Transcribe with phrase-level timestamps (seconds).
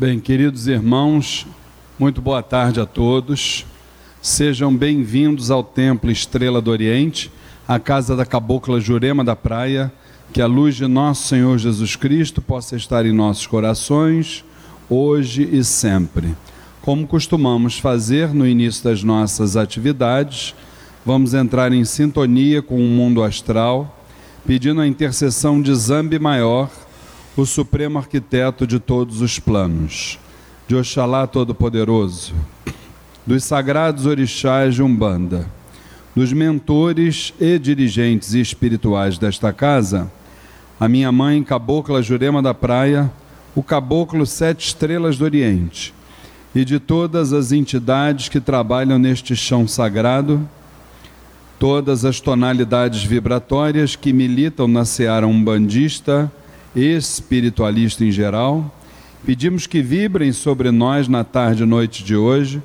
[0.00, 1.46] Bem, queridos irmãos,
[1.98, 3.66] muito boa tarde a todos.
[4.22, 7.30] Sejam bem-vindos ao Templo Estrela do Oriente,
[7.68, 9.92] a casa da Cabocla Jurema da Praia.
[10.32, 14.42] Que a luz de nosso Senhor Jesus Cristo possa estar em nossos corações,
[14.88, 16.34] hoje e sempre.
[16.80, 20.54] Como costumamos fazer no início das nossas atividades,
[21.04, 24.02] vamos entrar em sintonia com o mundo astral,
[24.46, 26.70] pedindo a intercessão de Zambi Maior
[27.36, 30.18] o supremo arquiteto de todos os planos,
[30.66, 32.34] de Oxalá Todo-Poderoso,
[33.24, 35.48] dos sagrados orixás de Umbanda,
[36.14, 40.10] dos mentores e dirigentes espirituais desta casa,
[40.78, 43.10] a minha mãe, Cabocla Jurema da Praia,
[43.54, 45.94] o Caboclo Sete Estrelas do Oriente,
[46.52, 50.48] e de todas as entidades que trabalham neste chão sagrado,
[51.60, 56.32] todas as tonalidades vibratórias que militam na seara umbandista,
[56.74, 58.74] espiritualista em geral,
[59.24, 62.62] pedimos que vibrem sobre nós na tarde e noite de hoje,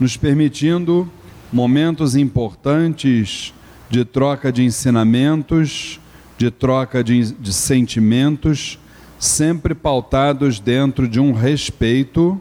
[0.00, 1.10] nos permitindo
[1.52, 3.52] momentos importantes
[3.90, 6.00] de troca de ensinamentos,
[6.38, 8.78] de troca de, de sentimentos,
[9.18, 12.40] sempre pautados dentro de um respeito,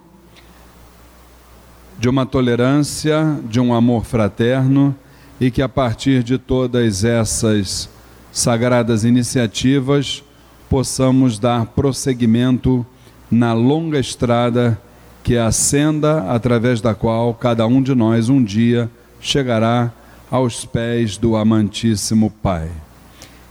[2.00, 4.96] de uma tolerância, de um amor fraterno
[5.40, 7.90] e que a partir de todas essas
[8.32, 10.24] sagradas iniciativas
[10.72, 12.86] possamos dar prosseguimento
[13.30, 14.82] na longa estrada
[15.22, 19.92] que é a senda através da qual cada um de nós um dia chegará
[20.32, 22.72] aos pés do amantíssimo Pai.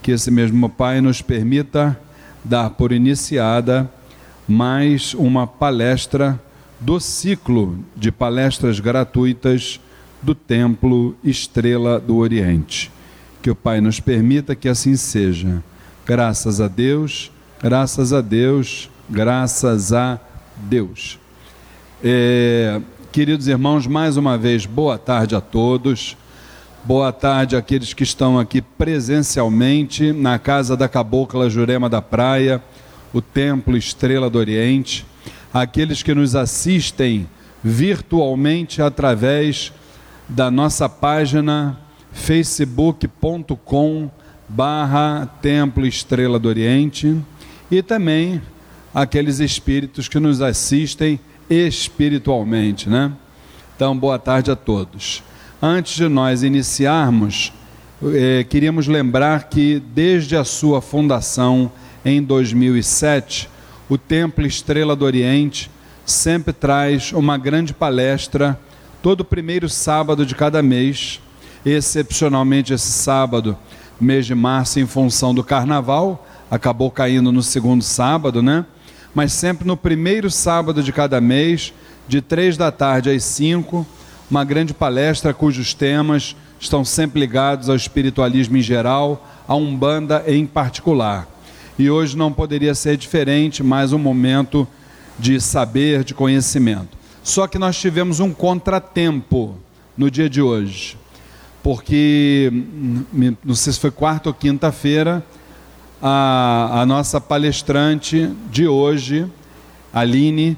[0.01, 2.01] Que esse mesmo Pai nos permita
[2.43, 3.87] dar por iniciada
[4.49, 6.41] mais uma palestra
[6.81, 9.79] do ciclo de palestras gratuitas
[10.23, 12.91] do Templo Estrela do Oriente.
[13.43, 15.63] Que o Pai nos permita que assim seja
[16.11, 17.31] Graças a Deus,
[17.63, 20.19] graças a Deus, graças a
[20.57, 21.21] Deus.
[22.03, 22.81] É,
[23.13, 26.17] queridos irmãos, mais uma vez, boa tarde a todos.
[26.83, 32.61] Boa tarde àqueles que estão aqui presencialmente na casa da Cabocla Jurema da Praia,
[33.13, 35.07] o Templo Estrela do Oriente,
[35.55, 37.29] aqueles que nos assistem
[37.63, 39.73] virtualmente através
[40.29, 41.79] da nossa página
[42.11, 44.11] facebook.com
[44.51, 47.17] barra Templo Estrela do Oriente
[47.71, 48.43] e também
[48.93, 53.13] aqueles espíritos que nos assistem espiritualmente, né?
[53.77, 55.23] Então, boa tarde a todos.
[55.63, 57.53] Antes de nós iniciarmos,
[58.03, 61.71] eh, queríamos lembrar que desde a sua fundação
[62.05, 63.49] em 2007,
[63.89, 65.71] o Templo Estrela do Oriente
[66.05, 68.59] sempre traz uma grande palestra
[69.01, 71.21] todo primeiro sábado de cada mês.
[71.65, 73.57] Excepcionalmente esse sábado
[74.01, 78.65] mês de março em função do carnaval, acabou caindo no segundo sábado, né?
[79.15, 81.73] Mas sempre no primeiro sábado de cada mês,
[82.09, 83.87] de três da tarde às cinco,
[84.31, 90.47] uma grande palestra cujos temas estão sempre ligados ao espiritualismo em geral, a Umbanda em
[90.47, 91.29] particular.
[91.79, 94.67] E hoje não poderia ser diferente, mais um momento
[95.19, 96.97] de saber, de conhecimento.
[97.23, 99.57] Só que nós tivemos um contratempo
[99.97, 101.00] no dia de hoje
[101.63, 102.53] porque
[103.45, 105.25] não sei se foi quarta ou quinta-feira,
[106.03, 109.27] a, a nossa palestrante de hoje,
[109.93, 110.57] Aline,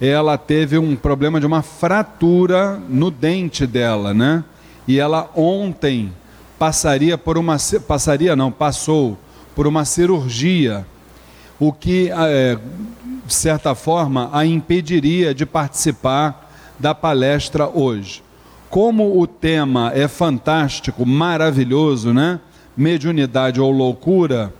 [0.00, 4.44] ela teve um problema de uma fratura no dente dela, né?
[4.86, 6.12] E ela ontem
[6.58, 9.18] passaria por uma passaria não, passou
[9.54, 10.86] por uma cirurgia,
[11.58, 12.58] o que é,
[13.24, 18.23] de certa forma a impediria de participar da palestra hoje.
[18.74, 22.40] Como o tema é fantástico, maravilhoso, né?
[22.76, 24.52] Mediunidade ou loucura.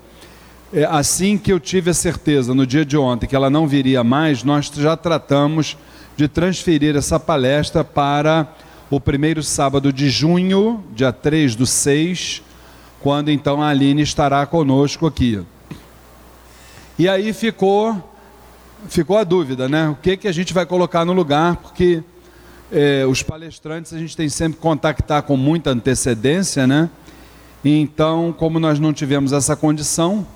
[0.72, 4.04] É, assim que eu tive a certeza no dia de ontem que ela não viria
[4.04, 5.76] mais, nós já tratamos
[6.16, 8.46] de transferir essa palestra para
[8.88, 12.40] o primeiro sábado de junho, dia 3 do 6,
[13.00, 15.42] quando então a Aline estará conosco aqui.
[16.96, 18.00] E aí ficou
[18.88, 19.88] ficou a dúvida, né?
[19.88, 22.04] O que que a gente vai colocar no lugar, porque
[22.74, 26.90] é, os palestrantes a gente tem sempre que contactar com muita antecedência, né?
[27.64, 30.26] Então, como nós não tivemos essa condição,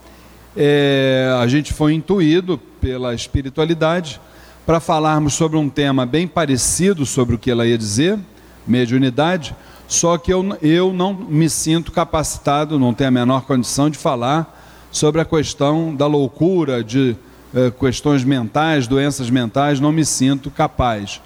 [0.56, 4.20] é, a gente foi intuído pela espiritualidade
[4.64, 8.16] para falarmos sobre um tema bem parecido sobre o que ela ia dizer,
[8.64, 9.54] mediunidade,
[9.88, 14.86] só que eu, eu não me sinto capacitado, não tenho a menor condição de falar
[14.92, 17.16] sobre a questão da loucura, de
[17.52, 21.20] é, questões mentais, doenças mentais, não me sinto capaz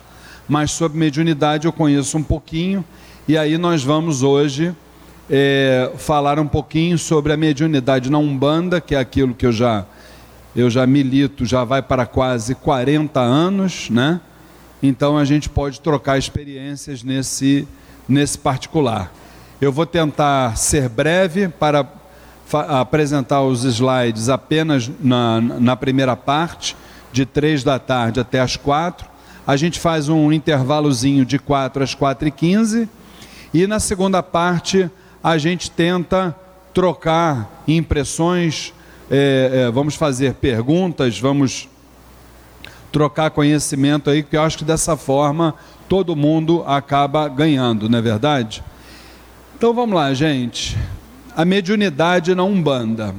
[0.52, 2.84] mas sobre mediunidade eu conheço um pouquinho,
[3.26, 4.76] e aí nós vamos hoje
[5.30, 9.86] é, falar um pouquinho sobre a mediunidade na Umbanda, que é aquilo que eu já
[10.54, 14.20] eu já milito, já vai para quase 40 anos, né?
[14.82, 17.66] Então a gente pode trocar experiências nesse,
[18.06, 19.10] nesse particular.
[19.58, 21.88] Eu vou tentar ser breve para
[22.68, 26.76] apresentar os slides apenas na, na primeira parte,
[27.10, 29.11] de três da tarde até as quatro.
[29.46, 32.88] A gente faz um intervalozinho de 4 às 4 e 15
[33.52, 34.88] e na segunda parte
[35.22, 36.34] a gente tenta
[36.72, 38.72] trocar impressões,
[39.10, 41.68] é, é, vamos fazer perguntas, vamos
[42.92, 45.54] trocar conhecimento aí, porque eu acho que dessa forma
[45.88, 48.62] todo mundo acaba ganhando, não é verdade?
[49.56, 50.78] Então vamos lá, gente.
[51.36, 53.14] A mediunidade na Umbanda.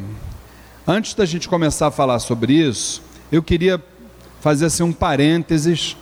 [0.87, 3.81] Antes da gente começar a falar sobre isso, eu queria
[4.39, 5.97] fazer assim um parênteses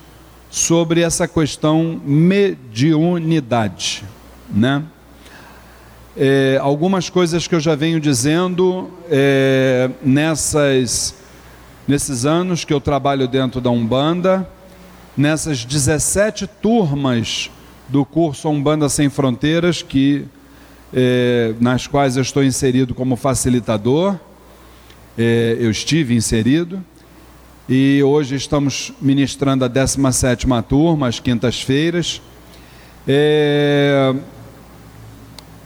[0.52, 4.04] sobre essa questão mediunidade,
[4.50, 4.84] né?
[6.14, 11.14] É, algumas coisas que eu já venho dizendo é, nessas,
[11.88, 14.46] nesses anos que eu trabalho dentro da Umbanda,
[15.16, 17.50] nessas 17 turmas
[17.88, 20.26] do curso Umbanda Sem Fronteiras, que,
[20.92, 24.18] é, nas quais eu estou inserido como facilitador,
[25.16, 26.84] é, eu estive inserido,
[27.68, 32.20] e hoje estamos ministrando a 17ª turma, às quintas-feiras.
[33.06, 34.14] É...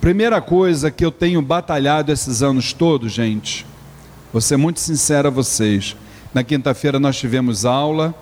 [0.00, 3.66] Primeira coisa que eu tenho batalhado esses anos todos, gente,
[4.30, 5.96] vou ser muito sincero a vocês.
[6.34, 8.14] Na quinta-feira nós tivemos aula,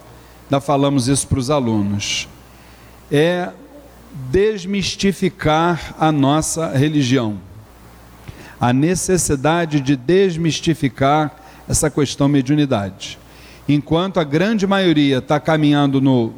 [0.45, 2.29] ainda falamos isso para os alunos.
[3.11, 3.51] É
[4.31, 7.39] desmistificar a nossa religião.
[8.61, 11.35] A necessidade de desmistificar
[11.69, 13.19] essa questão mediunidade
[13.69, 16.33] enquanto a grande maioria está caminhando no,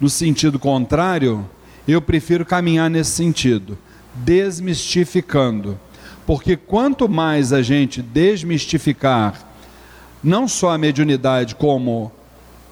[0.00, 1.48] no sentido contrário,
[1.86, 3.78] eu prefiro caminhar nesse sentido,
[4.14, 5.78] desmistificando.
[6.26, 9.46] Porque quanto mais a gente desmistificar,
[10.22, 12.12] não só a mediunidade, como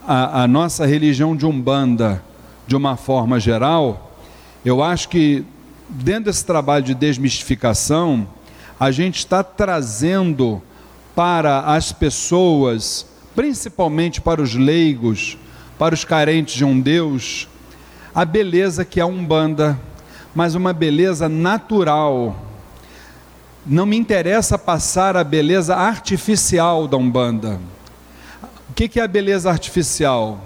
[0.06, 2.22] a, a nossa religião de Umbanda,
[2.66, 4.12] de uma forma geral,
[4.64, 5.44] eu acho que
[5.88, 8.28] dentro desse trabalho de desmistificação,
[8.78, 10.62] a gente está trazendo
[11.14, 13.06] para as pessoas
[13.38, 15.38] principalmente para os leigos,
[15.78, 17.46] para os carentes de um Deus,
[18.12, 19.78] a beleza que é a Umbanda,
[20.34, 22.34] mas uma beleza natural.
[23.64, 27.60] Não me interessa passar a beleza artificial da Umbanda.
[28.70, 30.40] O que é a beleza artificial?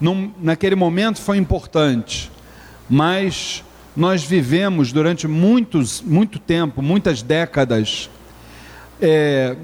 [0.00, 2.32] Num, naquele momento foi importante,
[2.90, 3.62] mas
[3.96, 8.10] nós vivemos durante muitos, muito tempo, muitas décadas,
[9.00, 9.54] é,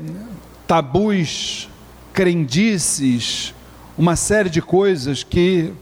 [0.68, 1.68] tabus
[2.12, 3.54] crendices,
[3.96, 5.72] uma série de coisas que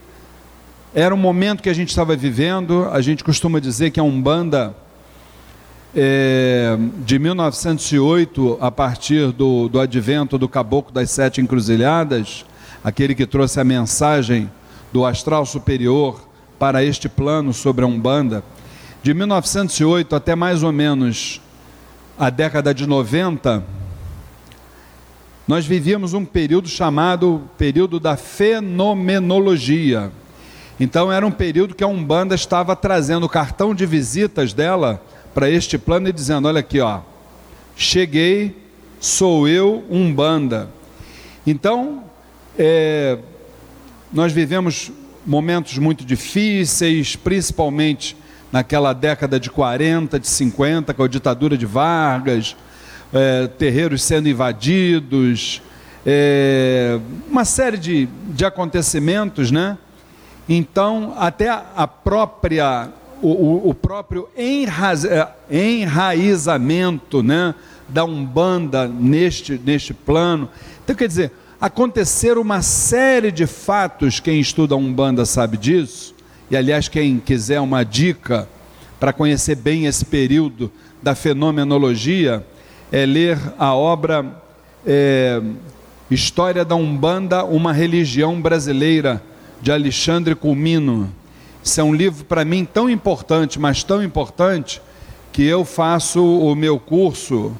[0.94, 2.88] era um momento que a gente estava vivendo.
[2.90, 4.74] A gente costuma dizer que a Umbanda,
[5.94, 12.44] é, de 1908, a partir do, do advento do Caboclo das Sete Encruzilhadas,
[12.82, 14.50] aquele que trouxe a mensagem
[14.92, 16.28] do astral superior
[16.58, 18.42] para este plano sobre a Umbanda,
[19.02, 21.40] de 1908 até mais ou menos
[22.18, 23.64] a década de 90,
[25.50, 30.12] nós vivíamos um período chamado período da fenomenologia.
[30.78, 35.02] Então era um período que a Umbanda estava trazendo o cartão de visitas dela
[35.34, 37.00] para este plano e dizendo: olha aqui, ó,
[37.74, 38.56] cheguei,
[39.00, 40.70] sou eu, Umbanda.
[41.44, 42.04] Então,
[42.56, 43.18] é,
[44.12, 44.92] nós vivemos
[45.26, 48.16] momentos muito difíceis, principalmente
[48.52, 52.54] naquela década de 40, de 50, com a ditadura de Vargas,
[53.12, 55.62] é, terreiros sendo invadidos,
[56.06, 56.98] é,
[57.28, 59.76] uma série de, de acontecimentos, né?
[60.48, 62.88] Então, até a própria,
[63.22, 67.54] o, o próprio é, enraizamento né,
[67.88, 70.48] da Umbanda neste, neste plano.
[70.82, 76.14] Então, quer dizer, aconteceram uma série de fatos, quem estuda Umbanda sabe disso,
[76.50, 78.48] e aliás, quem quiser uma dica
[78.98, 82.44] para conhecer bem esse período da fenomenologia,
[82.92, 84.24] é ler a obra
[84.86, 85.40] é,
[86.10, 89.22] História da Umbanda, uma religião brasileira,
[89.62, 91.08] de Alexandre Culmino.
[91.62, 94.82] Isso é um livro para mim tão importante, mas tão importante,
[95.32, 97.52] que eu faço o meu curso,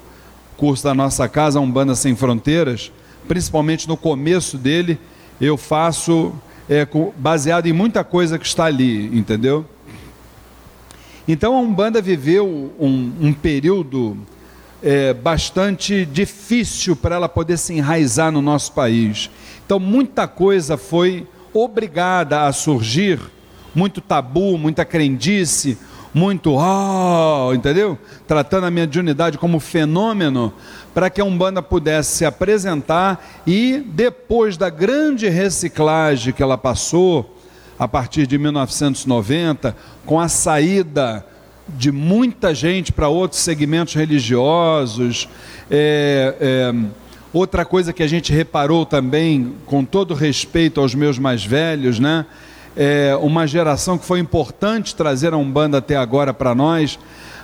[0.57, 2.91] curso da nossa casa Umbanda Sem Fronteiras,
[3.27, 4.99] principalmente no começo dele,
[5.39, 6.33] eu faço
[6.69, 6.85] é,
[7.17, 9.65] baseado em muita coisa que está ali, entendeu?
[11.27, 14.17] Então a Umbanda viveu um, um período
[14.81, 19.29] é, bastante difícil para ela poder se enraizar no nosso país.
[19.65, 23.19] Então, muita coisa foi obrigada a surgir,
[23.75, 25.77] muito tabu, muita crendice,
[26.13, 27.97] muito, oh, entendeu?
[28.27, 30.53] Tratando a mediunidade como fenômeno,
[30.93, 37.37] para que a Umbanda pudesse se apresentar e, depois da grande reciclagem que ela passou,
[37.79, 41.25] a partir de 1990, com a saída
[41.67, 45.27] de muita gente para outros segmentos religiosos,
[45.69, 46.73] é, é,
[47.31, 52.25] outra coisa que a gente reparou também, com todo respeito aos meus mais velhos, né?
[52.75, 56.97] é, uma geração que foi importante trazer a Umbanda até agora para nós,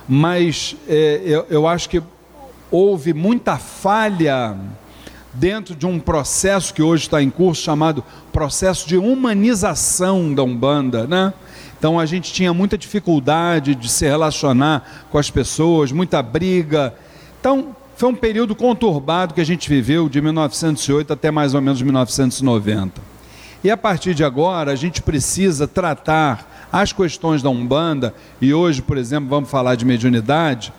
[0.08, 2.02] mas é, eu, eu acho que
[2.70, 4.56] houve muita falha
[5.32, 11.06] dentro de um processo que hoje está em curso chamado processo de humanização da Umbanda,
[11.06, 11.32] né?
[11.78, 16.92] Então a gente tinha muita dificuldade de se relacionar com as pessoas, muita briga.
[17.40, 21.80] Então foi um período conturbado que a gente viveu de 1908 até mais ou menos
[21.80, 23.00] 1990.
[23.62, 28.82] E a partir de agora, a gente precisa tratar as questões da Umbanda, e hoje,
[28.82, 30.72] por exemplo, vamos falar de mediunidade,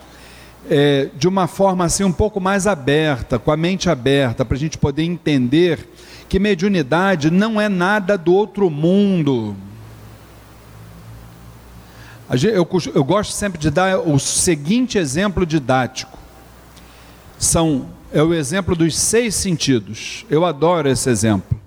[0.69, 4.59] é, de uma forma assim um pouco mais aberta, com a mente aberta, para a
[4.59, 5.89] gente poder entender
[6.29, 9.55] que mediunidade não é nada do outro mundo.
[12.29, 16.17] Eu, eu gosto sempre de dar o seguinte exemplo didático.
[17.37, 20.25] São, é o exemplo dos seis sentidos.
[20.29, 21.59] Eu adoro esse exemplo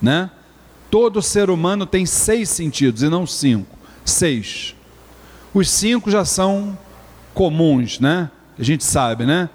[0.00, 0.30] né?
[0.90, 3.76] Todo ser humano tem seis sentidos e não cinco.
[4.04, 4.74] Seis.
[5.52, 6.78] Os cinco já são
[7.34, 8.30] comuns, né?
[8.58, 9.48] A gente sabe, né?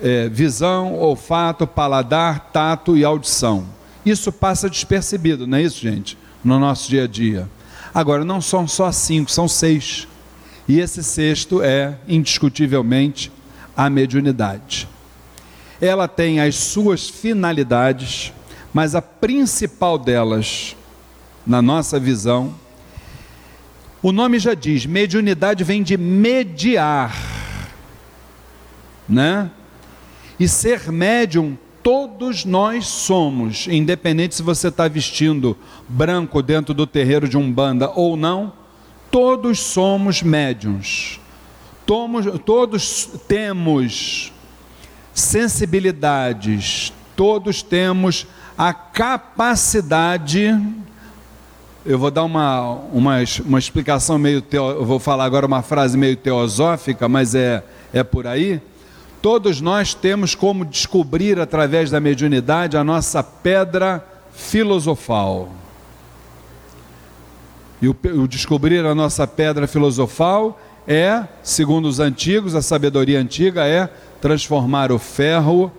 [0.00, 3.66] É, visão, olfato, paladar, tato e audição.
[4.04, 6.16] Isso passa despercebido, não é isso, gente?
[6.44, 7.48] No nosso dia a dia.
[7.94, 10.08] Agora, não são só cinco, são seis.
[10.66, 13.30] E esse sexto é, indiscutivelmente,
[13.76, 14.88] a mediunidade.
[15.80, 18.32] Ela tem as suas finalidades,
[18.72, 20.76] mas a principal delas,
[21.46, 22.54] na nossa visão,
[24.02, 27.16] o nome já diz, mediunidade vem de mediar,
[29.08, 29.50] né?
[30.38, 35.54] E ser médium, todos nós somos, independente se você está vestindo
[35.86, 38.54] branco dentro do terreiro de Umbanda ou não,
[39.10, 41.20] todos somos médiums.
[41.84, 44.32] Todos, temos
[45.12, 48.26] sensibilidades, todos temos
[48.56, 50.58] a capacidade.
[51.84, 54.40] Eu vou dar uma, uma, uma explicação meio.
[54.40, 57.62] Teo, eu vou falar agora uma frase meio teosófica, mas é,
[57.92, 58.58] é por aí.
[59.24, 65.50] Todos nós temos como descobrir através da mediunidade a nossa pedra filosofal.
[67.80, 73.66] E o, o descobrir a nossa pedra filosofal é, segundo os antigos, a sabedoria antiga
[73.66, 73.88] é
[74.20, 75.72] transformar o ferro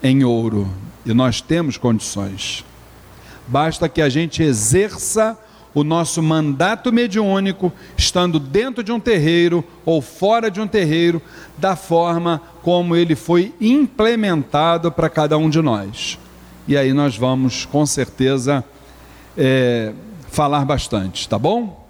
[0.00, 0.68] em ouro.
[1.04, 2.64] E nós temos condições.
[3.48, 5.36] Basta que a gente exerça
[5.76, 11.20] o nosso mandato mediúnico, estando dentro de um terreiro ou fora de um terreiro,
[11.58, 16.18] da forma como ele foi implementado para cada um de nós.
[16.66, 18.64] E aí nós vamos, com certeza,
[19.36, 19.92] é,
[20.30, 21.86] falar bastante, tá bom?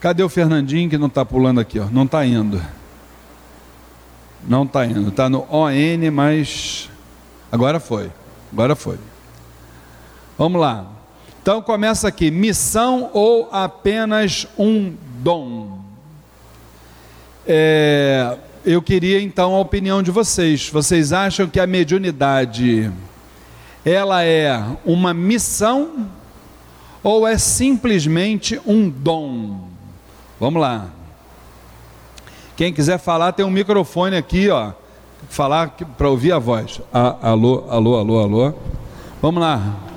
[0.00, 1.78] Cadê o Fernandinho que não está pulando aqui?
[1.78, 1.86] Ó?
[1.86, 2.60] Não está indo.
[4.46, 5.10] Não está indo.
[5.10, 6.90] Está no ON, mas
[7.54, 8.10] Agora foi.
[8.52, 8.98] Agora foi.
[10.36, 10.93] Vamos lá.
[11.44, 15.78] Então começa aqui: missão ou apenas um dom?
[17.46, 20.70] É, eu queria então a opinião de vocês.
[20.70, 22.90] Vocês acham que a mediunidade
[23.84, 26.08] ela é uma missão
[27.02, 29.68] ou é simplesmente um dom?
[30.40, 30.86] Vamos lá.
[32.56, 34.72] Quem quiser falar tem um microfone aqui, ó
[35.28, 36.80] falar para ouvir a voz.
[36.90, 38.54] Ah, alô, alô, alô, alô.
[39.20, 39.93] Vamos lá.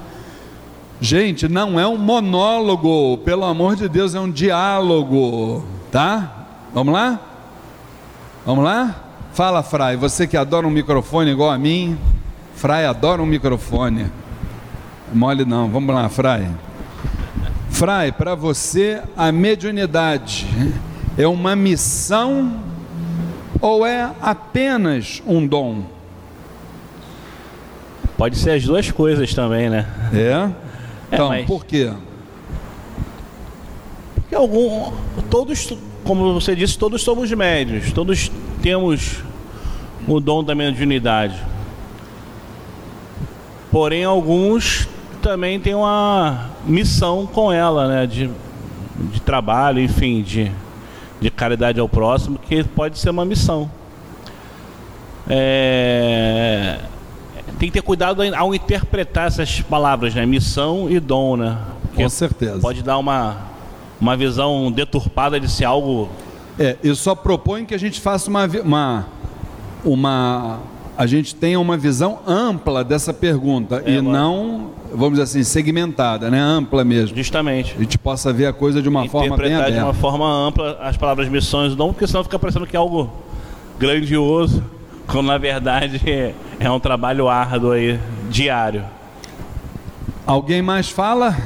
[1.00, 6.48] Gente, não é um monólogo, pelo amor de Deus, é um diálogo, tá?
[6.74, 7.20] Vamos lá?
[8.44, 8.96] Vamos lá?
[9.32, 11.98] Fala, Frai, você que adora um microfone igual a mim.
[12.56, 14.12] Frai adora um microfone.
[15.14, 16.50] Mole não, vamos lá, Frai.
[17.70, 20.48] Frai, para você a mediunidade
[21.16, 22.60] é uma missão
[23.62, 25.84] ou é apenas um dom?
[28.18, 29.86] Pode ser as duas coisas também, né?
[30.12, 30.67] É?
[31.12, 31.48] Então, é, mas...
[31.48, 31.92] por quê?
[34.16, 34.92] Porque algum,
[35.30, 35.74] todos,
[36.04, 39.24] como você disse, todos somos médios, todos temos
[40.08, 41.42] o dom da mediunidade.
[43.72, 44.88] Porém, alguns
[45.22, 48.08] também têm uma missão com ela, né?
[48.08, 48.30] De,
[49.12, 50.52] de trabalho, enfim, de
[51.20, 53.70] de caridade ao próximo, que pode ser uma missão.
[55.30, 56.78] É...
[57.60, 60.26] Tem que ter cuidado ao interpretar essas palavras, né?
[60.26, 61.58] Missão e dom, né?
[61.82, 62.60] Porque Com certeza.
[62.60, 63.38] Pode dar uma,
[64.00, 66.10] uma visão deturpada de ser algo.
[66.60, 69.06] É, eu só proponho que a gente faça uma, uma,
[69.84, 70.60] uma
[70.98, 74.12] a gente tenha uma visão ampla dessa pergunta é, e mano.
[74.12, 76.40] não, vamos dizer assim, segmentada, né?
[76.40, 77.16] Ampla mesmo.
[77.16, 77.76] Justamente.
[77.78, 79.72] A gente possa ver a coisa de uma forma bem aberta.
[79.74, 83.12] de uma forma ampla as palavras missões, não porque senão fica parecendo que é algo
[83.78, 84.64] grandioso,
[85.06, 86.34] quando na verdade é
[86.72, 88.00] um trabalho árduo aí,
[88.30, 88.84] diário.
[90.26, 91.38] Alguém mais fala?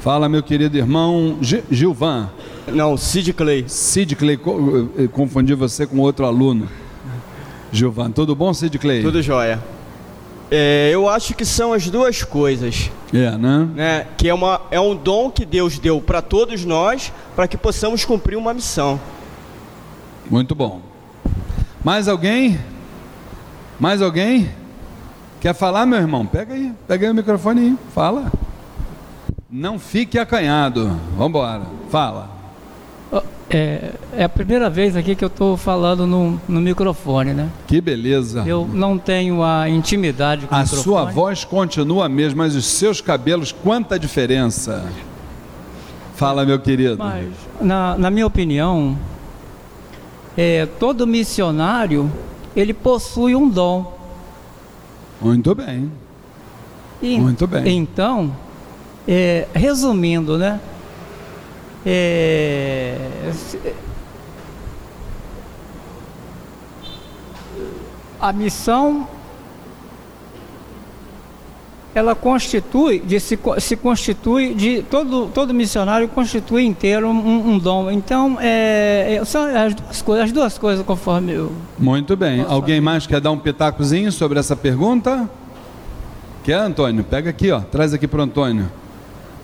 [0.00, 2.30] Fala, meu querido irmão Gilvan.
[2.68, 3.64] Não, Sid Clay.
[3.66, 4.38] Sid Clay,
[5.12, 6.68] confundi você com outro aluno.
[7.72, 9.02] Gilvan, tudo bom, Sid Clay?
[9.02, 9.60] Tudo jóia.
[10.50, 12.90] É, eu acho que são as duas coisas.
[13.12, 13.68] É, né?
[13.74, 14.06] né?
[14.16, 18.04] Que é, uma, é um dom que Deus deu para todos nós, para que possamos
[18.04, 19.00] cumprir uma missão.
[20.30, 20.80] Muito bom.
[21.86, 22.58] Mais alguém?
[23.78, 24.50] Mais alguém?
[25.40, 26.26] Quer falar, meu irmão?
[26.26, 28.32] Pega aí, pega aí o microfone aí, fala.
[29.48, 30.98] Não fique acanhado.
[31.12, 31.62] Vamos embora.
[31.88, 32.28] Fala.
[33.48, 37.48] É, é, a primeira vez aqui que eu estou falando no, no, microfone, né?
[37.68, 38.42] Que beleza.
[38.44, 40.80] Eu não tenho a intimidade com a o microfone.
[40.80, 44.84] A sua voz continua a mesma, mas os seus cabelos, quanta diferença.
[46.16, 46.98] Fala, meu querido.
[46.98, 47.28] Mas,
[47.60, 48.98] na, na minha opinião,
[50.36, 52.10] é, todo missionário,
[52.54, 53.96] ele possui um dom.
[55.20, 55.90] Muito bem.
[57.00, 57.78] E, Muito bem.
[57.78, 58.34] Então,
[59.06, 60.60] é, resumindo, né?
[61.84, 62.98] É,
[68.20, 69.06] a missão
[71.98, 77.90] ela constitui de se, se constitui de todo todo missionário constitui inteiro um, um dom
[77.90, 82.80] então é, é, são as duas coisas as duas coisas conforme eu muito bem alguém
[82.80, 85.28] mais quer dar um pitacozinho sobre essa pergunta
[86.44, 88.70] quer Antônio pega aqui ó traz aqui para o Antônio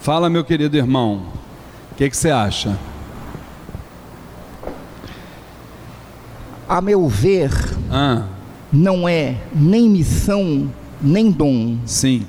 [0.03, 1.23] Fala, meu querido irmão,
[1.93, 2.77] o que, que você acha?
[6.69, 7.53] A meu ver,
[7.89, 8.25] ah.
[8.73, 10.69] não é nem missão,
[11.01, 11.79] nem dom.
[11.87, 12.27] Sim.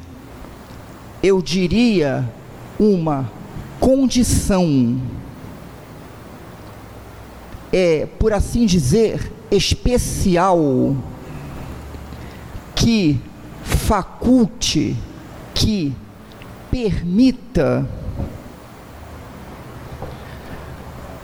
[1.23, 2.29] Eu diria
[2.77, 3.31] uma
[3.79, 5.01] condição,
[7.71, 10.97] é, por assim dizer, especial,
[12.75, 13.21] que
[13.63, 14.97] faculte,
[15.55, 15.95] que
[16.69, 17.87] permita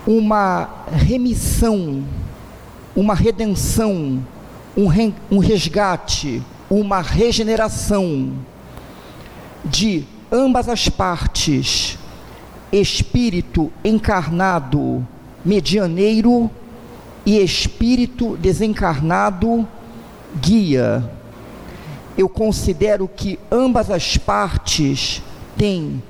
[0.08, 2.06] uma remissão,
[2.96, 4.26] uma redenção,
[4.78, 4.88] um,
[5.30, 8.32] um resgate, uma regeneração
[9.64, 11.98] de ambas as partes,
[12.72, 15.06] espírito encarnado
[15.44, 16.50] medianeiro
[17.26, 19.68] e espírito desencarnado
[20.42, 21.10] guia.
[22.18, 25.22] Eu considero que ambas as partes
[25.58, 26.04] tem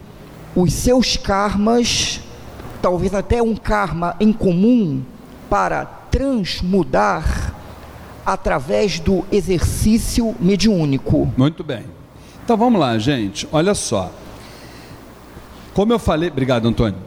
[0.56, 2.20] os seus karmas,
[2.82, 5.04] talvez até um karma em comum,
[5.50, 7.56] para transmudar
[8.26, 11.32] através do exercício mediúnico.
[11.38, 11.99] Muito bem.
[12.50, 13.48] Então vamos lá, gente.
[13.52, 14.12] Olha só.
[15.72, 16.98] Como eu falei, obrigado, Antônio.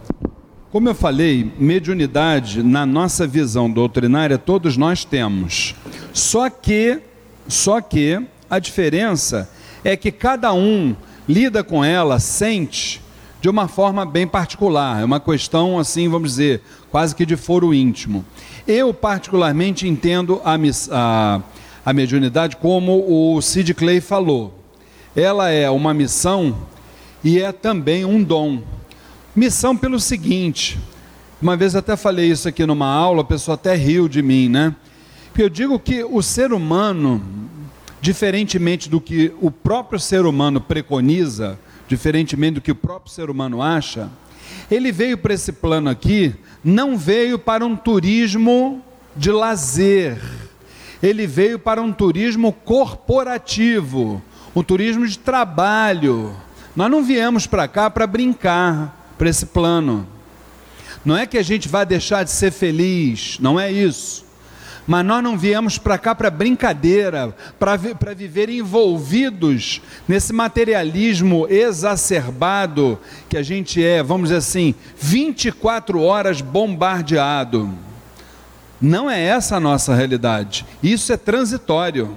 [0.71, 5.75] Como eu falei, mediunidade na nossa visão doutrinária todos nós temos.
[6.13, 7.01] Só que,
[7.49, 9.51] só que a diferença
[9.83, 10.95] é que cada um
[11.29, 13.03] lida com ela, sente
[13.41, 15.03] de uma forma bem particular.
[15.03, 18.25] É uma questão, assim, vamos dizer, quase que de foro íntimo.
[18.65, 20.55] Eu, particularmente, entendo a,
[20.93, 21.41] a,
[21.85, 24.62] a mediunidade como o Sid Clay falou.
[25.15, 26.57] Ela é uma missão
[27.23, 28.63] e é também um dom.
[29.37, 30.79] Missão pelo seguinte:
[31.41, 34.75] uma vez até falei isso aqui numa aula, a pessoa até riu de mim, né?
[35.37, 37.23] Eu digo que o ser humano,
[38.01, 43.61] diferentemente do que o próprio ser humano preconiza, diferentemente do que o próprio ser humano
[43.61, 44.11] acha,
[44.71, 48.83] ele veio para esse plano aqui, não veio para um turismo
[49.17, 50.19] de lazer,
[51.03, 54.23] ele veio para um turismo corporativo,
[54.55, 56.35] um turismo de trabalho.
[56.75, 60.07] Nós não viemos para cá para brincar, para esse plano.
[61.05, 64.25] Não é que a gente vai deixar de ser feliz, não é isso.
[64.87, 67.77] Mas nós não viemos para cá para brincadeira, para
[68.15, 77.73] viver envolvidos nesse materialismo exacerbado que a gente é, vamos dizer assim, 24 horas bombardeado.
[78.81, 80.67] Não é essa a nossa realidade.
[80.83, 82.17] Isso é transitório.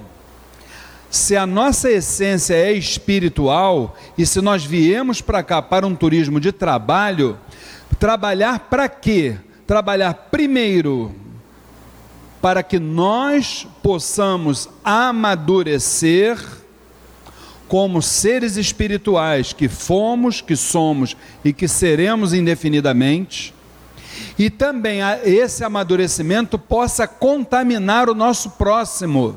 [1.10, 6.40] Se a nossa essência é espiritual e se nós viemos para cá para um turismo
[6.40, 7.38] de trabalho,
[7.98, 9.36] trabalhar para quê?
[9.66, 11.14] Trabalhar primeiro
[12.40, 16.38] para que nós possamos amadurecer
[17.66, 23.52] como seres espirituais que fomos, que somos e que seremos indefinidamente,
[24.38, 29.36] e também esse amadurecimento possa contaminar o nosso próximo,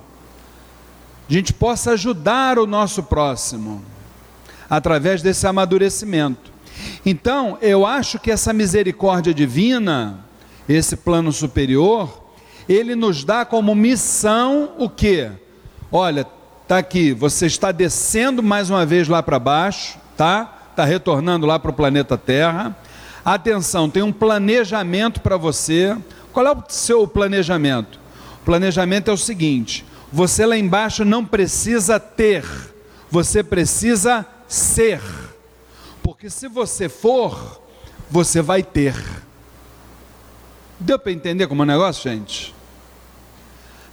[1.29, 3.83] a gente possa ajudar o nosso próximo
[4.69, 6.51] através desse amadurecimento.
[7.05, 10.19] Então, eu acho que essa misericórdia divina,
[10.67, 12.23] esse plano superior,
[12.67, 15.31] ele nos dá como missão o quê?
[15.91, 16.25] Olha,
[16.67, 20.55] tá aqui, você está descendo mais uma vez lá para baixo, tá?
[20.69, 22.75] Está retornando lá para o planeta Terra.
[23.25, 25.97] Atenção, tem um planejamento para você.
[26.31, 27.99] Qual é o seu planejamento?
[28.41, 32.43] O planejamento é o seguinte: você lá embaixo não precisa ter,
[33.09, 35.01] você precisa ser.
[36.01, 37.61] Porque se você for,
[38.09, 38.95] você vai ter.
[40.79, 42.55] Deu para entender como é o negócio, gente?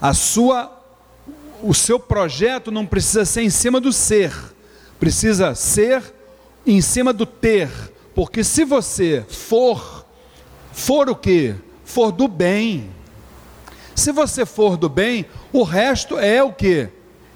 [0.01, 0.73] A sua
[1.63, 4.33] o seu projeto não precisa ser em cima do ser,
[5.01, 6.03] precisa ser
[6.67, 7.71] em cima do ter,
[8.15, 10.07] porque se você for,
[10.73, 11.55] for o que?
[11.85, 12.91] For do bem.
[13.97, 16.91] Se você for do bem, o resto é o que?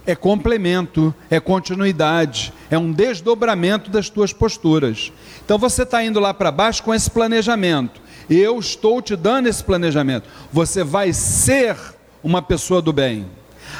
[0.06, 5.10] É complemento, é continuidade, é um desdobramento das tuas posturas.
[5.42, 8.02] Então você está indo lá para baixo com esse planejamento.
[8.28, 10.28] Eu estou te dando esse planejamento.
[10.52, 11.76] Você vai ser
[12.22, 13.26] uma pessoa do bem.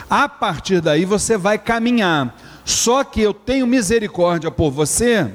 [0.09, 2.35] A partir daí você vai caminhar.
[2.65, 5.31] Só que eu tenho misericórdia por você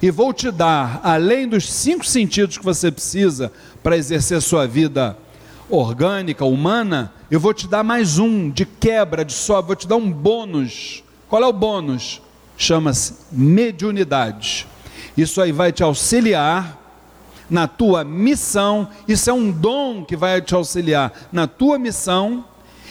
[0.00, 3.50] e vou te dar, além dos cinco sentidos que você precisa
[3.82, 5.16] para exercer sua vida
[5.76, 9.96] orgânica, humana, eu vou te dar mais um de quebra, de só, vou te dar
[9.96, 11.02] um bônus.
[11.28, 12.22] Qual é o bônus?
[12.56, 14.66] Chama-se mediunidade.
[15.16, 16.80] Isso aí vai te auxiliar
[17.48, 22.44] na tua missão, isso é um dom que vai te auxiliar na tua missão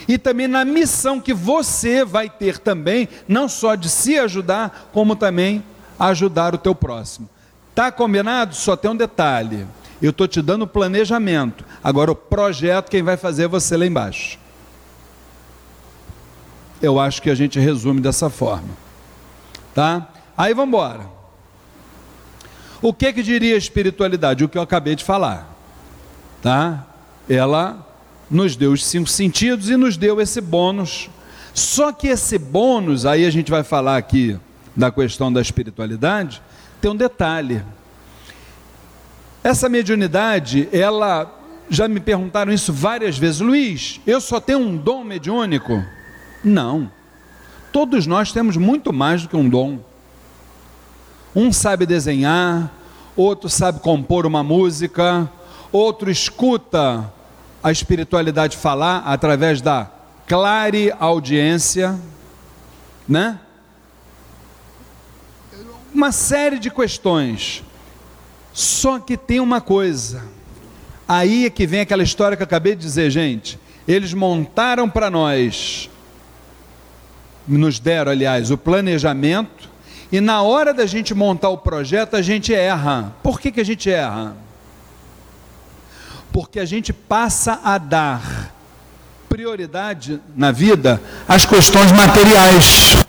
[0.07, 5.15] e também na missão que você vai ter também, não só de se ajudar, como
[5.15, 5.63] também
[5.99, 7.29] ajudar o teu próximo.
[7.73, 8.53] Tá combinado?
[8.55, 9.65] Só tem um detalhe.
[10.03, 11.63] Eu estou te dando o planejamento.
[11.81, 14.37] Agora o projeto quem vai fazer é você lá embaixo.
[16.81, 18.67] Eu acho que a gente resume dessa forma.
[19.73, 20.09] Tá?
[20.37, 21.09] Aí vamos embora.
[22.81, 24.43] O que que diria a espiritualidade?
[24.43, 25.49] O que eu acabei de falar.
[26.41, 26.85] Tá?
[27.29, 27.87] Ela
[28.29, 31.09] nos deu os cinco sentidos e nos deu esse bônus.
[31.53, 34.37] Só que esse bônus, aí a gente vai falar aqui
[34.75, 36.41] da questão da espiritualidade,
[36.81, 37.63] tem um detalhe.
[39.43, 45.03] Essa mediunidade, ela já me perguntaram isso várias vezes, Luiz, eu só tenho um dom
[45.03, 45.83] mediúnico?
[46.43, 46.89] Não.
[47.71, 49.79] Todos nós temos muito mais do que um dom.
[51.35, 52.71] Um sabe desenhar,
[53.17, 55.29] outro sabe compor uma música,
[55.71, 57.11] outro escuta
[57.61, 59.89] a espiritualidade falar através da
[60.27, 61.99] clare audiência,
[63.07, 63.39] né?
[65.93, 67.63] Uma série de questões.
[68.53, 70.23] Só que tem uma coisa.
[71.07, 73.59] Aí é que vem aquela história que eu acabei de dizer, gente.
[73.87, 75.89] Eles montaram para nós,
[77.47, 79.69] nos deram, aliás, o planejamento,
[80.11, 83.13] e na hora da gente montar o projeto, a gente erra.
[83.21, 84.37] Por que, que a gente erra?
[86.33, 88.51] porque a gente passa a dar
[89.29, 93.02] prioridade na vida às questões materiais.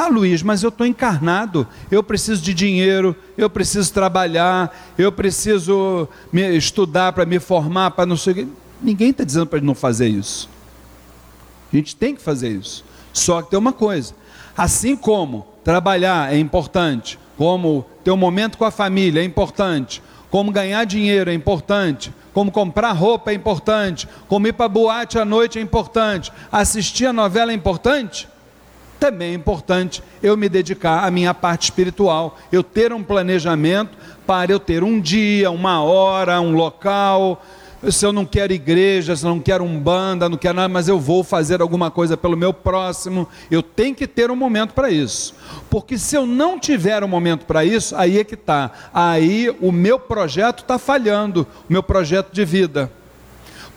[0.00, 6.08] Ah, Luiz, mas eu estou encarnado, eu preciso de dinheiro, eu preciso trabalhar, eu preciso
[6.32, 8.46] estudar para me formar, para não sei
[8.80, 10.48] Ninguém está dizendo para não fazer isso.
[11.72, 12.84] A gente tem que fazer isso.
[13.12, 14.14] Só que tem uma coisa:
[14.56, 20.52] assim como trabalhar é importante, como ter um momento com a família é importante, como
[20.52, 25.58] ganhar dinheiro é importante, como comprar roupa é importante, como ir para boate à noite
[25.58, 28.28] é importante, assistir a novela é importante,
[28.98, 34.52] também é importante eu me dedicar à minha parte espiritual, eu ter um planejamento para
[34.52, 37.42] eu ter um dia, uma hora, um local,
[37.90, 40.88] se eu não quero igreja, se eu não quero um banda, não quero nada, mas
[40.88, 44.90] eu vou fazer alguma coisa pelo meu próximo, eu tenho que ter um momento para
[44.90, 45.34] isso.
[45.70, 48.72] Porque se eu não tiver um momento para isso, aí é que está.
[48.92, 52.90] Aí o meu projeto está falhando, o meu projeto de vida.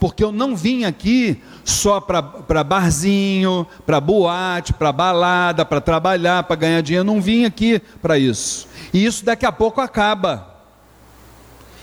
[0.02, 6.56] Porque eu não vim aqui só para barzinho, para boate, para balada, para trabalhar, para
[6.56, 8.68] ganhar dinheiro, eu não vim aqui para isso.
[8.92, 10.50] E isso daqui a pouco acaba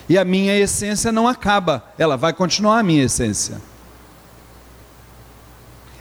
[0.09, 3.61] e a minha essência não acaba, ela vai continuar a minha essência.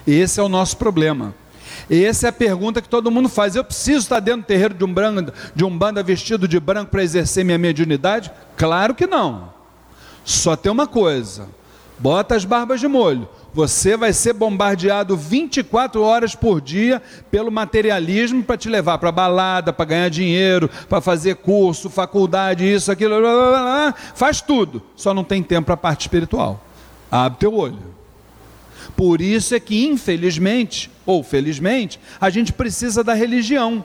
[0.07, 1.35] Esse é o nosso problema.
[1.87, 3.55] Essa é a pergunta que todo mundo faz.
[3.55, 6.89] Eu preciso estar dentro do terreiro de um, branco, de um banda vestido de branco
[6.89, 8.31] para exercer minha mediunidade?
[8.55, 9.53] Claro que não.
[10.25, 11.47] Só tem uma coisa:
[11.99, 13.27] Bota as barbas de molho.
[13.53, 19.73] Você vai ser bombardeado 24 horas por dia pelo materialismo para te levar para balada,
[19.73, 24.81] para ganhar dinheiro, para fazer curso, faculdade, isso, aquilo, blá, blá, blá, faz tudo.
[24.95, 26.63] Só não tem tempo para a parte espiritual.
[27.09, 27.79] Abre teu olho.
[28.95, 33.83] Por isso é que, infelizmente, ou felizmente, a gente precisa da religião.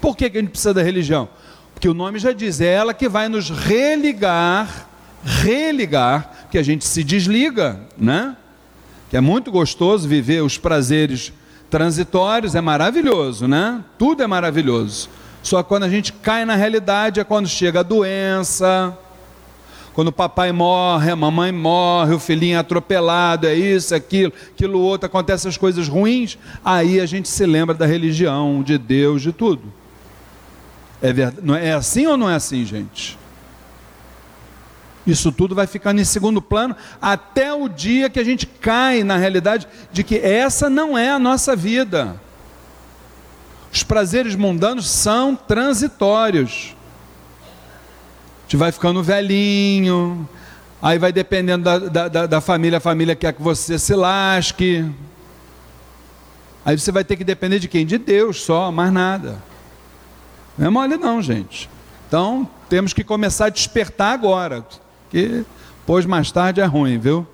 [0.00, 1.28] Por que, que a gente precisa da religião?
[1.72, 4.88] Porque o nome já diz, é ela que vai nos religar,
[5.24, 8.36] religar, que a gente se desliga, né?
[9.10, 11.32] Que é muito gostoso viver os prazeres
[11.68, 13.82] transitórios, é maravilhoso, né?
[13.98, 15.08] Tudo é maravilhoso.
[15.42, 18.96] Só que quando a gente cai na realidade é quando chega a doença,
[19.94, 24.32] quando o papai morre, a mamãe morre, o filhinho é atropelado, é isso, é aquilo,
[24.52, 29.22] aquilo outro, acontecem as coisas ruins, aí a gente se lembra da religião, de Deus,
[29.22, 29.64] de tudo.
[31.02, 33.23] É, verdade, é, é assim ou não é assim, gente?
[35.06, 39.16] Isso tudo vai ficando em segundo plano até o dia que a gente cai na
[39.16, 42.18] realidade de que essa não é a nossa vida.
[43.70, 46.74] Os prazeres mundanos são transitórios.
[48.38, 50.28] A gente vai ficando velhinho,
[50.80, 54.88] aí vai dependendo da, da, da família, a família quer que você se lasque.
[56.64, 57.84] Aí você vai ter que depender de quem?
[57.84, 59.42] De Deus só, mais nada.
[60.56, 61.68] Não é mole não, gente.
[62.08, 64.64] Então, temos que começar a despertar agora,
[65.14, 65.44] que
[65.86, 67.24] pois mais tarde é ruim, viu?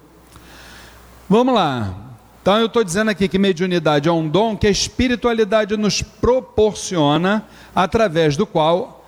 [1.26, 1.94] Vamos lá.
[2.42, 7.42] Então eu estou dizendo aqui que mediunidade é um dom que a espiritualidade nos proporciona,
[7.74, 9.02] através do qual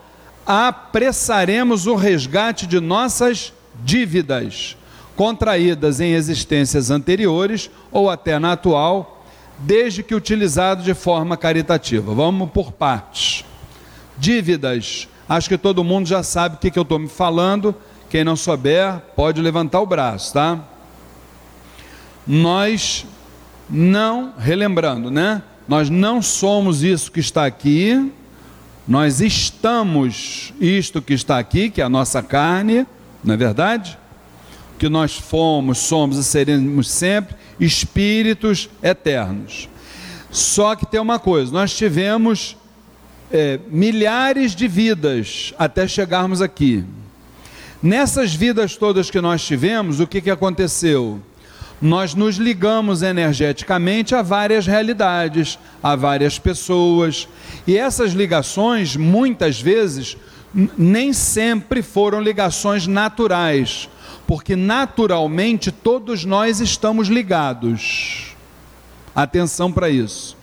[0.47, 3.53] apressaremos o resgate de nossas
[3.85, 4.75] dívidas,
[5.17, 9.23] contraídas em existências anteriores ou até na atual,
[9.59, 12.15] desde que utilizado de forma caritativa.
[12.15, 13.45] Vamos por partes.
[14.17, 15.09] Dívidas.
[15.29, 17.75] Acho que todo mundo já sabe o que, que eu estou me falando.
[18.13, 20.61] Quem não souber, pode levantar o braço, tá?
[22.27, 23.07] Nós
[23.71, 25.41] não, relembrando, né?
[25.67, 28.13] Nós não somos isso que está aqui,
[28.87, 32.87] nós estamos isto que está aqui, que é a nossa carne,
[33.25, 33.99] não é verdade?
[34.79, 39.71] Que nós fomos, somos e seremos sempre espíritos eternos.
[40.31, 42.59] Só que tem uma coisa: nós tivemos
[43.31, 46.85] é, milhares de vidas até chegarmos aqui.
[47.83, 51.21] Nessas vidas todas que nós tivemos, o que, que aconteceu?
[51.81, 57.27] Nós nos ligamos energeticamente a várias realidades, a várias pessoas,
[57.67, 60.17] e essas ligações, muitas vezes,
[60.79, 63.89] nem sempre foram ligações naturais,
[64.29, 68.37] porque naturalmente todos nós estamos ligados.
[69.13, 70.37] Atenção para isso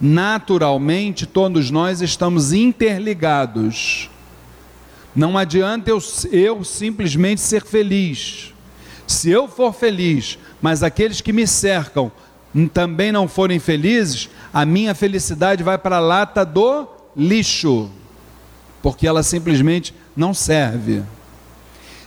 [0.00, 4.10] naturalmente todos nós estamos interligados.
[5.14, 8.52] Não adianta eu, eu simplesmente ser feliz.
[9.06, 12.10] Se eu for feliz, mas aqueles que me cercam
[12.72, 17.90] também não forem felizes, a minha felicidade vai para a lata do lixo,
[18.82, 21.02] porque ela simplesmente não serve.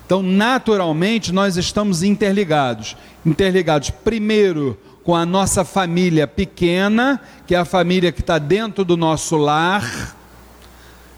[0.06, 2.96] Então, naturalmente, nós estamos interligados.
[3.26, 8.96] Interligados, primeiro, com a nossa família pequena, que é a família que está dentro do
[8.96, 10.16] nosso lar,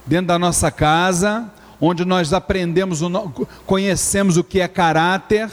[0.08, 3.02] dentro da nossa casa, onde nós aprendemos,
[3.65, 5.50] conhecemos o que é caráter.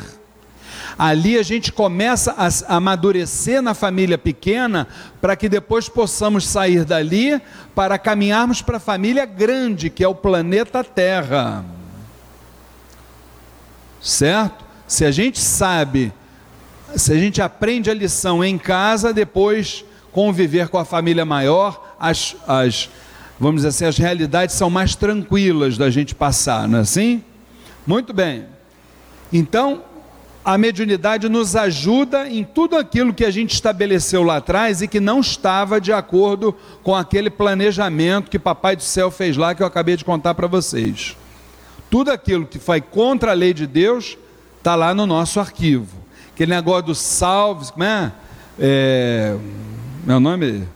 [0.98, 4.88] Ali a gente começa a amadurecer na família pequena,
[5.20, 7.40] para que depois possamos sair dali
[7.74, 11.64] para caminharmos para a família grande, que é o planeta Terra.
[14.00, 14.64] Certo?
[14.86, 16.12] Se a gente sabe
[16.94, 22.36] se a gente aprende a lição em casa, depois conviver com a família maior, as,
[22.46, 22.88] as
[23.38, 27.22] vamos dizer assim, as realidades são mais tranquilas da gente passar, não é assim?
[27.86, 28.44] Muito bem.
[29.32, 29.82] Então,
[30.44, 35.00] a mediunidade nos ajuda em tudo aquilo que a gente estabeleceu lá atrás e que
[35.00, 39.66] não estava de acordo com aquele planejamento que Papai do Céu fez lá, que eu
[39.66, 41.16] acabei de contar para vocês.
[41.90, 44.16] Tudo aquilo que foi contra a lei de Deus
[44.58, 45.98] está lá no nosso arquivo.
[46.32, 48.12] Aquele negócio do salve, como é?
[48.58, 49.36] é
[50.04, 50.75] meu nome?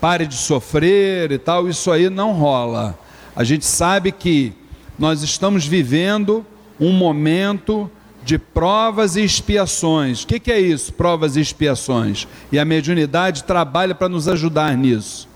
[0.00, 2.98] Pare de sofrer e tal, isso aí não rola.
[3.36, 4.52] A gente sabe que
[4.98, 6.44] nós estamos vivendo
[6.78, 7.90] um momento
[8.22, 10.22] de provas e expiações.
[10.22, 12.26] O que, que, é isso, provas e expiações?
[12.50, 15.28] E a mediunidade trabalha para nos ajudar nisso.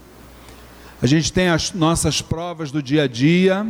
[1.02, 3.66] A gente tem as nossas provas do dia a dia,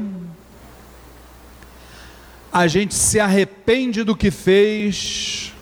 [2.53, 5.53] a gente se arrepende do que fez,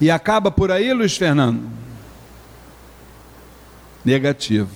[0.00, 1.85] e acaba por aí, Luiz Fernando?
[4.06, 4.70] Negativo.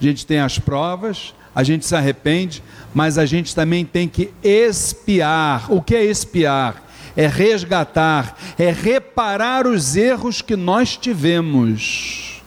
[0.00, 2.62] A gente tem as provas, a gente se arrepende,
[2.94, 5.72] mas a gente também tem que espiar.
[5.72, 6.86] O que é espiar?
[7.16, 12.42] é resgatar, é reparar os erros que nós tivemos.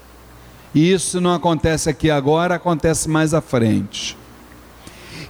[0.74, 4.16] E isso não acontece aqui agora, acontece mais à frente.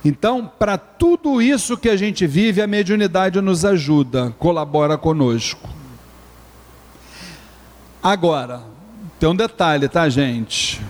[0.03, 5.69] Então, para tudo isso que a gente vive, a mediunidade nos ajuda, colabora conosco.
[8.03, 8.63] Agora,
[9.19, 10.81] tem um detalhe, tá, gente?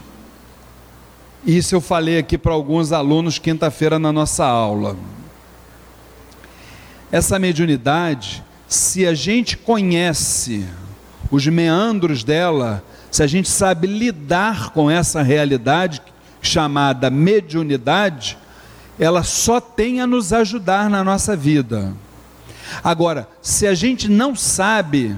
[1.44, 4.96] Isso eu falei aqui para alguns alunos quinta-feira na nossa aula.
[7.12, 10.64] Essa mediunidade, se a gente conhece
[11.32, 16.00] os meandros dela, se a gente sabe lidar com essa realidade
[16.40, 18.38] chamada mediunidade,
[19.00, 21.94] ela só tem a nos ajudar na nossa vida.
[22.84, 25.16] Agora, se a gente não sabe,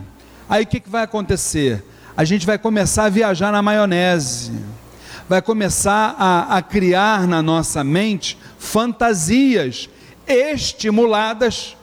[0.47, 1.83] aí o que, que vai acontecer?
[2.21, 4.51] A gente vai começar a viajar na maionese,
[5.27, 9.89] vai começar a, a criar na nossa mente fantasias
[10.27, 11.75] estimuladas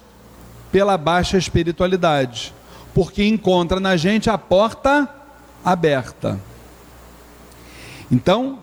[0.71, 2.55] pela baixa espiritualidade,
[2.95, 5.13] porque encontra na gente a porta
[5.65, 6.39] aberta.
[8.09, 8.61] Então,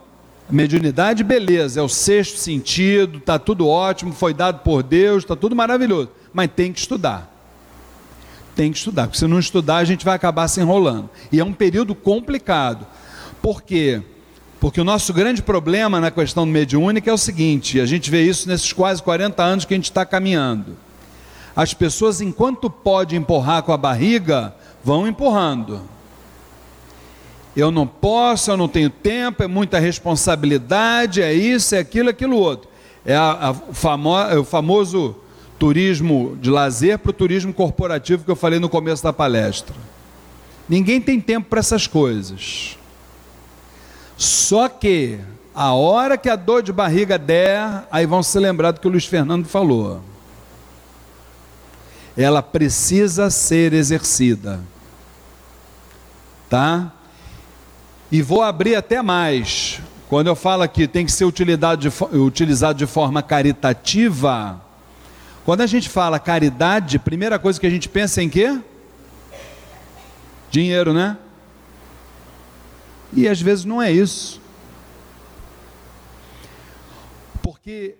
[0.50, 5.54] Mediunidade, beleza, é o sexto sentido, está tudo ótimo, foi dado por Deus, está tudo
[5.54, 7.35] maravilhoso, mas tem que estudar.
[8.56, 11.10] Tem que estudar, porque se não estudar, a gente vai acabar se enrolando.
[11.32, 12.88] E é um período complicado.
[13.42, 14.02] Por quê?
[14.60, 18.48] Porque o nosso grande problema na questão mediúnica é o seguinte: a gente vê isso
[18.48, 20.78] nesses quase 40 anos que a gente está caminhando.
[21.56, 25.96] As pessoas, enquanto pode empurrar com a barriga, vão empurrando
[27.56, 32.12] eu não posso, eu não tenho tempo, é muita responsabilidade, é isso, é aquilo, é
[32.12, 32.70] aquilo outro.
[33.06, 35.16] É a, a famo, é o famoso
[35.58, 39.76] turismo de lazer para o turismo corporativo que eu falei no começo da palestra.
[40.68, 42.78] Ninguém tem tempo para essas coisas.
[44.18, 45.20] Só que
[45.54, 48.92] a hora que a dor de barriga der, aí vão se lembrar do que o
[48.92, 50.02] Luiz Fernando falou.
[52.18, 54.60] Ela precisa ser exercida.
[56.50, 56.92] Tá?
[58.12, 59.80] E vou abrir até mais.
[60.08, 64.62] Quando eu falo aqui tem que ser utilizado de, utilizado de forma caritativa,
[65.46, 68.60] quando a gente fala caridade, primeira coisa que a gente pensa em quê?
[70.50, 71.18] Dinheiro, né?
[73.14, 74.42] E às vezes não é isso.
[77.44, 77.94] Porque,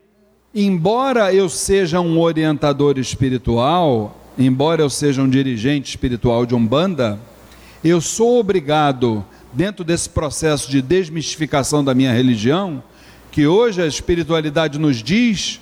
[0.56, 7.20] embora eu seja um orientador espiritual, embora eu seja um dirigente espiritual de Umbanda,
[7.84, 12.82] eu sou obrigado dentro desse processo de desmistificação da minha religião,
[13.32, 15.62] que hoje a espiritualidade nos diz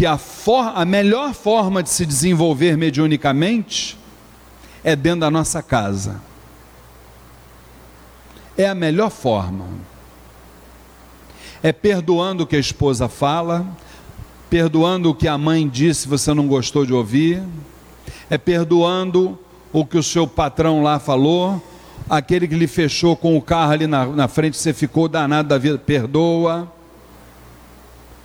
[0.00, 3.98] que a, for, a melhor forma de se desenvolver mediunicamente
[4.82, 6.22] é dentro da nossa casa.
[8.56, 9.66] É a melhor forma.
[11.62, 13.66] É perdoando o que a esposa fala,
[14.48, 17.42] perdoando o que a mãe disse você não gostou de ouvir,
[18.30, 19.38] é perdoando
[19.70, 21.62] o que o seu patrão lá falou,
[22.08, 25.58] aquele que lhe fechou com o carro ali na, na frente, você ficou danado da
[25.58, 26.79] vida, perdoa.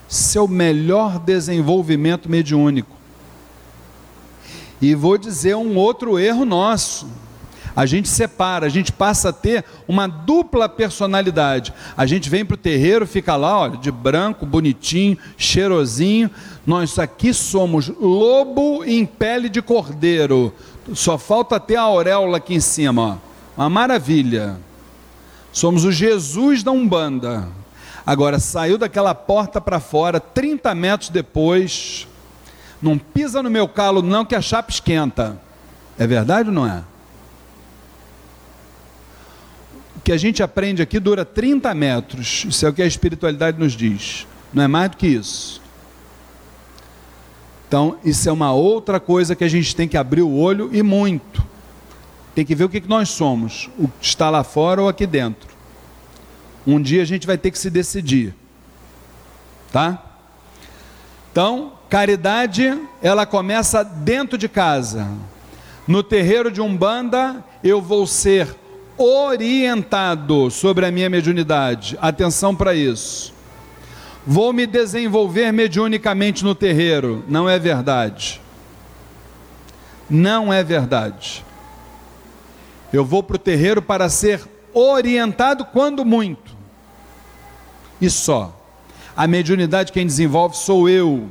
[0.07, 2.95] Seu melhor desenvolvimento mediúnico.
[4.81, 7.07] E vou dizer um outro erro nosso.
[7.75, 11.73] A gente separa, a gente passa a ter uma dupla personalidade.
[11.97, 16.31] A gente vem para o terreiro, fica lá, olha, de branco, bonitinho, cheirosinho.
[16.65, 20.53] Nós aqui somos lobo em pele de cordeiro.
[20.93, 23.19] Só falta ter a auréola aqui em cima,
[23.57, 23.61] ó.
[23.61, 24.57] Uma maravilha.
[25.51, 27.47] Somos o Jesus da Umbanda.
[28.05, 32.07] Agora, saiu daquela porta para fora, 30 metros depois,
[32.81, 35.41] não pisa no meu calo, não, que a chapa esquenta.
[35.97, 36.83] É verdade ou não é?
[39.95, 42.45] O que a gente aprende aqui dura 30 metros.
[42.47, 44.27] Isso é o que a espiritualidade nos diz.
[44.53, 45.59] Não é mais do que isso.
[47.67, 50.83] Então, isso é uma outra coisa que a gente tem que abrir o olho e
[50.83, 51.43] muito.
[52.35, 55.54] Tem que ver o que nós somos, o que está lá fora ou aqui dentro.
[56.65, 58.33] Um dia a gente vai ter que se decidir.
[59.71, 60.01] Tá?
[61.31, 65.07] Então, caridade, ela começa dentro de casa.
[65.87, 68.55] No terreiro de Umbanda, eu vou ser
[68.97, 71.97] orientado sobre a minha mediunidade.
[72.01, 73.33] Atenção para isso.
[74.25, 77.23] Vou me desenvolver mediunicamente no terreiro.
[77.27, 78.41] Não é verdade.
[80.09, 81.45] Não é verdade.
[82.91, 84.41] Eu vou para o terreiro para ser
[84.73, 86.54] orientado quando muito.
[88.01, 88.55] E só.
[89.15, 91.29] A mediunidade quem desenvolve sou eu.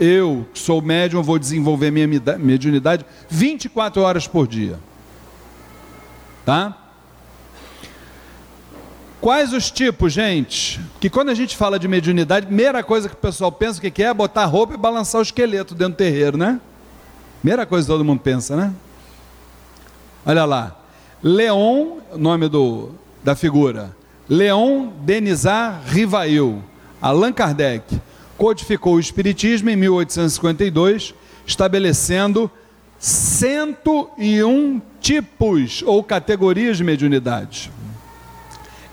[0.00, 2.08] Eu, que sou médium, vou desenvolver minha
[2.38, 4.78] mediunidade 24 horas por dia.
[6.44, 6.76] Tá?
[9.20, 10.80] Quais os tipos, gente?
[10.98, 14.06] Que quando a gente fala de mediunidade, primeira coisa que o pessoal pensa que é,
[14.06, 16.60] é botar roupa e balançar o esqueleto dentro do terreiro, né?
[17.40, 18.74] Primeira coisa que todo mundo pensa, né?
[20.26, 20.76] Olha lá.
[21.22, 22.90] Leon, nome do,
[23.22, 23.94] da figura.
[24.32, 26.64] Leon Denisard Rivail.
[27.02, 28.00] Allan Kardec
[28.38, 31.14] codificou o Espiritismo em 1852,
[31.46, 32.50] estabelecendo
[32.98, 37.70] 101 tipos ou categorias de mediunidade.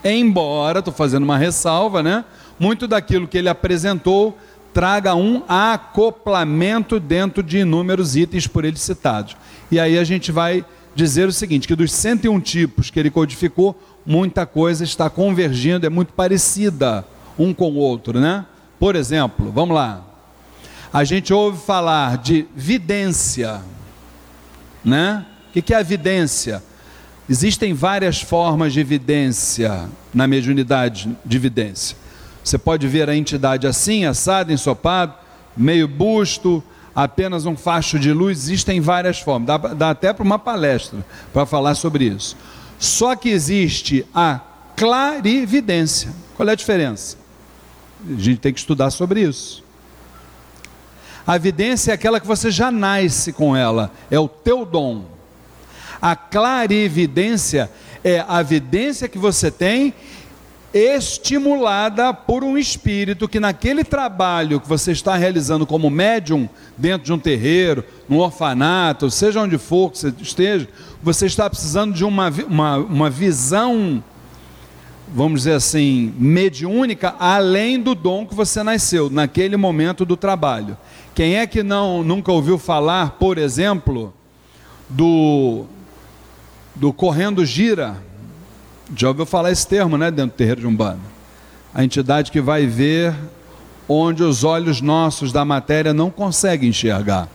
[0.04, 2.26] Embora, estou fazendo uma ressalva, né?
[2.60, 4.38] Muito daquilo que ele apresentou
[4.74, 9.38] traga um acoplamento dentro de inúmeros itens por ele citados.
[9.72, 13.80] E aí a gente vai dizer o seguinte: que dos 101 tipos que ele codificou,
[14.10, 17.06] muita coisa está convergindo, é muito parecida
[17.38, 18.44] um com o outro, né?
[18.80, 20.04] Por exemplo, vamos lá.
[20.92, 23.62] A gente ouve falar de vidência,
[24.84, 25.24] né?
[25.56, 26.64] O que é a vidência?
[27.30, 31.96] Existem várias formas de evidência na mediunidade de evidência.
[32.44, 35.14] Você pode ver a entidade assim, assado, ensopado,
[35.56, 36.64] meio busto,
[36.96, 38.40] apenas um facho de luz.
[38.40, 39.46] Existem várias formas.
[39.46, 42.36] Dá, dá até para uma palestra para falar sobre isso.
[42.80, 44.40] Só que existe a
[44.76, 46.12] clarividência.
[46.36, 47.18] Qual é a diferença?
[48.10, 49.62] A gente tem que estudar sobre isso.
[51.28, 55.06] A evidência é aquela que você já nasce com ela, é o teu dom.
[56.02, 57.70] A clarividência
[58.04, 59.94] é a evidência que você tem
[60.74, 67.14] estimulada por um espírito que naquele trabalho que você está realizando como médium dentro de
[67.14, 70.68] um terreiro, num orfanato, seja onde for que você esteja,
[71.02, 74.04] você está precisando de uma, uma, uma visão,
[75.14, 80.78] vamos dizer assim, mediúnica, além do dom que você nasceu naquele momento do trabalho.
[81.16, 84.14] Quem é que não nunca ouviu falar, por exemplo,
[84.90, 85.66] do
[86.80, 87.98] do correndo gira.
[88.96, 91.02] Já ouviu falar esse termo, né, dentro do terreiro de Umbanda?
[91.74, 93.14] A entidade que vai ver
[93.88, 97.28] onde os olhos nossos da matéria não conseguem enxergar,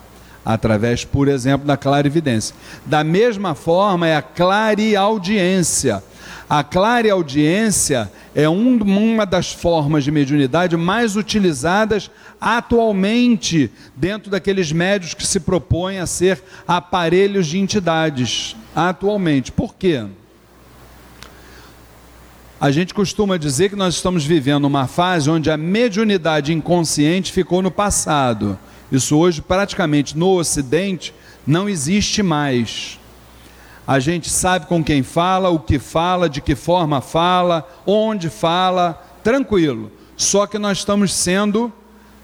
[0.45, 2.55] através, por exemplo, da clarividência.
[2.85, 6.03] Da mesma forma é a clareaudiência.
[6.49, 15.15] A clareaudiência é um, uma das formas de mediunidade mais utilizadas atualmente dentro daqueles médios
[15.15, 19.51] que se propõem a ser aparelhos de entidades atualmente.
[19.51, 20.05] Por quê?
[22.61, 27.63] A gente costuma dizer que nós estamos vivendo uma fase onde a mediunidade inconsciente ficou
[27.63, 28.59] no passado.
[28.95, 31.13] Isso hoje, praticamente no Ocidente,
[31.45, 32.97] não existe mais.
[33.85, 38.93] A gente sabe com quem fala, o que fala, de que forma fala, onde fala,
[39.25, 39.91] tranquilo.
[40.17, 41.73] Só que nós estamos sendo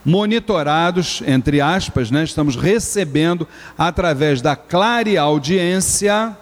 [0.05, 2.23] monitorados, entre aspas, né?
[2.23, 6.37] estamos recebendo através da clareaudiência,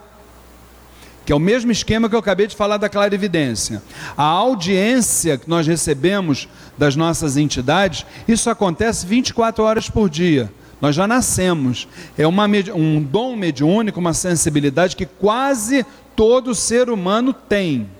[1.29, 3.83] que é o mesmo esquema que eu acabei de falar da clarividência.
[4.17, 6.49] A audiência que nós recebemos
[6.79, 10.51] das nossas entidades, isso acontece 24 horas por dia.
[10.81, 11.87] Nós já nascemos.
[12.17, 15.85] É uma, um dom mediúnico, uma sensibilidade que quase
[16.17, 17.91] todo ser humano tem.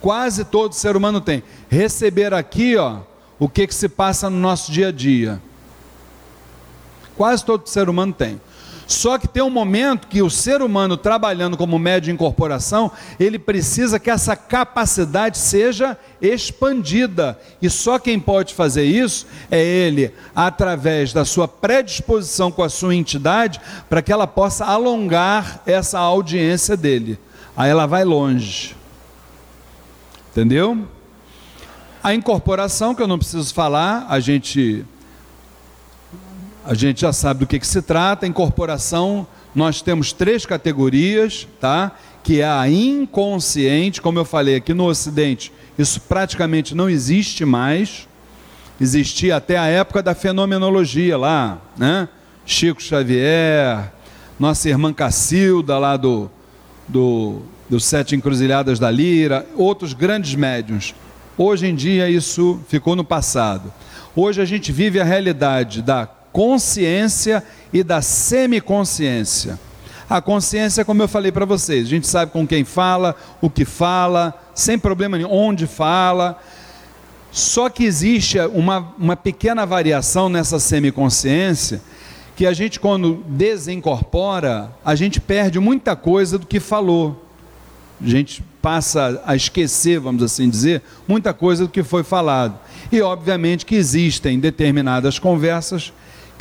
[0.00, 1.44] Quase todo ser humano tem.
[1.68, 2.96] Receber aqui, ó,
[3.38, 5.40] o que, que se passa no nosso dia a dia.
[7.16, 8.40] Quase todo ser humano tem.
[8.92, 13.38] Só que tem um momento que o ser humano trabalhando como médio de incorporação, ele
[13.38, 17.38] precisa que essa capacidade seja expandida.
[17.60, 22.94] E só quem pode fazer isso é ele, através da sua predisposição com a sua
[22.94, 27.18] entidade, para que ela possa alongar essa audiência dele.
[27.56, 28.76] Aí ela vai longe.
[30.32, 30.86] Entendeu?
[32.02, 34.84] A incorporação, que eu não preciso falar, a gente
[36.64, 38.26] a gente já sabe do que, que se trata.
[38.26, 41.92] Incorporação, nós temos três categorias, tá?
[42.22, 48.08] Que é a inconsciente, como eu falei aqui no Ocidente, isso praticamente não existe mais.
[48.80, 52.08] Existia até a época da fenomenologia lá, né?
[52.44, 53.92] Chico Xavier,
[54.38, 56.30] nossa irmã Cacilda lá do,
[56.88, 60.94] do, do Sete Encruzilhadas da Lira, outros grandes médiums.
[61.36, 63.72] Hoje em dia isso ficou no passado.
[64.14, 69.58] Hoje a gente vive a realidade da consciência e da semiconsciência.
[70.08, 73.64] A consciência, como eu falei para vocês, a gente sabe com quem fala, o que
[73.64, 76.38] fala, sem problema nenhum, onde fala.
[77.30, 81.80] Só que existe uma, uma pequena variação nessa semiconsciência,
[82.36, 87.24] que a gente, quando desincorpora, a gente perde muita coisa do que falou.
[88.02, 92.58] A gente passa a esquecer, vamos assim dizer, muita coisa do que foi falado.
[92.90, 95.92] E obviamente que existem determinadas conversas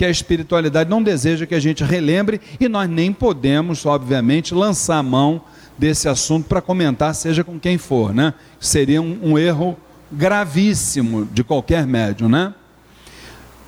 [0.01, 4.97] que a espiritualidade não deseja que a gente relembre e nós nem podemos, obviamente, lançar
[4.97, 5.43] a mão
[5.77, 8.33] desse assunto para comentar, seja com quem for, né?
[8.59, 9.77] Seria um, um erro
[10.11, 12.51] gravíssimo de qualquer médium, né?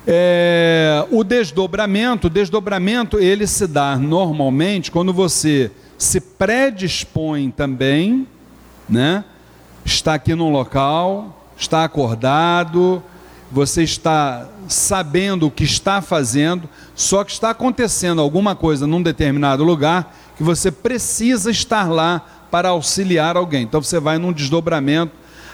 [0.04, 8.26] É, o desdobramento, o desdobramento ele se dá normalmente quando você se predispõe também,
[8.88, 9.24] né?
[9.84, 13.00] Está aqui num local, está acordado,
[13.54, 19.62] você está sabendo o que está fazendo, só que está acontecendo alguma coisa num determinado
[19.62, 23.62] lugar que você precisa estar lá para auxiliar alguém.
[23.62, 25.12] Então você vai num desdobramento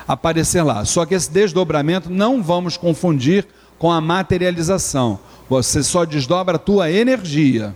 [0.08, 0.82] aparecer lá.
[0.86, 3.46] Só que esse desdobramento não vamos confundir
[3.78, 5.18] com a materialização.
[5.50, 7.74] Você só desdobra a tua energia,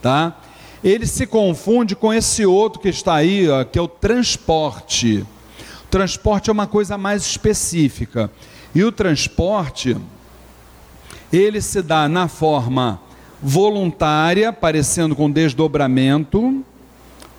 [0.00, 0.36] tá?
[0.84, 5.26] Ele se confunde com esse outro que está aí, ó, que é o transporte.
[5.86, 8.30] O transporte é uma coisa mais específica.
[8.74, 9.96] E o transporte
[11.32, 13.00] ele se dá na forma
[13.42, 16.64] voluntária, parecendo com desdobramento,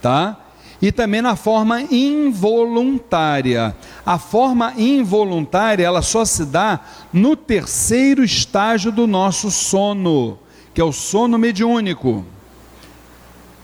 [0.02, 0.38] tá?
[0.82, 3.76] E também na forma involuntária.
[4.06, 6.80] A forma involuntária, ela só se dá
[7.12, 10.38] no terceiro estágio do nosso sono,
[10.74, 12.26] que é o sono mediúnico.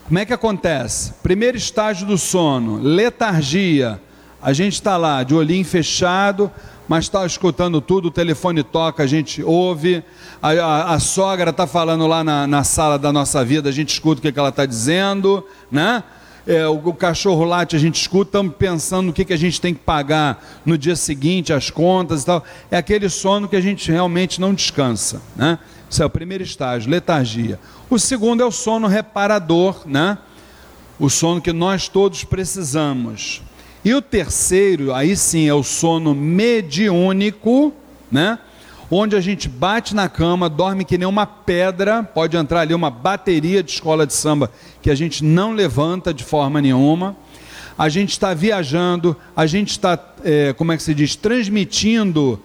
[0.06, 1.12] Como é que acontece?
[1.22, 4.00] Primeiro estágio do sono, letargia.
[4.42, 6.50] A gente está lá de olhinho fechado,
[6.88, 10.02] mas está escutando tudo, o telefone toca, a gente ouve,
[10.42, 13.90] a, a, a sogra está falando lá na, na, sala da nossa vida, a gente
[13.90, 16.02] escuta o que, que ela está dizendo, né?
[16.44, 19.60] É, o, o, cachorro late, a gente escuta, estamos pensando no que, que a gente
[19.60, 22.44] tem que pagar no dia seguinte, as contas e tal.
[22.68, 25.58] É aquele sono que a gente realmente não descansa, né?
[25.88, 27.60] Isso é o primeiro estágio, letargia.
[27.88, 30.18] O segundo é o sono reparador, né?
[30.98, 33.40] O sono que nós todos precisamos.
[33.84, 37.72] E o terceiro, aí sim, é o sono mediúnico,
[38.10, 38.38] né?
[38.88, 42.90] Onde a gente bate na cama, dorme que nem uma pedra, pode entrar ali uma
[42.90, 47.16] bateria de escola de samba que a gente não levanta de forma nenhuma.
[47.76, 52.40] A gente está viajando, a gente está, é, como é que se diz, transmitindo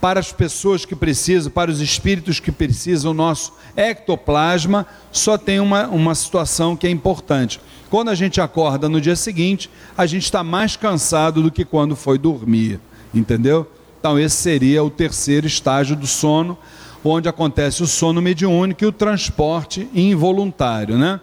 [0.00, 5.60] para as pessoas que precisam, para os espíritos que precisam, o nosso ectoplasma, só tem
[5.60, 7.60] uma, uma situação que é importante.
[7.90, 11.94] Quando a gente acorda no dia seguinte, a gente está mais cansado do que quando
[11.94, 12.80] foi dormir,
[13.12, 13.70] entendeu?
[13.98, 16.56] Então, esse seria o terceiro estágio do sono,
[17.04, 21.20] onde acontece o sono mediúnico e o transporte involuntário, né?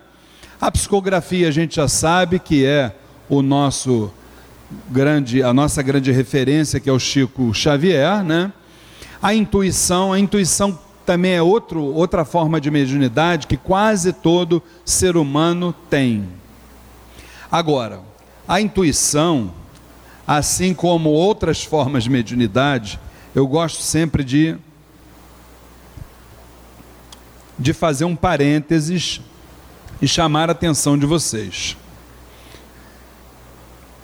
[0.62, 2.96] A psicografia a gente já sabe que é
[3.30, 4.12] o nosso
[4.90, 8.52] grande, a nossa grande referência, que é o Chico Xavier, né?
[9.22, 15.15] A intuição, a intuição também é outro, outra forma de mediunidade que quase todo ser
[15.18, 16.28] humano tem.
[17.51, 18.01] Agora,
[18.47, 19.53] a intuição,
[20.28, 22.99] assim como outras formas de mediunidade,
[23.34, 24.57] eu gosto sempre de
[27.59, 29.20] de fazer um parênteses
[30.01, 31.76] e chamar a atenção de vocês.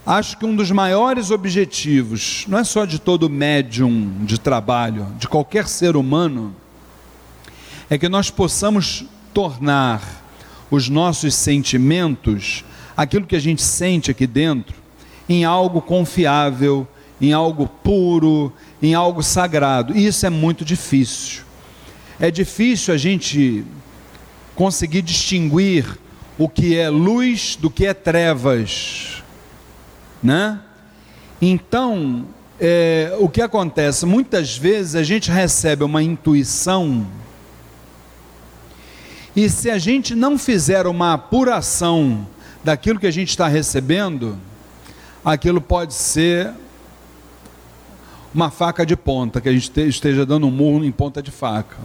[0.05, 5.29] Acho que um dos maiores objetivos, não é só de todo médium de trabalho, de
[5.29, 6.53] qualquer ser humano,
[7.89, 10.01] é que nós possamos tornar
[10.69, 12.65] os nossos sentimentos
[12.97, 14.75] aquilo que a gente sente aqui dentro
[15.29, 16.85] em algo confiável,
[17.21, 18.51] em algo puro,
[18.81, 19.95] em algo sagrado.
[19.95, 21.43] E isso é muito difícil.
[22.19, 23.63] É difícil a gente
[24.53, 25.97] conseguir distinguir
[26.37, 29.22] o que é luz do que é trevas,
[30.23, 30.59] né?
[31.41, 32.25] Então,
[32.59, 34.05] é, o que acontece?
[34.05, 37.05] Muitas vezes a gente recebe uma intuição,
[39.35, 42.25] e se a gente não fizer uma apuração
[42.63, 44.37] daquilo que a gente está recebendo,
[45.25, 46.51] aquilo pode ser
[48.33, 51.77] uma faca de ponta, que a gente esteja dando um murro em ponta de faca.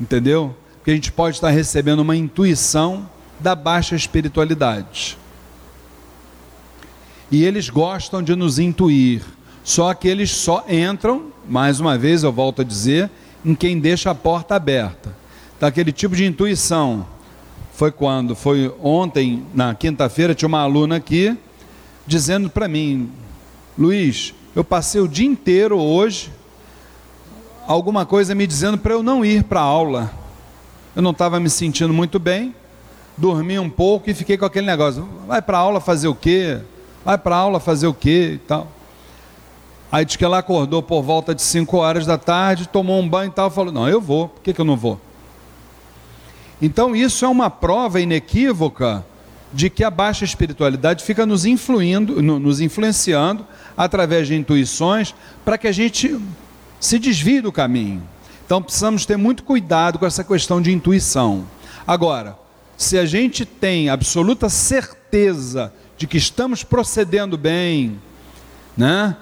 [0.00, 0.54] Entendeu?
[0.76, 3.08] Porque a gente pode estar recebendo uma intuição
[3.40, 5.18] da baixa espiritualidade.
[7.32, 9.22] E eles gostam de nos intuir.
[9.64, 13.10] Só que eles só entram, mais uma vez eu volto a dizer,
[13.42, 15.16] em quem deixa a porta aberta.
[15.58, 17.06] Daquele tipo de intuição
[17.72, 18.36] foi quando?
[18.36, 21.34] Foi ontem, na quinta-feira, tinha uma aluna aqui
[22.06, 23.10] dizendo para mim:
[23.78, 26.30] Luiz, eu passei o dia inteiro hoje,
[27.66, 30.12] alguma coisa me dizendo para eu não ir para a aula.
[30.94, 32.54] Eu não estava me sentindo muito bem,
[33.16, 36.60] dormi um pouco e fiquei com aquele negócio: vai para a aula fazer o quê?
[37.04, 38.32] Vai para aula fazer o quê?
[38.34, 38.68] E tal.
[39.90, 43.28] Aí diz que ela acordou por volta de 5 horas da tarde, tomou um banho
[43.28, 45.00] e tal, falou: Não, eu vou, por que, que eu não vou?
[46.60, 49.04] Então, isso é uma prova inequívoca
[49.52, 53.46] de que a baixa espiritualidade fica nos influindo, nos influenciando
[53.76, 56.18] através de intuições para que a gente
[56.80, 58.02] se desvie do caminho.
[58.44, 61.44] Então precisamos ter muito cuidado com essa questão de intuição.
[61.86, 62.36] Agora,
[62.76, 65.72] se a gente tem absoluta certeza
[66.02, 67.96] de que estamos procedendo bem,
[68.76, 69.16] né?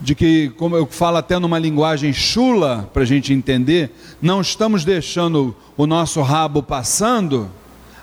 [0.00, 4.84] de que, como eu falo até numa linguagem chula, para a gente entender, não estamos
[4.84, 7.48] deixando o nosso rabo passando,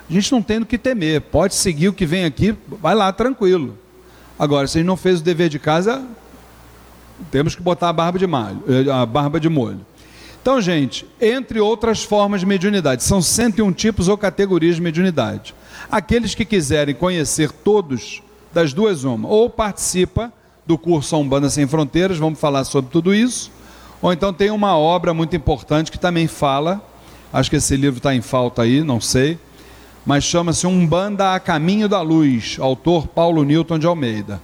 [0.09, 3.11] a gente não tem o que temer, pode seguir o que vem aqui, vai lá
[3.11, 3.77] tranquilo.
[4.39, 6.01] Agora, se a gente não fez o dever de casa,
[7.29, 9.85] temos que botar a barba de, malho, eh, a barba de molho.
[10.41, 15.53] Então, gente, entre outras formas de mediunidade, são 101 tipos ou categorias de mediunidade.
[15.91, 18.21] Aqueles que quiserem conhecer todos,
[18.53, 20.31] das duas uma, ou participa
[20.65, 23.51] do curso Umbanda Sem Fronteiras, vamos falar sobre tudo isso,
[24.01, 26.81] ou então tem uma obra muito importante que também fala,
[27.31, 29.37] acho que esse livro está em falta aí, não sei,
[30.05, 34.41] mas chama-se Umbanda a Caminho da Luz, autor Paulo Newton de Almeida.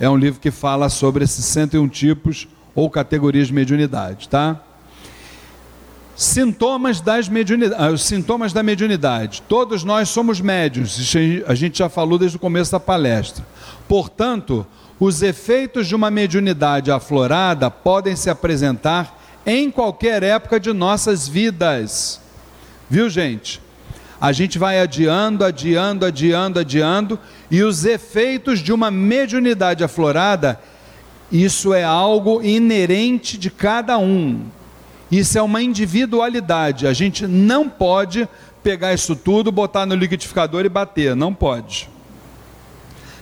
[0.00, 4.60] É um livro que fala sobre esses 101 tipos ou categorias de mediunidade, tá?
[6.16, 9.42] Sintomas, das mediunidade, ah, sintomas da mediunidade.
[9.46, 11.14] Todos nós somos médios,
[11.46, 13.44] a gente já falou desde o começo da palestra.
[13.86, 14.66] Portanto,
[14.98, 22.18] os efeitos de uma mediunidade aflorada podem se apresentar em qualquer época de nossas vidas.
[22.88, 23.60] Viu, gente?
[24.18, 27.18] A gente vai adiando, adiando, adiando, adiando,
[27.50, 30.58] e os efeitos de uma mediunidade aflorada,
[31.30, 34.46] isso é algo inerente de cada um.
[35.10, 36.86] Isso é uma individualidade.
[36.86, 38.28] A gente não pode
[38.62, 41.14] pegar isso tudo, botar no liquidificador e bater.
[41.14, 41.88] Não pode.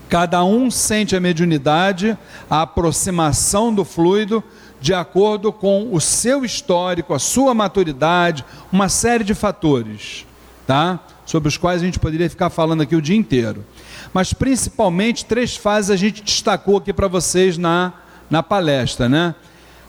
[0.09, 2.17] Cada um sente a mediunidade,
[2.49, 4.43] a aproximação do fluido,
[4.81, 10.27] de acordo com o seu histórico, a sua maturidade, uma série de fatores,
[10.67, 11.01] tá?
[11.25, 13.65] Sobre os quais a gente poderia ficar falando aqui o dia inteiro.
[14.13, 17.95] Mas principalmente três fases a gente destacou aqui para vocês na,
[18.31, 19.35] na palestra, né?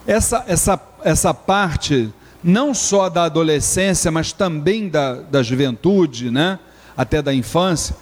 [0.08, 2.12] Essa, essa, essa parte
[2.43, 6.58] não só da adolescência, mas também da, da juventude, né?
[6.97, 7.95] até da infância,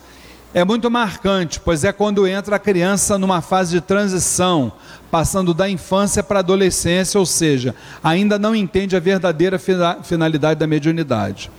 [0.53, 4.71] é muito marcante, pois é quando entra a criança numa fase de transição,
[5.11, 9.59] passando da infância para a adolescência, ou seja, ainda não entende a verdadeira
[10.03, 11.51] finalidade da mediunidade.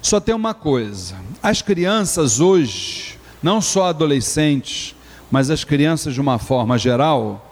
[0.00, 4.94] Só tem uma coisa: as crianças hoje, não só adolescentes,
[5.30, 7.47] mas as crianças de uma forma geral,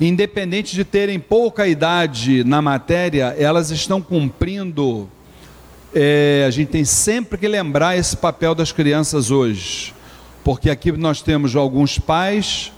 [0.00, 5.08] independente de terem pouca idade na matéria, elas estão cumprindo.
[5.94, 9.94] É, a gente tem sempre que lembrar esse papel das crianças hoje,
[10.42, 12.72] porque aqui nós temos alguns pais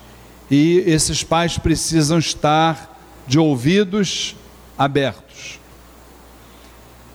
[0.50, 2.94] e esses pais precisam estar
[3.26, 4.36] de ouvidos
[4.78, 5.58] abertos.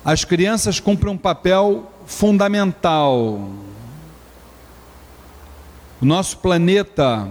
[0.04, 3.50] As crianças cumprem um papel fundamental.
[6.02, 7.30] O nosso planeta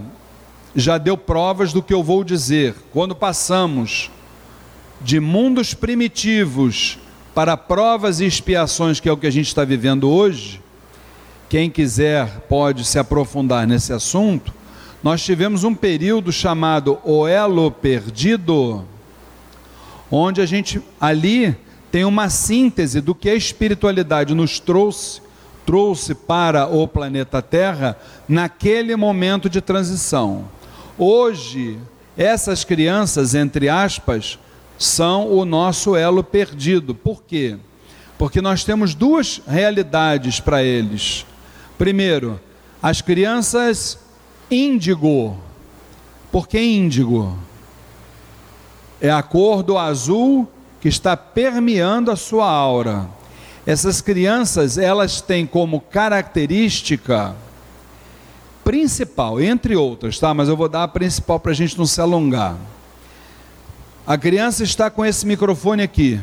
[0.75, 2.75] já deu provas do que eu vou dizer.
[2.91, 4.09] Quando passamos
[5.01, 6.97] de mundos primitivos
[7.33, 10.61] para provas e expiações, que é o que a gente está vivendo hoje,
[11.49, 14.53] quem quiser pode se aprofundar nesse assunto.
[15.03, 18.85] Nós tivemos um período chamado O Elo Perdido,
[20.09, 21.55] onde a gente ali
[21.91, 25.21] tem uma síntese do que a espiritualidade nos trouxe,
[25.65, 27.97] trouxe para o planeta Terra
[28.29, 30.45] naquele momento de transição.
[31.03, 31.79] Hoje,
[32.15, 34.37] essas crianças, entre aspas,
[34.77, 36.93] são o nosso elo perdido.
[36.93, 37.57] Por quê?
[38.19, 41.25] Porque nós temos duas realidades para eles.
[41.75, 42.39] Primeiro,
[42.83, 43.97] as crianças
[44.51, 45.35] índigo.
[46.31, 47.35] Por que índigo?
[49.01, 50.47] É a cor do azul
[50.79, 53.09] que está permeando a sua aura.
[53.65, 57.35] Essas crianças, elas têm como característica
[58.63, 60.33] principal, entre outras, tá?
[60.33, 62.55] Mas eu vou dar a principal para a gente não se alongar.
[64.05, 66.19] A criança está com esse microfone aqui.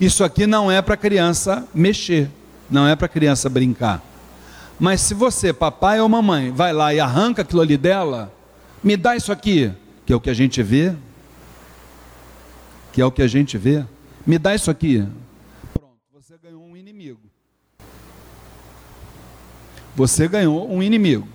[0.00, 2.30] Isso aqui não é para criança mexer,
[2.70, 4.02] não é para criança brincar.
[4.78, 8.32] Mas se você, papai ou mamãe, vai lá e arranca aquilo ali dela,
[8.82, 9.72] me dá isso aqui,
[10.06, 10.94] que é o que a gente vê,
[12.92, 13.84] que é o que a gente vê,
[14.24, 15.04] me dá isso aqui.
[15.74, 17.28] Pronto, você ganhou um inimigo
[19.98, 21.26] você ganhou um inimigo.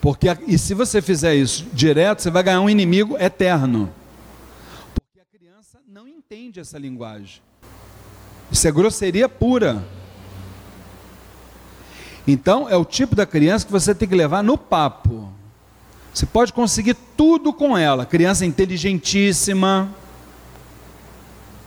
[0.00, 3.88] Porque e se você fizer isso direto, você vai ganhar um inimigo eterno.
[4.92, 7.40] Porque a criança não entende essa linguagem.
[8.50, 9.84] Isso é grosseria pura.
[12.26, 15.32] Então, é o tipo da criança que você tem que levar no papo.
[16.12, 18.04] Você pode conseguir tudo com ela.
[18.04, 19.88] Criança inteligentíssima,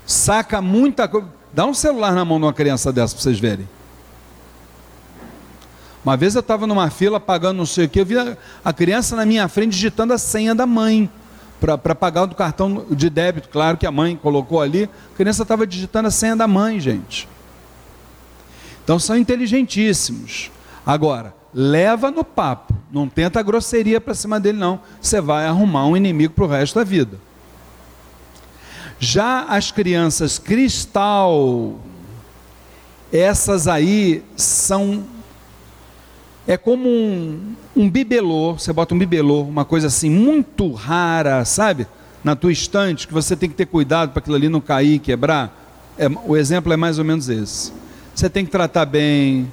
[0.05, 1.27] saca muita coisa.
[1.53, 3.74] Dá um celular na mão de uma criança dessa para vocês verem.
[6.05, 8.71] Uma vez eu estava numa fila pagando não sei o que, eu vi a, a
[8.71, 11.09] criança na minha frente digitando a senha da mãe
[11.59, 15.65] para pagar do cartão de débito, claro que a mãe colocou ali, a criança estava
[15.65, 17.27] digitando a senha da mãe, gente.
[18.83, 20.51] Então são inteligentíssimos.
[20.85, 22.75] Agora, leva no papo.
[22.91, 24.79] Não tenta grosseria para cima dele, não.
[25.01, 27.17] Você vai arrumar um inimigo para o resto da vida.
[28.99, 31.79] Já as crianças cristal,
[33.11, 35.03] essas aí são.
[36.47, 41.87] É como um, um bibelô, você bota um bibelô, uma coisa assim muito rara, sabe?
[42.23, 45.55] Na tua estante, que você tem que ter cuidado para aquilo ali não cair, quebrar.
[45.97, 47.73] É, o exemplo é mais ou menos esse.
[48.13, 49.51] Você tem que tratar bem,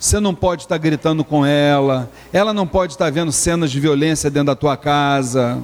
[0.00, 4.28] você não pode estar gritando com ela, ela não pode estar vendo cenas de violência
[4.28, 5.62] dentro da tua casa.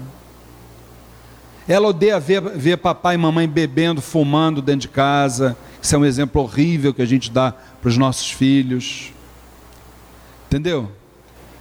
[1.66, 5.56] Ela odeia ver, ver papai e mamãe bebendo, fumando dentro de casa.
[5.82, 7.52] Isso é um exemplo horrível que a gente dá
[7.82, 9.12] para os nossos filhos.
[10.48, 10.90] Entendeu?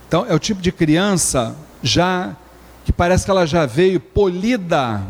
[0.08, 2.34] Então é o tipo de criança já
[2.86, 5.04] que parece que ela já veio polida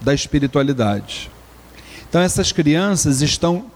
[0.00, 1.28] da espiritualidade.
[2.08, 3.66] Então essas crianças estão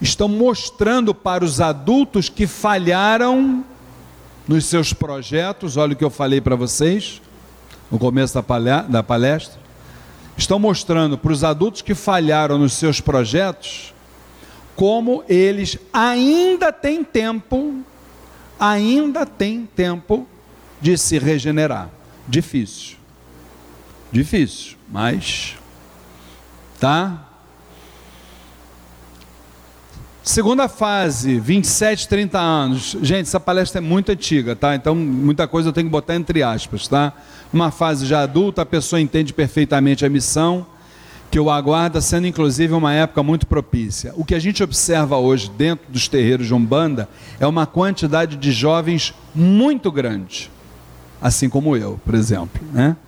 [0.00, 3.64] estão mostrando para os adultos que falharam
[4.48, 7.22] nos seus projetos, olha o que eu falei para vocês
[7.88, 8.34] no começo
[8.88, 9.60] da palestra,
[10.36, 13.94] estão mostrando para os adultos que falharam nos seus projetos
[14.74, 17.84] como eles ainda têm tempo,
[18.62, 20.24] ainda têm tempo
[20.80, 21.90] de se regenerar.
[22.28, 22.96] Difícil.
[24.12, 25.56] Difícil, mas
[26.78, 27.28] tá?
[30.22, 32.96] Segunda fase, 27, 30 anos.
[33.02, 34.76] Gente, essa palestra é muito antiga, tá?
[34.76, 37.12] Então, muita coisa eu tenho que botar entre aspas, tá?
[37.52, 40.64] Numa fase já adulta, a pessoa entende perfeitamente a missão
[41.32, 44.12] que o aguarda, sendo inclusive uma época muito propícia.
[44.16, 47.08] O que a gente observa hoje dentro dos terreiros de Umbanda
[47.40, 50.50] é uma quantidade de jovens muito grande,
[51.22, 52.98] assim como eu, por exemplo, né?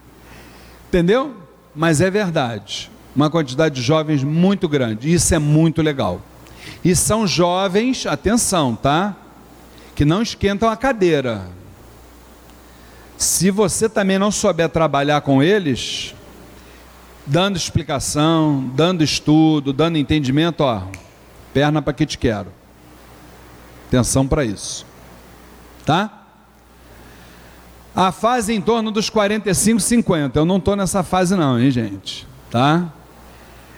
[0.88, 1.34] Entendeu?
[1.76, 2.90] Mas é verdade.
[3.14, 5.12] Uma quantidade de jovens muito grande.
[5.12, 6.22] Isso é muito legal.
[6.82, 9.14] E são jovens, atenção, tá?
[9.94, 11.42] Que não esquentam a cadeira.
[13.18, 16.14] Se você também não souber trabalhar com eles,
[17.26, 20.82] dando explicação, dando estudo, dando entendimento, ó,
[21.52, 22.48] perna para que te quero.
[23.88, 24.84] Atenção para isso.
[25.84, 26.22] Tá?
[27.94, 30.38] A fase em torno dos 45, 50.
[30.38, 32.26] Eu não estou nessa fase não, hein, gente?
[32.50, 32.92] Tá?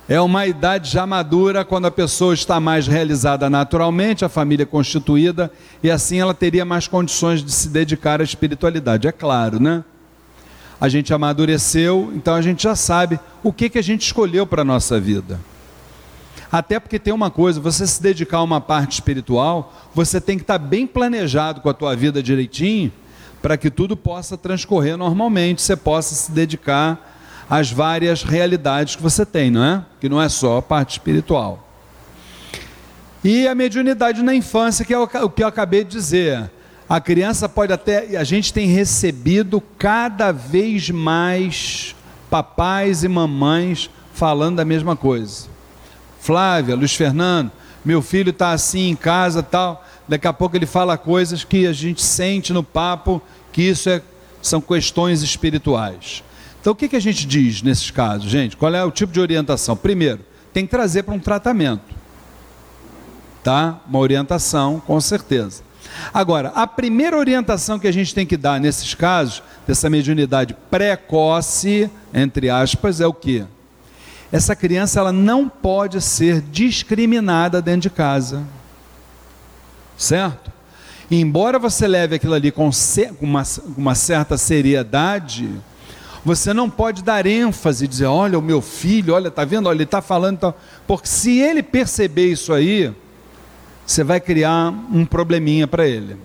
[0.09, 5.51] É uma idade já madura quando a pessoa está mais realizada naturalmente, a família constituída,
[5.83, 9.09] e assim ela teria mais condições de se dedicar à espiritualidade.
[9.09, 9.85] É claro, né?
[10.81, 14.63] A gente amadureceu, então a gente já sabe o que, que a gente escolheu para
[14.63, 15.41] a nossa vida.
[16.51, 20.45] Até porque tem uma coisa, você se dedicar a uma parte espiritual, você tem que
[20.45, 22.93] estar bem planejado com a tua vida direitinho,
[23.43, 27.15] para que tudo possa transcorrer normalmente, você possa se dedicar
[27.49, 29.85] as várias realidades que você tem, não é?
[30.01, 31.63] Que não é só a parte espiritual.
[33.23, 36.51] E a mediunidade na infância, que é o que eu acabei de dizer.
[36.89, 38.17] A criança pode até.
[38.17, 41.97] A gente tem recebido cada vez mais
[42.31, 45.49] papais e mamães falando da mesma coisa.
[46.21, 47.51] Flávia, Luiz Fernando,
[47.85, 49.85] meu filho está assim em casa tal.
[50.09, 53.21] Daqui a pouco ele fala coisas que a gente sente no papo
[53.53, 54.03] que isso é,
[54.41, 56.23] são questões espirituais.
[56.61, 58.57] Então, o que, que a gente diz nesses casos, gente?
[58.57, 59.77] Qual é o tipo de orientação?
[59.77, 60.21] Primeiro,
[60.53, 61.95] tem que trazer para um tratamento.
[63.43, 63.81] Tá?
[63.89, 65.63] Uma orientação, com certeza.
[66.13, 71.91] Agora, a primeira orientação que a gente tem que dar nesses casos, dessa mediunidade precoce,
[72.13, 73.45] entre aspas, é o que?
[74.33, 78.43] Essa criança ela não pode ser discriminada dentro de casa.
[79.97, 80.53] Certo?
[81.11, 82.71] E embora você leve aquilo ali com,
[83.21, 83.43] uma,
[83.77, 85.49] uma certa seriedade,
[86.25, 89.69] você não pode dar ênfase e dizer, olha o meu filho, olha, tá vendo?
[89.69, 90.55] Olha, ele está falando, tá...
[90.87, 92.93] porque se ele perceber isso aí,
[93.87, 96.17] você vai criar um probleminha para ele.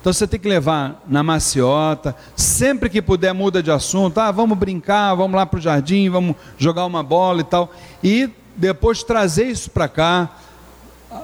[0.00, 4.56] Então você tem que levar na maciota, sempre que puder muda de assunto, ah, vamos
[4.56, 7.72] brincar, vamos lá para o jardim, vamos jogar uma bola e tal,
[8.02, 10.30] e depois trazer isso para cá.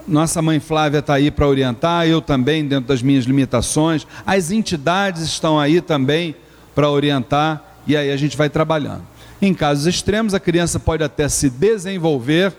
[0.08, 5.22] Nossa mãe Flávia está aí para orientar, eu também, dentro das minhas limitações, as entidades
[5.22, 6.34] estão aí também
[6.74, 9.02] para orientar e aí a gente vai trabalhando.
[9.40, 12.52] Em casos extremos, a criança pode até se desenvolver,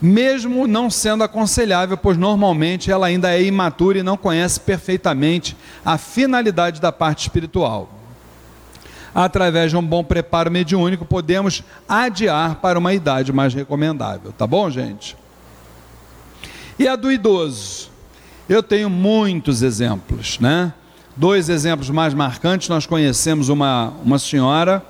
[0.00, 5.96] mesmo não sendo aconselhável, pois normalmente ela ainda é imatura e não conhece perfeitamente a
[5.96, 7.90] finalidade da parte espiritual.
[9.14, 14.70] Através de um bom preparo mediúnico, podemos adiar para uma idade mais recomendável, tá bom,
[14.70, 15.16] gente?
[16.78, 17.90] E a do idoso?
[18.46, 20.72] Eu tenho muitos exemplos, né?
[21.16, 24.84] Dois exemplos mais marcantes, nós conhecemos uma, uma senhora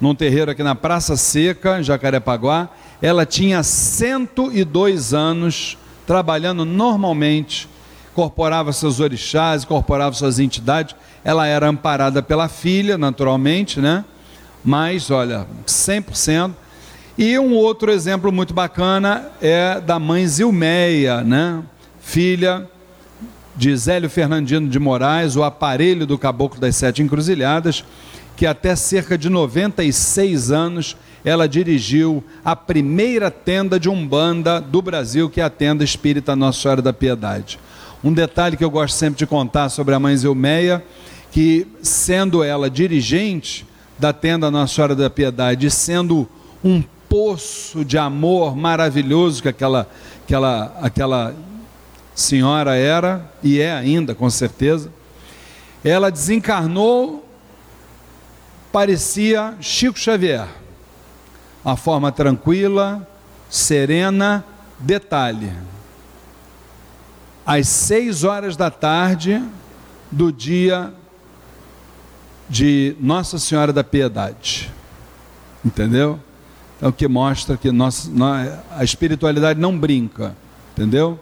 [0.00, 2.70] num terreiro aqui na Praça Seca, em Jacarepaguá.
[3.00, 5.76] Ela tinha 102 anos,
[6.06, 7.68] trabalhando normalmente,
[8.12, 10.96] incorporava seus orixás, incorporava suas entidades.
[11.22, 14.04] Ela era amparada pela filha, naturalmente, né?
[14.64, 16.52] Mas, olha, 100%.
[17.18, 21.62] E um outro exemplo muito bacana é da mãe Zilmeia, né?
[22.00, 22.68] Filha
[23.56, 27.84] de Zélio Fernandino de Moraes, o aparelho do Caboclo das Sete Encruzilhadas,
[28.36, 35.28] que até cerca de 96 anos ela dirigiu a primeira tenda de Umbanda do Brasil,
[35.28, 37.58] que é a tenda espírita Nossa Senhora da Piedade.
[38.02, 40.84] Um detalhe que eu gosto sempre de contar sobre a mãe Zilmeia,
[41.32, 43.66] que sendo ela dirigente
[43.98, 46.28] da tenda Nossa Senhora da Piedade, sendo
[46.62, 49.90] um poço de amor maravilhoso que aquela,
[50.24, 51.34] aquela, aquela
[52.14, 54.92] senhora era e é ainda, com certeza,
[55.82, 57.28] ela desencarnou,
[58.70, 60.46] parecia Chico Xavier
[61.66, 63.06] uma forma tranquila,
[63.50, 64.44] serena.
[64.78, 65.50] Detalhe:
[67.44, 69.42] às seis horas da tarde
[70.08, 70.94] do dia
[72.48, 74.72] de Nossa Senhora da Piedade.
[75.64, 76.20] Entendeu?
[76.80, 78.08] É o que mostra que nossa,
[78.70, 80.36] a espiritualidade não brinca.
[80.72, 81.18] Entendeu?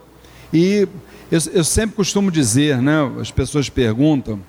[0.52, 0.86] E
[1.32, 2.98] eu, eu sempre costumo dizer, né?
[3.18, 4.40] As pessoas perguntam.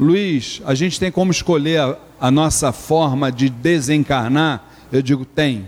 [0.00, 4.71] Luiz, a gente tem como escolher a, a nossa forma de desencarnar?
[4.92, 5.66] Eu digo, tem.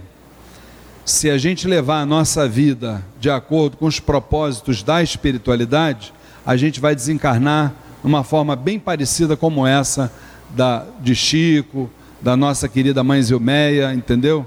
[1.03, 6.13] Se a gente levar a nossa vida de acordo com os propósitos da espiritualidade,
[6.45, 7.73] a gente vai desencarnar
[8.03, 10.13] numa forma bem parecida como essa
[10.51, 14.47] da, de Chico, da nossa querida mãe Zilmeia, entendeu?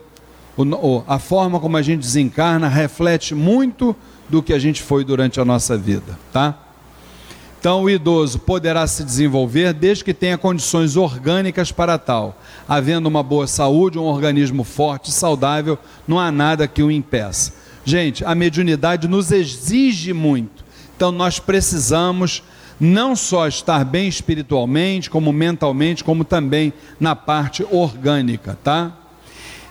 [0.55, 3.95] O, a forma como a gente desencarna reflete muito
[4.29, 6.66] do que a gente foi durante a nossa vida, tá?
[7.59, 12.39] Então, o idoso poderá se desenvolver desde que tenha condições orgânicas para tal.
[12.67, 15.77] Havendo uma boa saúde, um organismo forte e saudável,
[16.07, 17.53] não há nada que o impeça.
[17.83, 20.63] Gente, a mediunidade nos exige muito.
[20.95, 22.43] Então, nós precisamos
[22.79, 28.93] não só estar bem espiritualmente, como mentalmente, como também na parte orgânica, tá?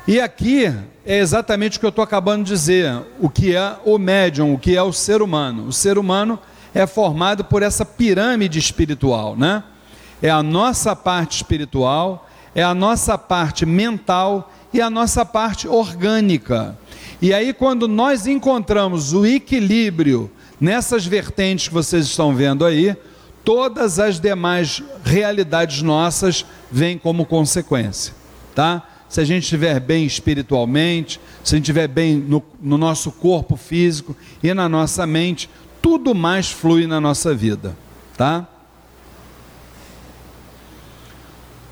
[0.08, 0.72] E aqui
[1.04, 4.58] é exatamente o que eu estou acabando de dizer: o que é o médium, o
[4.58, 5.66] que é o ser humano.
[5.66, 9.62] O ser humano é formado por essa pirâmide espiritual, né?
[10.20, 16.76] É a nossa parte espiritual, é a nossa parte mental e a nossa parte orgânica.
[17.22, 22.96] E aí, quando nós encontramos o equilíbrio nessas vertentes que vocês estão vendo aí,
[23.44, 28.12] todas as demais realidades nossas vêm como consequência,
[28.54, 28.82] tá?
[29.08, 33.56] Se a gente estiver bem espiritualmente, se a gente estiver bem no, no nosso corpo
[33.56, 35.48] físico e na nossa mente,
[35.86, 37.76] tudo mais flui na nossa vida,
[38.16, 38.44] tá?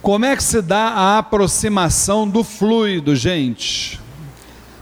[0.00, 4.00] Como é que se dá a aproximação do fluido, gente?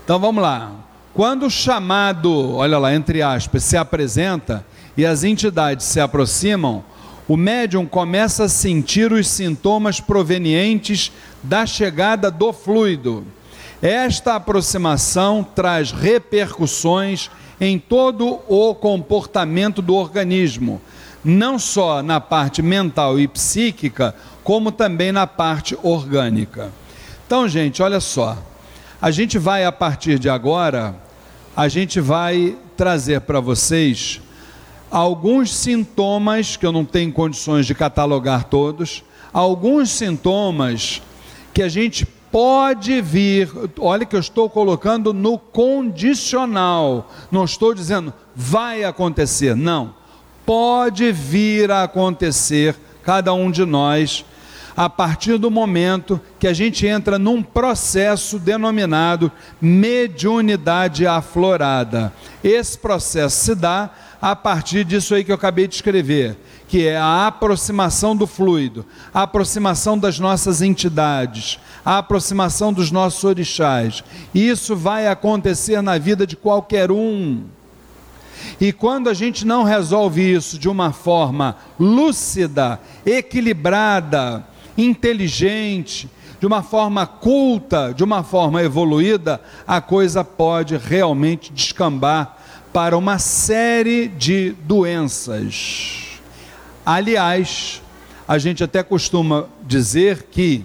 [0.04, 0.72] Então vamos lá.
[1.14, 4.66] Quando o chamado, olha lá, entre aspas, se apresenta
[4.98, 6.84] e as entidades se aproximam,
[7.26, 11.10] o médium começa a sentir os sintomas provenientes
[11.42, 13.24] da chegada do fluido.
[13.80, 17.30] Esta aproximação traz repercussões
[17.60, 20.80] em todo o comportamento do organismo,
[21.24, 26.72] não só na parte mental e psíquica, como também na parte orgânica.
[27.26, 28.36] Então, gente, olha só.
[29.00, 30.94] A gente vai a partir de agora,
[31.56, 34.20] a gente vai trazer para vocês
[34.90, 41.00] alguns sintomas que eu não tenho condições de catalogar todos, alguns sintomas
[41.54, 48.12] que a gente pode vir, olha que eu estou colocando no condicional, não estou dizendo
[48.34, 49.94] vai acontecer, não.
[50.46, 52.74] Pode vir a acontecer,
[53.04, 54.24] cada um de nós,
[54.74, 59.30] a partir do momento que a gente entra num processo denominado
[59.60, 62.12] mediunidade aflorada.
[62.42, 66.38] Esse processo se dá a partir disso aí que eu acabei de escrever
[66.72, 73.22] que é a aproximação do fluido, a aproximação das nossas entidades, a aproximação dos nossos
[73.24, 74.02] orixás.
[74.34, 77.44] Isso vai acontecer na vida de qualquer um.
[78.58, 84.42] E quando a gente não resolve isso de uma forma lúcida, equilibrada,
[84.74, 86.08] inteligente,
[86.40, 92.38] de uma forma culta, de uma forma evoluída, a coisa pode realmente descambar
[92.72, 96.01] para uma série de doenças.
[96.84, 97.80] Aliás,
[98.26, 100.64] a gente até costuma dizer que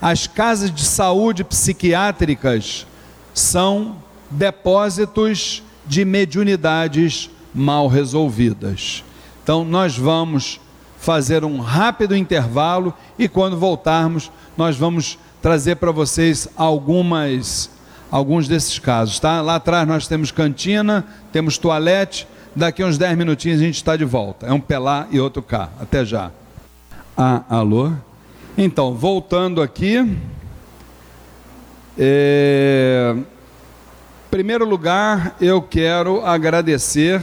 [0.00, 2.86] as casas de saúde psiquiátricas
[3.32, 3.96] são
[4.30, 9.02] depósitos de mediunidades mal resolvidas.
[9.42, 10.60] Então, nós vamos
[10.98, 17.70] fazer um rápido intervalo e quando voltarmos, nós vamos trazer para vocês algumas
[18.10, 19.40] alguns desses casos, tá?
[19.42, 22.26] Lá atrás nós temos cantina, temos toalete,
[22.56, 24.46] Daqui uns 10 minutinhos a gente está de volta.
[24.46, 25.68] É um P lá e outro cá.
[25.78, 26.30] Até já.
[27.14, 27.92] Ah, alô?
[28.56, 30.16] Então, voltando aqui.
[31.98, 33.14] É...
[34.30, 37.22] Primeiro lugar, eu quero agradecer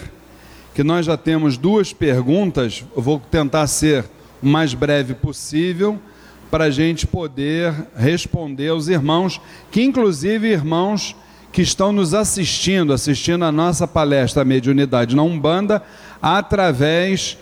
[0.76, 2.86] que nós já temos duas perguntas.
[2.96, 4.06] Eu vou tentar ser
[4.40, 6.00] o mais breve possível
[6.52, 11.16] para a gente poder responder aos irmãos, que inclusive irmãos
[11.54, 15.84] que estão nos assistindo, assistindo a nossa palestra Mediunidade na Umbanda,
[16.20, 17.38] através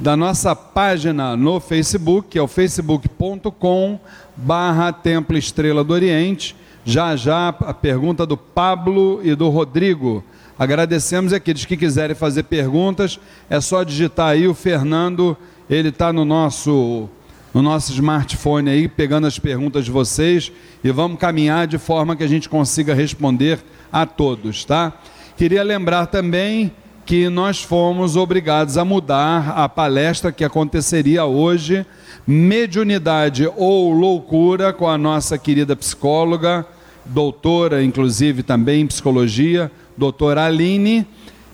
[0.00, 4.00] da nossa página no Facebook, que é o facebook.com
[4.36, 6.56] barra Templo Estrela do Oriente.
[6.84, 10.24] Já já a pergunta do Pablo e do Rodrigo.
[10.58, 15.36] Agradecemos aqueles que quiserem fazer perguntas, é só digitar aí o Fernando,
[15.70, 17.08] ele está no nosso
[17.52, 20.50] no nosso smartphone aí, pegando as perguntas de vocês
[20.82, 23.58] e vamos caminhar de forma que a gente consiga responder
[23.92, 24.92] a todos, tá?
[25.36, 26.72] Queria lembrar também
[27.04, 31.84] que nós fomos obrigados a mudar a palestra que aconteceria hoje,
[32.26, 36.64] Mediunidade ou Loucura, com a nossa querida psicóloga,
[37.04, 41.06] doutora, inclusive também em psicologia, doutora Aline.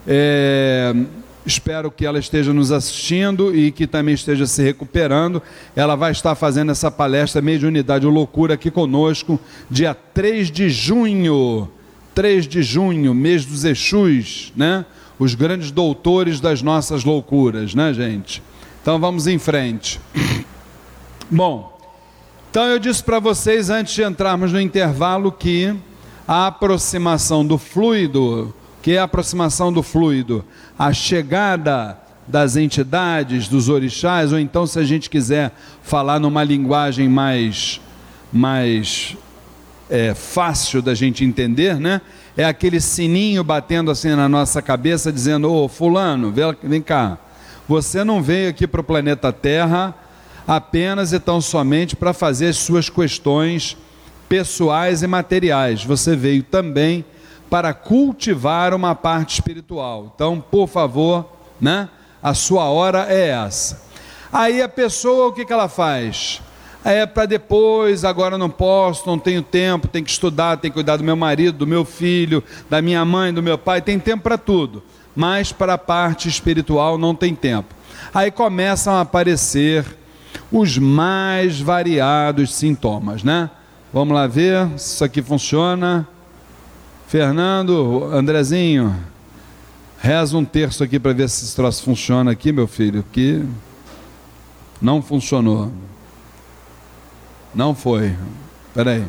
[0.07, 0.93] É,
[1.49, 5.41] Espero que ela esteja nos assistindo e que também esteja se recuperando.
[5.75, 11.67] Ela vai estar fazendo essa palestra Mediunidade ou Loucura aqui conosco, dia 3 de junho.
[12.13, 14.85] 3 de junho, mês dos Exus, né?
[15.17, 18.43] Os grandes doutores das nossas loucuras, né, gente?
[18.83, 19.99] Então vamos em frente.
[21.31, 21.75] Bom,
[22.51, 25.75] então eu disse para vocês antes de entrarmos no intervalo que
[26.27, 30.43] a aproximação do fluido que é a aproximação do fluido,
[30.77, 35.51] a chegada das entidades, dos orixás, ou então, se a gente quiser
[35.81, 37.81] falar numa linguagem mais,
[38.31, 39.17] mais
[39.89, 42.01] é, fácil da gente entender, né?
[42.37, 47.17] É aquele sininho batendo assim na nossa cabeça, dizendo: Ô, Fulano, vem cá,
[47.67, 49.95] você não veio aqui para o planeta Terra
[50.47, 53.77] apenas e tão somente para fazer as suas questões
[54.27, 57.03] pessoais e materiais, você veio também
[57.73, 60.11] cultivar uma parte espiritual.
[60.13, 61.25] Então, por favor,
[61.59, 61.89] né?
[62.21, 63.81] A sua hora é essa.
[64.31, 66.41] Aí a pessoa, o que, que ela faz?
[66.83, 70.97] É para depois, agora não posso, não tenho tempo, tenho que estudar, tenho que cuidar
[70.97, 74.37] do meu marido, do meu filho, da minha mãe, do meu pai, tem tempo para
[74.37, 74.83] tudo,
[75.15, 77.73] mas para a parte espiritual não tem tempo.
[78.13, 79.85] Aí começam a aparecer
[80.51, 83.49] os mais variados sintomas, né?
[83.91, 86.07] Vamos lá ver se isso aqui funciona.
[87.09, 88.95] Fernando, Andrezinho,
[89.97, 93.43] reza um terço aqui para ver se esse troço funciona aqui, meu filho, que
[94.79, 95.71] não funcionou.
[97.55, 98.15] Não foi.
[98.67, 99.05] Espera aí.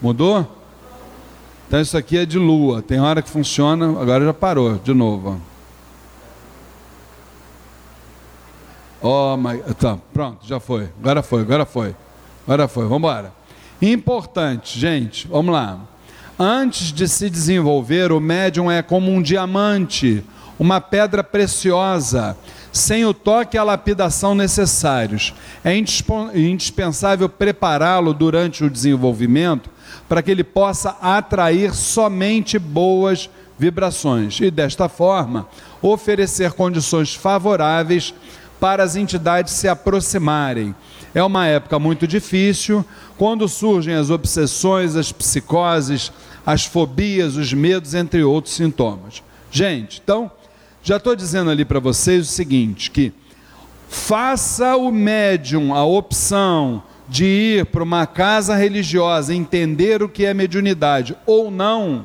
[0.00, 0.44] Mudou?
[1.68, 2.82] Então isso aqui é de lua.
[2.82, 5.40] Tem hora que funciona, agora já parou de novo.
[9.00, 9.58] Oh, my...
[9.74, 10.88] tá, pronto, já foi.
[11.00, 11.94] Agora foi, agora foi.
[12.44, 12.82] Agora foi.
[12.82, 13.32] Vamos embora.
[13.80, 15.28] Importante, gente.
[15.28, 15.91] Vamos lá.
[16.38, 20.24] Antes de se desenvolver, o médium é como um diamante,
[20.58, 22.36] uma pedra preciosa,
[22.72, 25.34] sem o toque e a lapidação necessários.
[25.62, 29.68] É indispensável prepará-lo durante o desenvolvimento
[30.08, 33.28] para que ele possa atrair somente boas
[33.58, 35.46] vibrações e, desta forma,
[35.82, 38.14] oferecer condições favoráveis
[38.58, 40.74] para as entidades se aproximarem.
[41.14, 42.84] É uma época muito difícil,
[43.22, 46.10] quando surgem as obsessões, as psicoses,
[46.44, 49.22] as fobias, os medos, entre outros sintomas.
[49.48, 50.28] Gente, então,
[50.82, 53.12] já estou dizendo ali para vocês o seguinte: que
[53.88, 60.34] faça o médium a opção de ir para uma casa religiosa, entender o que é
[60.34, 62.04] mediunidade ou não,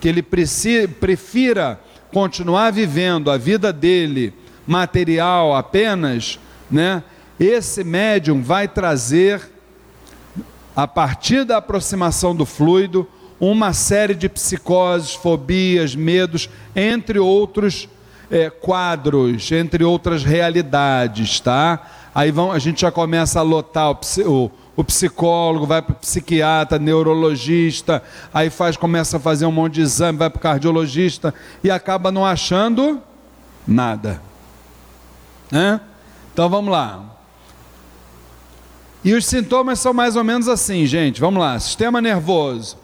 [0.00, 1.78] que ele prefira
[2.10, 4.32] continuar vivendo a vida dele
[4.66, 6.40] material apenas,
[6.70, 7.04] né?
[7.38, 9.52] Esse médium vai trazer
[10.76, 13.06] a partir da aproximação do fluido
[13.40, 17.88] uma série de psicoses, fobias, medos, entre outros
[18.30, 21.80] é, quadros, entre outras realidades, tá?
[22.14, 25.96] Aí vão, a gente já começa a lotar o, o, o psicólogo, vai para o
[25.96, 28.02] psiquiatra, neurologista,
[28.32, 32.10] aí faz, começa a fazer um monte de exame, vai para o cardiologista e acaba
[32.10, 33.00] não achando
[33.66, 34.22] nada.
[35.50, 35.80] Né?
[36.32, 37.13] Então vamos lá.
[39.04, 41.20] E os sintomas são mais ou menos assim, gente.
[41.20, 41.58] Vamos lá.
[41.60, 42.78] Sistema nervoso.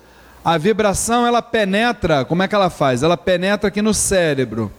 [0.44, 3.02] A vibração ela penetra, como é que ela faz?
[3.02, 4.70] Ela penetra aqui no cérebro,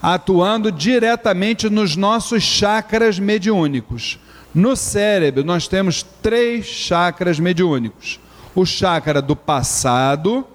[0.00, 4.18] atuando diretamente nos nossos chakras mediúnicos.
[4.54, 8.18] No cérebro nós temos três chakras mediúnicos:
[8.54, 10.46] o chakra do passado,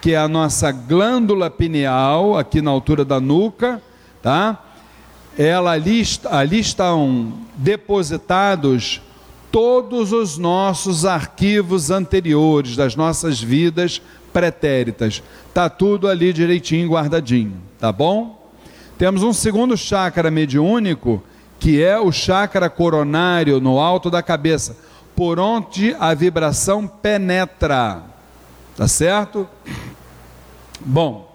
[0.00, 3.82] que é a nossa glândula pineal, aqui na altura da nuca,
[4.22, 4.56] tá?
[5.36, 9.00] Ela ali, ali estão depositados
[9.50, 14.00] todos os nossos arquivos anteriores das nossas vidas
[14.32, 15.22] pretéritas.
[15.52, 18.40] Tá tudo ali direitinho guardadinho, tá bom?
[18.96, 21.22] Temos um segundo chakra mediúnico,
[21.58, 24.76] que é o chakra coronário no alto da cabeça,
[25.16, 28.02] por onde a vibração penetra.
[28.76, 29.48] Tá certo?
[30.80, 31.30] Bom,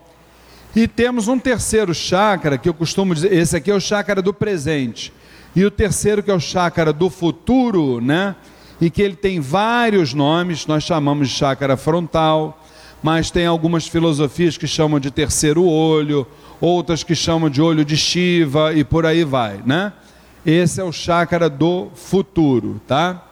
[0.75, 4.33] e temos um terceiro chakra que eu costumo dizer, esse aqui é o chakra do
[4.33, 5.13] presente.
[5.55, 8.35] E o terceiro que é o chakra do futuro, né?
[8.81, 12.61] E que ele tem vários nomes, nós chamamos de chakra frontal,
[13.01, 16.27] mas tem algumas filosofias que chamam de terceiro olho,
[16.59, 19.93] outras que chamam de olho de Shiva e por aí vai, né?
[20.45, 23.23] Esse é o chakra do futuro, tá?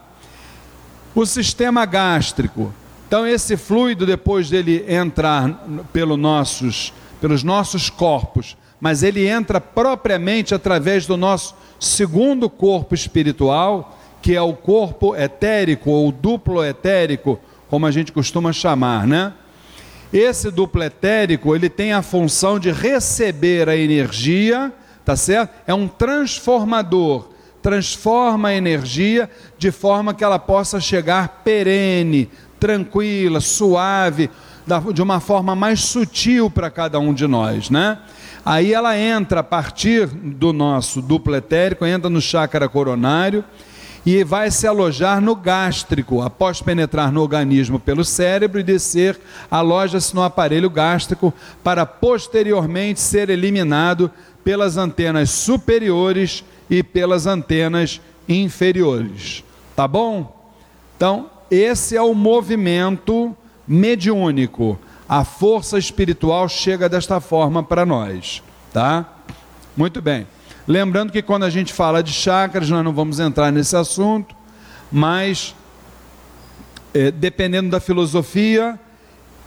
[1.13, 2.73] O sistema gástrico.
[3.07, 10.53] Então esse fluido depois dele entrar pelo nossos, pelos nossos corpos, mas ele entra propriamente
[10.53, 17.85] através do nosso segundo corpo espiritual, que é o corpo etérico ou duplo etérico, como
[17.85, 19.31] a gente costuma chamar, né?
[20.11, 24.69] Esse duplo etérico, ele tem a função de receber a energia
[25.05, 25.53] tá certo?
[25.65, 27.29] É um transformador,
[27.61, 32.29] transforma a energia de forma que ela possa chegar perene,
[32.59, 34.29] tranquila, suave,
[34.93, 37.99] de uma forma mais sutil para cada um de nós, né?
[38.45, 43.43] Aí ela entra a partir do nosso duplo etérico, entra no chakra coronário
[44.05, 49.17] e vai se alojar no gástrico, após penetrar no organismo pelo cérebro e descer,
[49.49, 51.33] aloja-se no aparelho gástrico
[51.63, 54.11] para posteriormente ser eliminado
[54.43, 59.41] pelas antenas superiores e pelas antenas inferiores.
[59.73, 60.51] Tá bom?
[60.97, 63.35] Então, esse é o movimento
[63.65, 64.77] mediúnico.
[65.13, 68.41] A força espiritual chega desta forma para nós,
[68.73, 69.05] tá?
[69.77, 70.25] Muito bem.
[70.67, 74.35] Lembrando que quando a gente fala de chakras, nós não vamos entrar nesse assunto,
[74.91, 75.53] mas
[76.95, 78.79] é, dependendo da filosofia,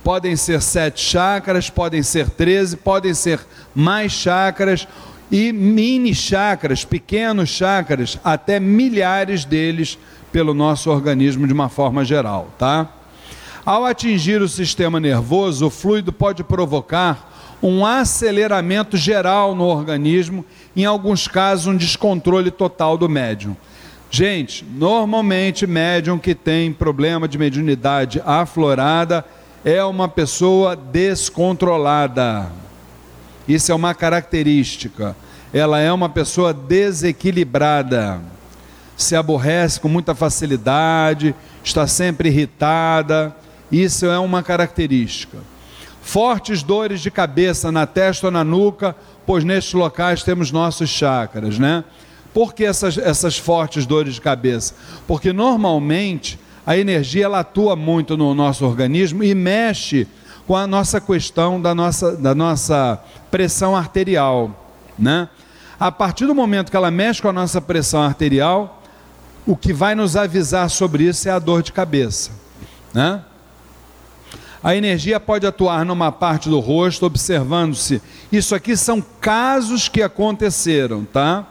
[0.04, 3.44] podem ser sete chakras, podem ser treze, podem ser
[3.74, 4.86] mais chakras
[5.32, 9.98] e mini chakras, pequenos chakras, até milhares deles
[10.30, 12.88] pelo nosso organismo de uma forma geral, tá?
[13.66, 20.44] Ao atingir o sistema nervoso, o fluido pode provocar um aceleramento geral no organismo,
[20.76, 23.56] em alguns casos um descontrole total do médium.
[24.08, 29.24] Gente, normalmente médium que tem problema de mediunidade aflorada
[29.64, 32.52] é uma pessoa descontrolada.
[33.48, 35.16] Isso é uma característica.
[35.52, 38.20] Ela é uma pessoa desequilibrada.
[38.96, 43.34] Se aborrece com muita facilidade, está sempre irritada.
[43.70, 45.38] Isso é uma característica.
[46.00, 48.94] Fortes dores de cabeça na testa ou na nuca,
[49.26, 51.84] pois nestes locais temos nossos chakras, né?
[52.32, 54.74] Por que essas, essas fortes dores de cabeça?
[55.06, 60.06] Porque normalmente a energia ela atua muito no nosso organismo e mexe
[60.46, 65.28] com a nossa questão da nossa, da nossa pressão arterial, né?
[65.78, 68.82] A partir do momento que ela mexe com a nossa pressão arterial,
[69.46, 72.30] o que vai nos avisar sobre isso é a dor de cabeça,
[72.94, 73.22] né?
[74.62, 78.02] A energia pode atuar numa parte do rosto, observando-se.
[78.32, 81.46] Isso aqui são casos que aconteceram, tá?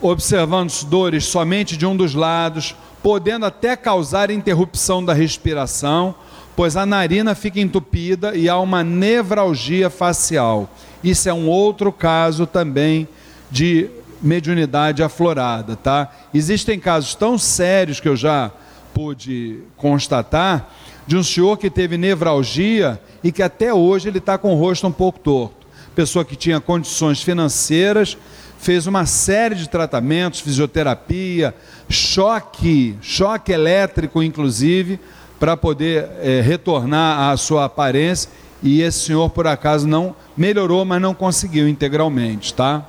[0.00, 6.14] Observando-se dores somente de um dos lados, podendo até causar interrupção da respiração,
[6.54, 10.70] pois a narina fica entupida e há uma nevralgia facial.
[11.04, 13.06] Isso é um outro caso também
[13.50, 13.90] de
[14.22, 16.10] mediunidade aflorada, tá?
[16.32, 18.50] Existem casos tão sérios que eu já
[18.94, 20.72] pude constatar
[21.06, 24.86] de um senhor que teve nevralgia e que até hoje ele está com o rosto
[24.86, 25.66] um pouco torto.
[25.94, 28.18] Pessoa que tinha condições financeiras,
[28.58, 31.54] fez uma série de tratamentos, fisioterapia,
[31.88, 34.98] choque, choque elétrico, inclusive,
[35.38, 38.30] para poder é, retornar à sua aparência.
[38.62, 42.84] E esse senhor, por acaso, não melhorou, mas não conseguiu integralmente, tá?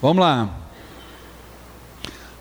[0.00, 0.50] Vamos lá.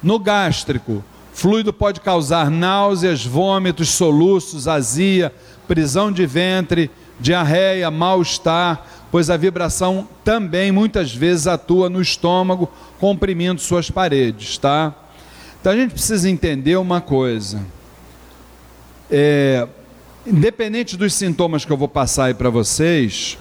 [0.02, 5.34] No gástrico, fluido pode causar náuseas, vômitos, soluços, azia,
[5.68, 13.62] prisão de ventre, diarreia, mal-estar, pois a vibração também muitas vezes atua no estômago, comprimindo
[13.62, 14.94] suas paredes, tá?
[15.60, 17.62] Então a gente precisa entender uma coisa.
[19.10, 19.68] É,
[20.26, 23.38] independente dos sintomas que eu vou passar aí para vocês,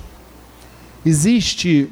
[1.04, 1.90] existe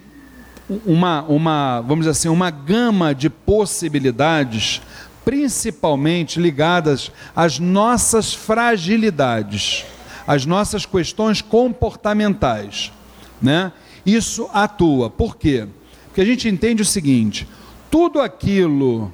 [0.85, 4.83] uma, uma, vamos dizer assim, uma gama de possibilidades,
[5.29, 9.85] principalmente ligadas às nossas fragilidades,
[10.27, 12.93] às nossas questões comportamentais
[13.41, 13.73] né?
[14.05, 15.09] Isso atua.
[15.09, 15.67] Por quê?
[16.07, 17.49] Porque a gente entende o seguinte:
[17.91, 19.13] tudo aquilo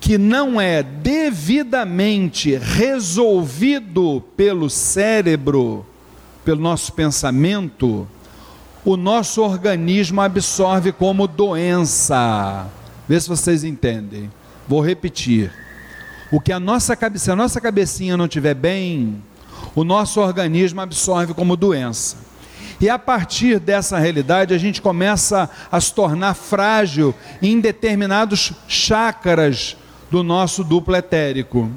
[0.00, 5.84] que não é devidamente resolvido pelo cérebro,
[6.44, 8.06] pelo nosso pensamento,
[8.84, 12.66] o nosso organismo absorve como doença.
[13.08, 14.30] Vê se vocês entendem.
[14.68, 15.52] Vou repetir.
[16.30, 19.22] O que a nossa cabeça, a nossa cabecinha não estiver bem,
[19.74, 22.16] o nosso organismo absorve como doença.
[22.80, 29.76] E a partir dessa realidade, a gente começa a se tornar frágil em determinados chakras
[30.10, 31.70] do nosso duplo etérico.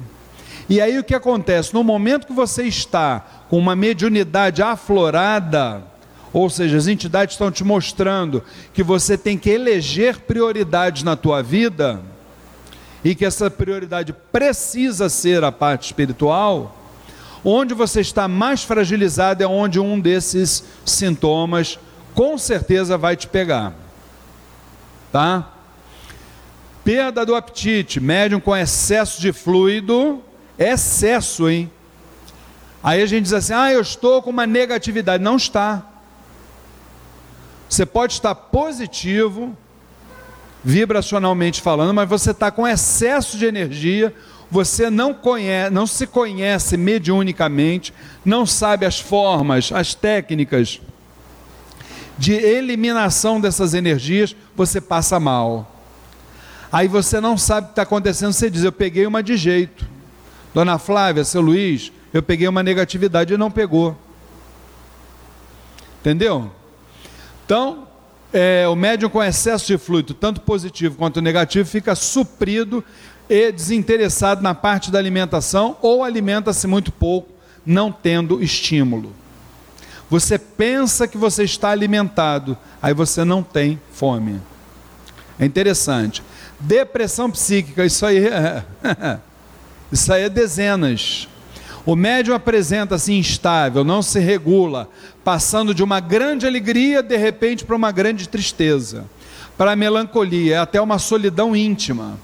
[0.68, 1.72] E aí o que acontece?
[1.72, 5.82] No momento que você está com uma mediunidade aflorada,
[6.32, 8.42] ou seja, as entidades estão te mostrando
[8.72, 12.00] que você tem que eleger prioridades na tua vida
[13.04, 16.76] e que essa prioridade precisa ser a parte espiritual,
[17.44, 21.78] onde você está mais fragilizado é onde um desses sintomas
[22.14, 23.72] com certeza vai te pegar.
[25.10, 25.50] Tá?
[26.84, 30.22] Perda do apetite, médium com excesso de fluido,
[30.58, 31.70] excesso, hein?
[32.82, 35.22] Aí a gente diz assim: ah, eu estou com uma negatividade.
[35.22, 35.86] Não está.
[37.68, 39.56] Você pode estar positivo,
[40.64, 44.14] vibracionalmente falando, mas você está com excesso de energia,
[44.50, 50.80] você não conhece, não se conhece mediunicamente, não sabe as formas, as técnicas
[52.18, 55.74] de eliminação dessas energias, você passa mal.
[56.70, 59.88] Aí você não sabe o que está acontecendo, você diz: Eu peguei uma de jeito.
[60.52, 63.96] Dona Flávia, seu Luiz, eu peguei uma negatividade e não pegou.
[66.00, 66.50] Entendeu?
[67.44, 67.86] Então,
[68.32, 72.84] é, o médium com excesso de fluido, tanto positivo quanto negativo, fica suprido
[73.28, 77.28] e desinteressado na parte da alimentação ou alimenta-se muito pouco,
[77.64, 79.12] não tendo estímulo.
[80.08, 84.40] Você pensa que você está alimentado, aí você não tem fome.
[85.38, 86.22] É interessante.
[86.58, 88.64] Depressão psíquica, isso aí é,
[89.90, 91.28] isso aí é dezenas.
[91.86, 94.88] O médium apresenta-se instável, não se regula,
[95.24, 99.06] passando de uma grande alegria, de repente, para uma grande tristeza,
[99.56, 102.18] para a melancolia, até uma solidão íntima.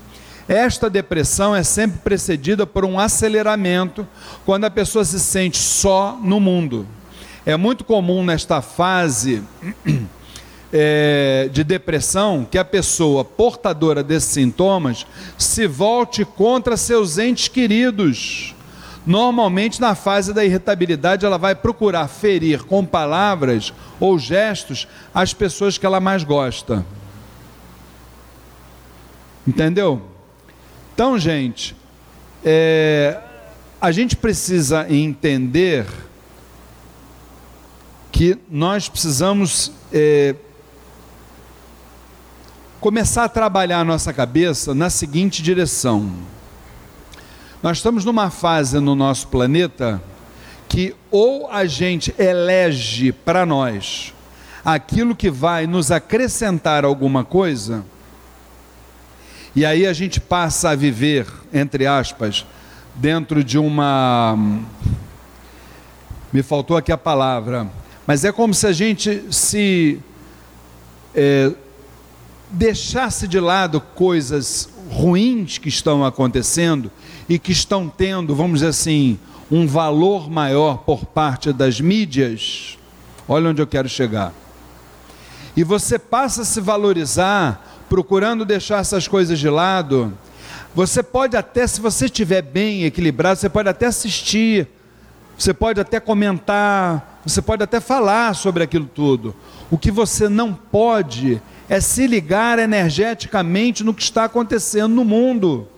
[0.48, 4.06] Esta depressão é sempre precedida por um aceleramento
[4.44, 6.86] quando a pessoa se sente só no mundo.
[7.44, 9.42] É muito comum nesta fase
[10.72, 15.06] é, de depressão que a pessoa portadora desses sintomas
[15.38, 18.55] se volte contra seus entes queridos.
[19.06, 25.78] Normalmente, na fase da irritabilidade, ela vai procurar ferir com palavras ou gestos as pessoas
[25.78, 26.84] que ela mais gosta.
[29.46, 30.02] Entendeu?
[30.92, 31.76] Então, gente,
[32.44, 33.20] é,
[33.80, 35.86] a gente precisa entender
[38.10, 40.34] que nós precisamos é,
[42.80, 46.12] começar a trabalhar a nossa cabeça na seguinte direção.
[47.62, 50.02] Nós estamos numa fase no nosso planeta
[50.68, 54.12] que ou a gente elege para nós
[54.62, 57.84] aquilo que vai nos acrescentar alguma coisa,
[59.54, 62.44] e aí a gente passa a viver, entre aspas,
[62.94, 64.36] dentro de uma.
[66.30, 67.70] Me faltou aqui a palavra,
[68.06, 69.98] mas é como se a gente se
[71.14, 71.52] é,
[72.50, 76.90] deixasse de lado coisas ruins que estão acontecendo
[77.28, 79.18] e que estão tendo, vamos dizer assim,
[79.50, 82.78] um valor maior por parte das mídias,
[83.28, 84.32] olha onde eu quero chegar.
[85.56, 90.16] E você passa a se valorizar, procurando deixar essas coisas de lado.
[90.74, 94.68] Você pode até, se você estiver bem equilibrado, você pode até assistir,
[95.38, 99.34] você pode até comentar, você pode até falar sobre aquilo tudo.
[99.70, 105.68] O que você não pode é se ligar energeticamente no que está acontecendo no mundo.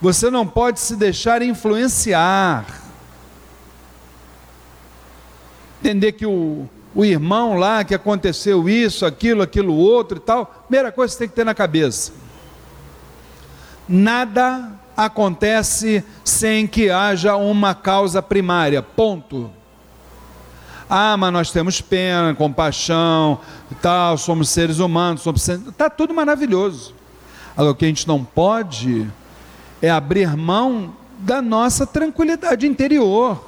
[0.00, 2.64] Você não pode se deixar influenciar.
[5.80, 10.92] Entender que o, o irmão lá, que aconteceu isso, aquilo, aquilo outro e tal, primeira
[10.92, 12.12] coisa que você tem que ter na cabeça:
[13.88, 18.82] nada acontece sem que haja uma causa primária.
[18.82, 19.50] Ponto.
[20.90, 26.94] Ah, mas nós temos pena, compaixão e tal, somos seres humanos, somos está tudo maravilhoso.
[27.54, 29.06] Agora, o que a gente não pode
[29.80, 33.44] é abrir mão da nossa tranquilidade interior.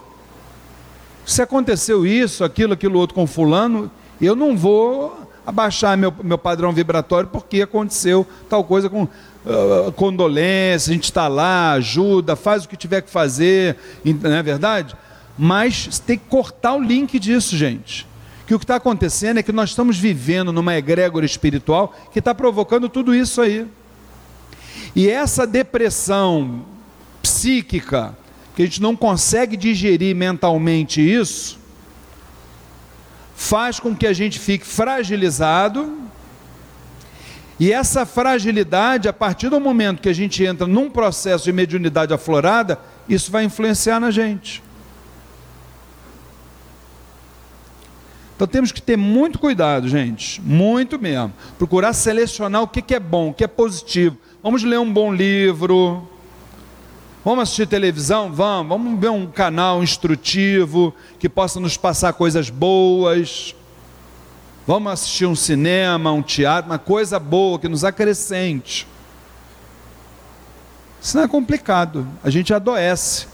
[1.24, 3.90] Se aconteceu isso, aquilo, aquilo outro com fulano,
[4.20, 10.90] eu não vou abaixar meu, meu padrão vibratório porque aconteceu tal coisa com uh, condolência,
[10.90, 14.96] a gente está lá, ajuda, faz o que tiver que fazer, não é verdade?
[15.38, 18.06] Mas tem que cortar o link disso, gente.
[18.46, 22.34] que o que está acontecendo é que nós estamos vivendo numa egrégora espiritual que está
[22.34, 23.66] provocando tudo isso aí.
[24.94, 26.64] E essa depressão
[27.22, 28.16] psíquica,
[28.54, 31.58] que a gente não consegue digerir mentalmente isso,
[33.34, 35.98] faz com que a gente fique fragilizado.
[37.58, 42.12] E essa fragilidade, a partir do momento que a gente entra num processo de mediunidade
[42.12, 44.62] aflorada, isso vai influenciar na gente.
[48.40, 51.30] Então temos que ter muito cuidado, gente, muito mesmo.
[51.58, 54.16] Procurar selecionar o que, é bom, o que é positivo.
[54.42, 56.08] Vamos ler um bom livro,
[57.22, 58.32] Vamos assistir televisão?
[58.32, 58.68] Vamos.
[58.70, 63.54] Vamos ver um canal instrutivo que possa nos passar coisas boas.
[64.66, 68.86] Vamos assistir um cinema, um teatro, uma coisa boa que nos acrescente.
[71.02, 72.08] Isso não é complicado.
[72.24, 73.26] A gente adoece.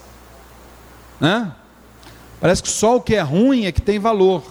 [1.21, 1.53] Né?
[2.41, 4.43] Parece que só o que é ruim é que tem valor.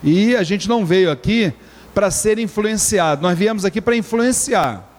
[0.00, 1.52] E a gente não veio aqui
[1.94, 4.90] para ser influenciado, nós viemos aqui para influenciar.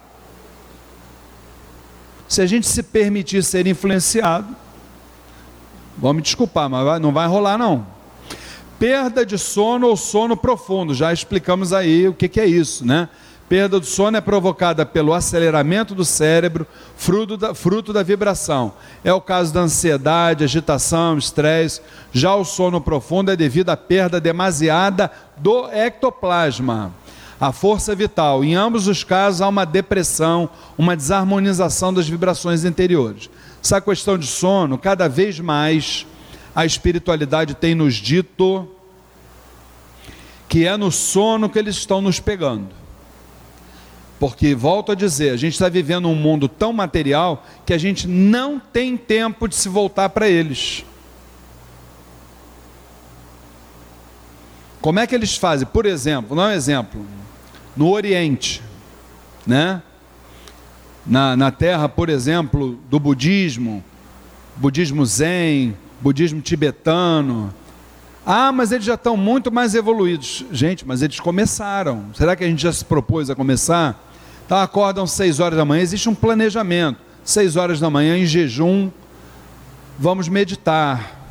[2.27, 4.47] Se a gente se permitir ser influenciado,
[5.97, 7.85] vão me desculpar, mas não vai rolar não.
[8.79, 13.09] Perda de sono ou sono profundo, já explicamos aí o que, que é isso, né?
[13.47, 16.65] Perda do sono é provocada pelo aceleramento do cérebro,
[16.97, 18.73] fruto da, fruto da vibração.
[19.03, 21.81] É o caso da ansiedade, agitação, estresse.
[22.11, 26.91] Já o sono profundo é devido à perda demasiada do ectoplasma
[27.39, 28.43] a força vital.
[28.43, 33.29] Em ambos os casos há uma depressão, uma desarmonização das vibrações interiores.
[33.63, 36.05] Essa questão de sono, cada vez mais
[36.55, 38.67] a espiritualidade tem nos dito
[40.47, 42.84] que é no sono que eles estão nos pegando.
[44.19, 48.07] Porque, volto a dizer, a gente está vivendo um mundo tão material que a gente
[48.07, 50.85] não tem tempo de se voltar para eles.
[54.79, 55.67] Como é que eles fazem?
[55.67, 57.05] Por exemplo, não é um exemplo
[57.75, 58.61] no Oriente,
[59.45, 59.81] né?
[61.05, 63.83] Na, na terra, por exemplo, do budismo,
[64.55, 67.53] budismo zen, budismo tibetano.
[68.25, 70.45] Ah, mas eles já estão muito mais evoluídos.
[70.51, 72.05] Gente, mas eles começaram.
[72.13, 74.01] Será que a gente já se propôs a começar?
[74.45, 76.99] Então acordam seis horas da manhã, existe um planejamento.
[77.23, 78.89] Seis horas da manhã em jejum,
[79.97, 81.27] vamos meditar.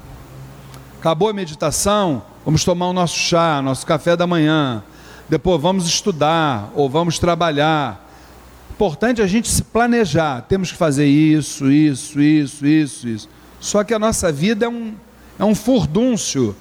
[0.99, 4.83] Acabou a meditação, vamos tomar o nosso chá, nosso café da manhã
[5.29, 8.03] depois vamos estudar ou vamos trabalhar.
[8.71, 10.43] Importante a gente se planejar.
[10.43, 13.29] Temos que fazer isso, isso, isso, isso, isso.
[13.61, 14.95] Só que a nossa vida é um,
[15.39, 16.55] é um furdúncio.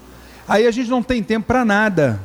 [0.48, 2.20] Aí a gente não tem tempo para nada.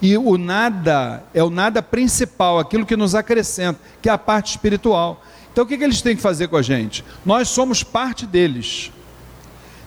[0.00, 4.50] E o nada é o nada principal, aquilo que nos acrescenta, que é a parte
[4.50, 5.22] espiritual.
[5.52, 7.02] Então o que, que eles têm que fazer com a gente?
[7.24, 8.92] Nós somos parte deles.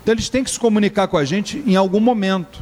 [0.02, 2.60] Então eles têm que se comunicar com a gente em algum momento.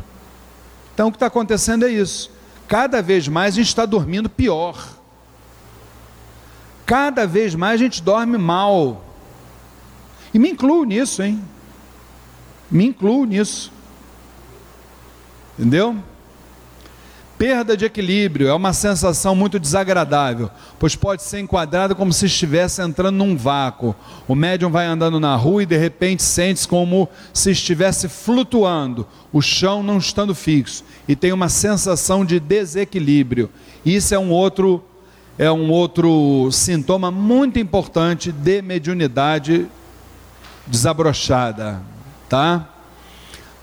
[0.93, 2.29] Então o que está acontecendo é isso.
[2.67, 4.97] Cada vez mais a gente está dormindo pior.
[6.85, 9.05] Cada vez mais a gente dorme mal.
[10.33, 11.41] E me incluo nisso, hein?
[12.69, 13.71] Me incluo nisso.
[15.57, 15.95] Entendeu?
[17.37, 22.81] Perda de equilíbrio é uma sensação muito desagradável, pois pode ser enquadrada como se estivesse
[22.81, 23.95] entrando num vácuo.
[24.27, 29.39] O médium vai andando na rua e de repente sente-se como se estivesse flutuando, o
[29.39, 33.51] chão não estando fixo, e tem uma sensação de desequilíbrio.
[33.85, 34.83] Isso é um outro
[35.37, 39.67] é um outro sintoma muito importante de mediunidade
[40.65, 41.83] desabrochada,
[42.27, 42.67] tá?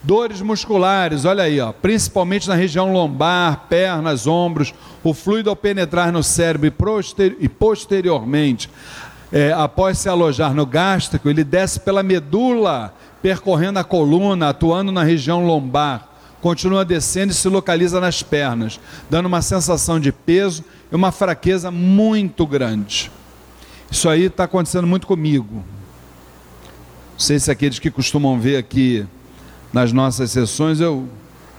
[0.05, 4.71] Dores musculares, olha aí, ó, principalmente na região lombar, pernas, ombros,
[5.03, 6.71] o fluido ao penetrar no cérebro
[7.39, 8.69] e, posteriormente,
[9.33, 15.01] é, após se alojar no gástrico, ele desce pela medula, percorrendo a coluna, atuando na
[15.01, 16.07] região lombar,
[16.39, 18.79] continua descendo e se localiza nas pernas,
[19.09, 23.11] dando uma sensação de peso e uma fraqueza muito grande.
[23.89, 25.65] Isso aí está acontecendo muito comigo.
[27.13, 29.07] Não sei se aqueles que costumam ver aqui
[29.75, 31.05] nas nossas sessões, eu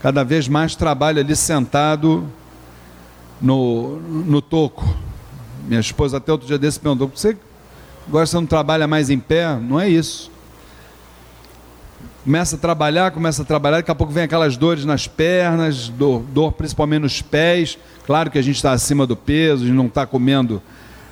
[0.00, 2.26] cada vez mais trabalho ali sentado
[3.42, 4.88] no, no toco.
[5.68, 7.36] Minha esposa até outro dia desse perguntou, você
[8.08, 9.54] agora você não trabalha mais em pé?
[9.56, 10.30] Não é isso.
[12.24, 16.22] Começa a trabalhar, começa a trabalhar, daqui a pouco vem aquelas dores nas pernas, dor,
[16.22, 17.78] dor principalmente nos pés.
[18.06, 20.62] Claro que a gente está acima do peso, a gente não está comendo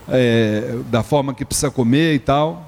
[0.08, 2.66] é, da forma que precisa comer e tal.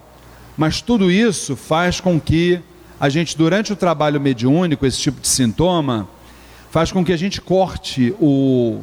[0.59, 2.61] Mas tudo isso faz com que
[2.99, 6.09] a gente, durante o trabalho mediúnico, esse tipo de sintoma,
[6.71, 8.81] faz com que a gente corte o,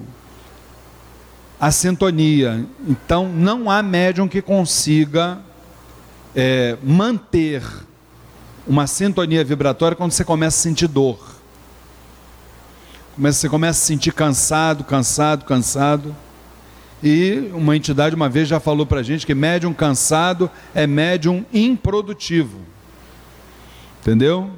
[1.59, 2.65] a sintonia.
[2.87, 5.39] Então, não há médium que consiga
[6.35, 7.63] é, manter
[8.67, 11.19] uma sintonia vibratória quando você começa a sentir dor.
[13.17, 16.15] Você começa a se sentir cansado, cansado, cansado.
[17.03, 21.45] E uma entidade uma vez já falou para a gente que médium cansado é médium
[21.53, 22.72] improdutivo.
[24.03, 24.51] Entendeu?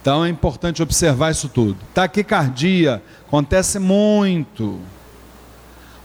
[0.00, 1.76] Então é importante observar isso tudo.
[1.92, 4.80] Taquicardia acontece muito.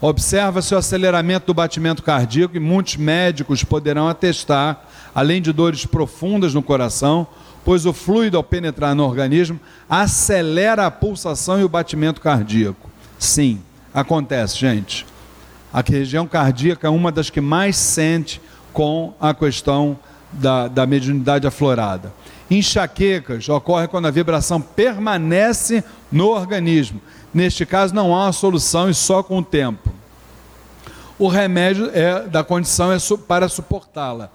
[0.01, 4.83] Observa-se o aceleramento do batimento cardíaco e muitos médicos poderão atestar,
[5.15, 7.25] além de dores profundas no coração,
[7.63, 9.57] pois o fluido ao penetrar no organismo
[9.89, 12.89] acelera a pulsação e o batimento cardíaco.
[13.17, 13.61] Sim,
[13.93, 15.05] acontece, gente.
[15.71, 18.41] A região cardíaca é uma das que mais sente
[18.73, 19.97] com a questão
[20.33, 22.11] da, da mediunidade aflorada.
[22.51, 27.01] Enxaquecas ocorrem quando a vibração permanece no organismo.
[27.33, 29.89] Neste caso, não há uma solução e só com o tempo.
[31.17, 32.97] O remédio é, da condição é
[33.27, 34.29] para suportá-la.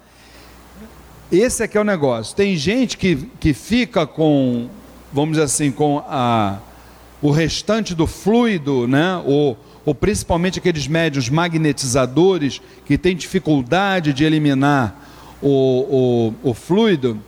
[1.31, 2.35] Esse é que é o negócio.
[2.35, 4.69] Tem gente que, que fica com,
[5.13, 6.59] vamos dizer assim, com a,
[7.21, 9.21] o restante do fluido, né?
[9.27, 15.03] ou, ou principalmente aqueles médios magnetizadores que têm dificuldade de eliminar
[15.43, 17.21] o, o, o fluido,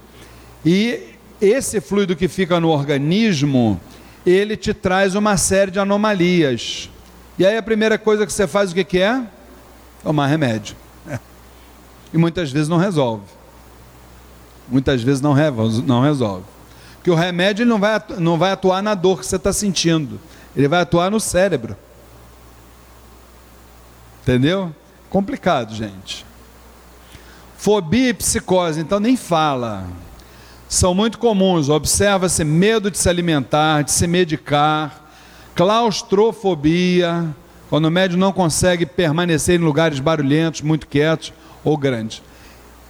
[0.64, 3.80] e esse fluido que fica no organismo,
[4.26, 6.90] ele te traz uma série de anomalias.
[7.38, 9.22] E aí a primeira coisa que você faz, o que, que é?
[10.02, 10.76] Tomar remédio.
[12.10, 13.38] E muitas vezes não resolve
[14.70, 15.34] muitas vezes não,
[15.84, 16.44] não resolve.
[16.96, 20.20] Porque o remédio não, vai, não vai atuar na dor que você está sentindo,
[20.54, 21.76] ele vai atuar no cérebro.
[24.22, 24.74] Entendeu?
[25.08, 26.26] Complicado, gente.
[27.56, 29.86] Fobia e psicose, então nem fala.
[30.68, 31.68] São muito comuns.
[31.68, 35.10] Observa-se medo de se alimentar, de se medicar,
[35.54, 37.26] claustrofobia,
[37.70, 41.32] quando o médium não consegue permanecer em lugares barulhentos, muito quietos
[41.64, 42.22] ou grandes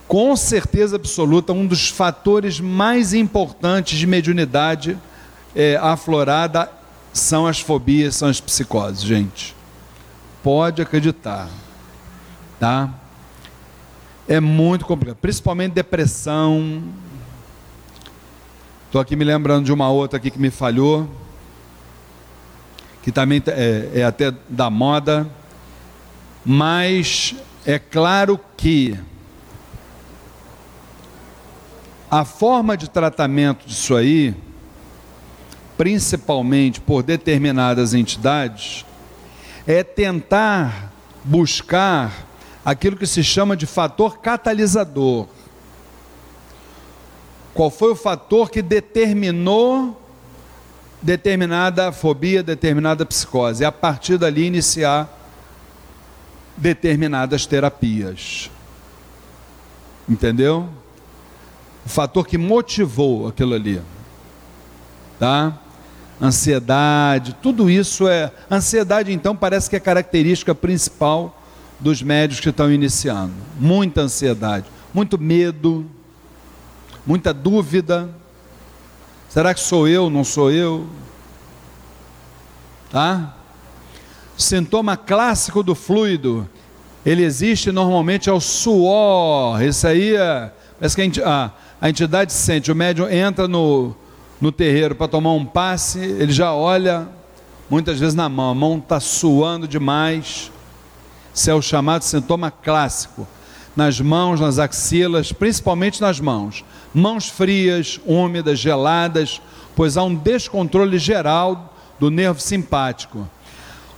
[0.09, 4.99] com certeza absoluta, um dos fatores mais importantes de mediunidade
[5.55, 6.71] é, aflorada
[7.13, 9.55] são as fobias, são as psicoses, gente.
[10.43, 11.47] Pode acreditar,
[12.59, 12.89] tá?
[14.27, 16.83] É muito complicado, principalmente depressão.
[18.89, 21.07] Estou aqui me lembrando de uma outra aqui que me falhou,
[23.03, 25.29] que também é, é até da moda,
[26.43, 27.35] mas
[27.67, 28.99] é claro que
[32.11, 34.35] a forma de tratamento disso aí,
[35.77, 38.87] principalmente por determinadas entidades,
[39.67, 40.91] é tentar
[41.23, 42.27] buscar
[42.65, 45.29] aquilo que se chama de fator catalisador.
[47.59, 50.01] Qual foi o fator que determinou
[51.03, 53.65] determinada fobia, determinada psicose?
[53.65, 55.13] E a partir dali iniciar
[56.57, 58.49] determinadas terapias.
[60.09, 60.69] Entendeu?
[61.85, 63.83] o fator que motivou aquilo ali.
[65.19, 65.59] Tá?
[66.23, 68.31] Ansiedade, tudo isso é.
[68.49, 71.37] Ansiedade, então, parece que é característica principal
[71.81, 73.35] dos médios que estão iniciando.
[73.59, 75.85] Muita ansiedade, muito medo,
[77.09, 78.07] muita dúvida.
[79.31, 80.87] Será que sou eu, não sou eu?
[82.91, 83.35] Tá?
[84.37, 86.47] Sintoma clássico do fluido,
[87.07, 89.63] ele existe normalmente ao suor.
[89.63, 90.53] Isso aí é.
[90.79, 93.97] Parece que a, a entidade sente, o médium entra no,
[94.39, 97.09] no terreiro para tomar um passe, ele já olha,
[97.71, 100.53] muitas vezes na mão, a mão está suando demais.
[101.35, 103.27] Isso é o chamado sintoma clássico.
[103.75, 106.65] Nas mãos, nas axilas, principalmente nas mãos.
[106.99, 109.41] Mãos frias, úmidas, geladas,
[109.77, 113.29] pois há um descontrole geral do nervo simpático.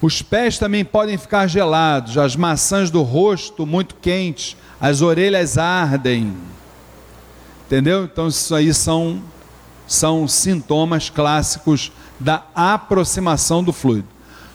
[0.03, 6.37] Os pés também podem ficar gelados, as maçãs do rosto muito quentes, as orelhas ardem.
[7.65, 8.05] Entendeu?
[8.05, 9.23] Então, isso aí são,
[9.87, 14.09] são sintomas clássicos da aproximação do fluido.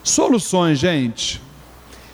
[0.04, 1.42] Soluções, gente.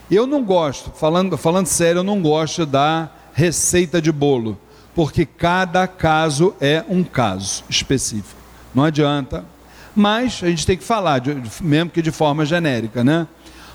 [0.10, 4.58] Eu não gosto, falando, falando sério, eu não gosto da receita de bolo,
[4.94, 8.40] porque cada caso é um caso específico.
[8.74, 9.46] Não adianta.
[9.96, 13.28] Mas a gente tem que falar, de, mesmo que de forma genérica, né?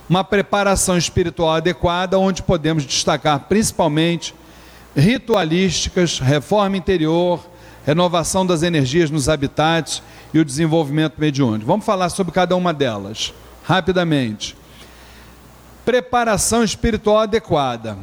[0.08, 4.34] Uma preparação espiritual adequada, onde podemos destacar principalmente
[4.96, 7.44] ritualísticas, reforma interior,
[7.84, 10.02] renovação das energias nos habitats
[10.32, 11.66] e o desenvolvimento mediúnico.
[11.66, 13.34] Vamos falar sobre cada uma delas,
[13.64, 14.56] rapidamente.
[15.84, 17.96] Preparação espiritual adequada.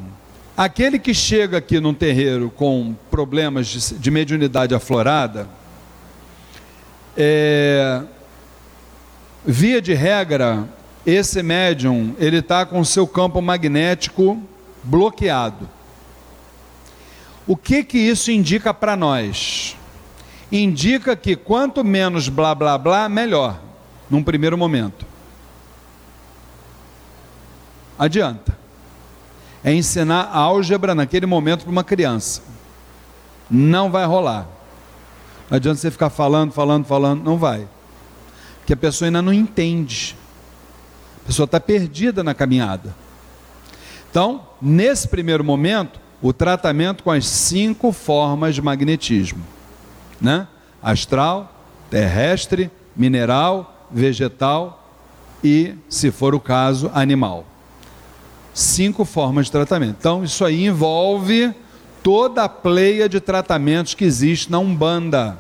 [0.56, 5.48] Aquele que chega aqui num terreiro com problemas de, de mediunidade aflorada,
[7.18, 8.04] é,
[9.46, 10.68] via de regra,
[11.06, 14.42] esse médium ele está com o seu campo magnético
[14.84, 15.68] bloqueado.
[17.48, 19.76] O que que isso indica para nós?
[20.52, 23.60] Indica que quanto menos blá blá blá, melhor.
[24.10, 25.06] num primeiro momento.
[27.98, 28.63] Adianta.
[29.64, 32.42] É ensinar álgebra naquele momento para uma criança.
[33.50, 34.48] Não vai rolar.
[35.50, 37.68] Não adianta você ficar falando, falando, falando, não vai.
[38.60, 40.16] Porque a pessoa ainda não entende.
[41.24, 42.96] A pessoa está perdida na caminhada.
[44.10, 49.44] Então, nesse primeiro momento, o tratamento com as cinco formas de magnetismo,
[50.20, 50.48] né?
[50.82, 51.54] Astral,
[51.90, 54.88] terrestre, mineral, vegetal
[55.44, 57.46] e, se for o caso, animal.
[58.54, 59.96] Cinco formas de tratamento.
[60.00, 61.54] Então, isso aí envolve
[62.04, 65.38] toda a pleia de tratamentos que existe na Umbanda,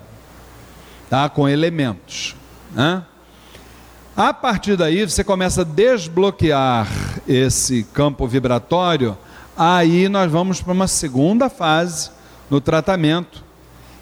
[1.09, 1.29] tá?
[1.29, 2.35] Com elementos,
[2.73, 3.03] né?
[4.15, 6.87] A partir daí, você começa a desbloquear
[7.27, 9.17] esse campo vibratório,
[9.57, 12.11] aí nós vamos para uma segunda fase
[12.49, 13.43] no tratamento,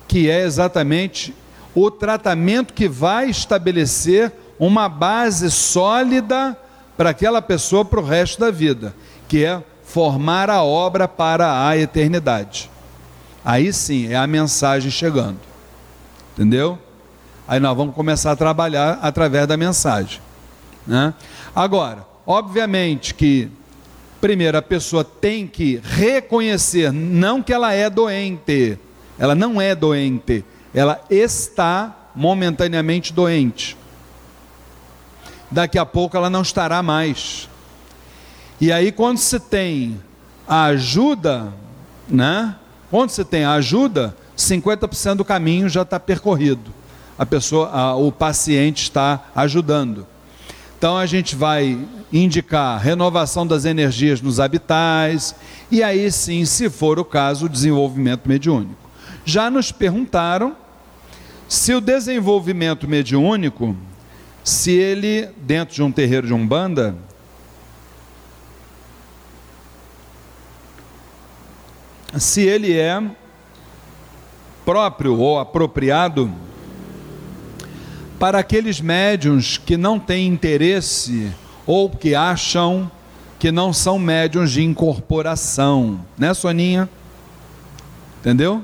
[0.07, 1.33] que é exatamente
[1.73, 6.57] o tratamento que vai estabelecer uma base sólida
[6.97, 8.95] para aquela pessoa para o resto da vida,
[9.27, 12.69] que é formar a obra para a eternidade.
[13.43, 15.39] Aí sim é a mensagem chegando.
[16.33, 16.77] Entendeu?
[17.47, 20.21] Aí nós vamos começar a trabalhar através da mensagem.
[20.87, 21.13] Né?
[21.55, 23.49] Agora, obviamente que,
[24.21, 28.79] primeiro, a pessoa tem que reconhecer, não que ela é doente,
[29.19, 33.77] ela não é doente, ela está momentaneamente doente.
[35.51, 37.49] Daqui a pouco ela não estará mais.
[38.59, 39.99] E aí, quando se tem
[40.47, 41.53] a ajuda,
[42.07, 42.55] né?
[42.89, 46.81] Quando você tem a ajuda, 50% do caminho já está percorrido
[47.21, 50.07] a pessoa, a, o paciente está ajudando.
[50.75, 51.77] Então a gente vai
[52.11, 55.35] indicar renovação das energias nos habitais
[55.69, 58.75] e aí sim, se for o caso, o desenvolvimento mediúnico.
[59.23, 60.55] Já nos perguntaram
[61.47, 63.77] se o desenvolvimento mediúnico,
[64.43, 66.95] se ele dentro de um terreiro de umbanda,
[72.17, 73.01] se ele é
[74.65, 76.31] próprio ou apropriado
[78.19, 81.31] para aqueles médiums que não têm interesse
[81.65, 82.91] ou que acham
[83.39, 86.87] que não são médiums de incorporação, né, Soninha?
[88.19, 88.63] Entendeu?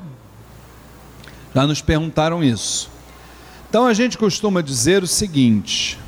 [1.55, 2.96] Já nos perguntaram isso.
[3.69, 5.99] Então a gente costuma dizer o seguinte: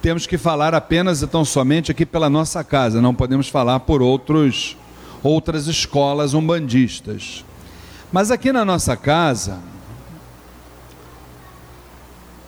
[0.00, 4.02] temos que falar apenas e tão somente aqui pela nossa casa, não podemos falar por
[4.02, 4.76] outros
[5.22, 7.44] outras escolas umbandistas.
[8.10, 9.60] Mas aqui na nossa casa,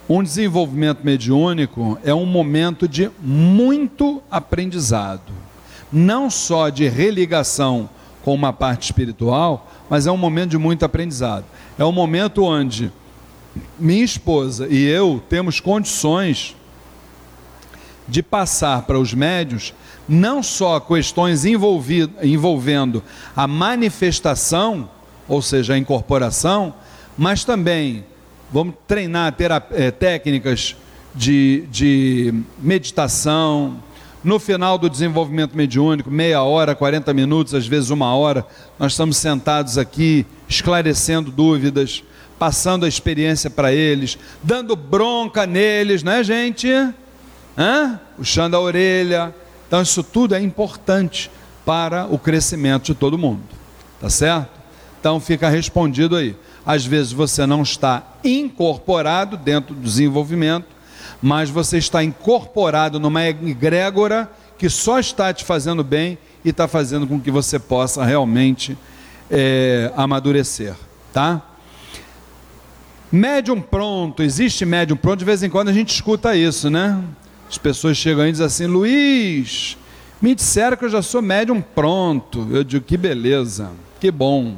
[0.09, 5.33] um desenvolvimento mediúnico é um momento de muito aprendizado,
[5.93, 7.89] não só de religação
[8.25, 11.45] com uma parte espiritual, mas é um momento de muito aprendizado.
[11.79, 12.91] É um momento onde
[13.79, 16.57] minha esposa e eu temos condições
[18.07, 19.73] de passar para os médios
[20.09, 23.03] não só questões envolvendo
[23.35, 24.89] a manifestação,
[25.27, 26.75] ou seja, a incorporação,
[27.17, 28.05] mas também
[28.53, 29.35] vamos treinar
[29.71, 30.77] é, técnicas
[31.15, 33.83] de, de meditação.
[34.23, 38.47] No final do desenvolvimento mediúnico, meia hora, 40 minutos, às vezes uma hora,
[38.79, 42.03] nós estamos sentados aqui esclarecendo dúvidas,
[42.39, 46.69] passando a experiência para eles, dando bronca neles, né, gente?
[47.57, 48.01] Hã?
[48.17, 49.35] Puxando a orelha.
[49.67, 51.31] Então, isso tudo é importante
[51.65, 53.43] para o crescimento de todo mundo.
[54.01, 54.51] Tá certo?
[55.01, 56.37] Então, fica respondido aí.
[56.67, 60.67] Às vezes você não está incorporado dentro do desenvolvimento,
[61.21, 67.07] mas você está incorporado numa egrégora que só está te fazendo bem e está fazendo
[67.07, 68.77] com que você possa realmente
[69.31, 70.75] é, amadurecer,
[71.13, 71.43] tá?
[73.15, 77.01] Médium pronto, existe médium pronto, de vez em quando a gente escuta isso, né?
[77.49, 79.79] As pessoas chegam e dizem assim, Luiz,
[80.21, 82.49] me disseram que eu já sou médium pronto.
[82.51, 83.71] Eu digo, que beleza,
[84.01, 84.57] que bom.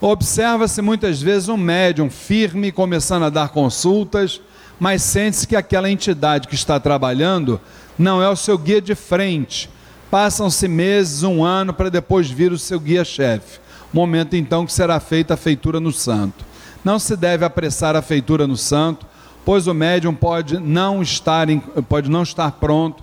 [0.00, 4.40] Observa-se muitas vezes um médium firme começando a dar consultas,
[4.80, 7.60] mas sente-se que aquela entidade que está trabalhando
[7.98, 9.68] não é o seu guia de frente.
[10.10, 13.60] Passam-se meses, um ano, para depois vir o seu guia-chefe.
[13.92, 16.55] Momento então que será feita a feitura no santo.
[16.84, 19.06] Não se deve apressar a feitura no santo,
[19.44, 21.46] pois o médium pode não estar,
[21.88, 23.02] pode não estar pronto,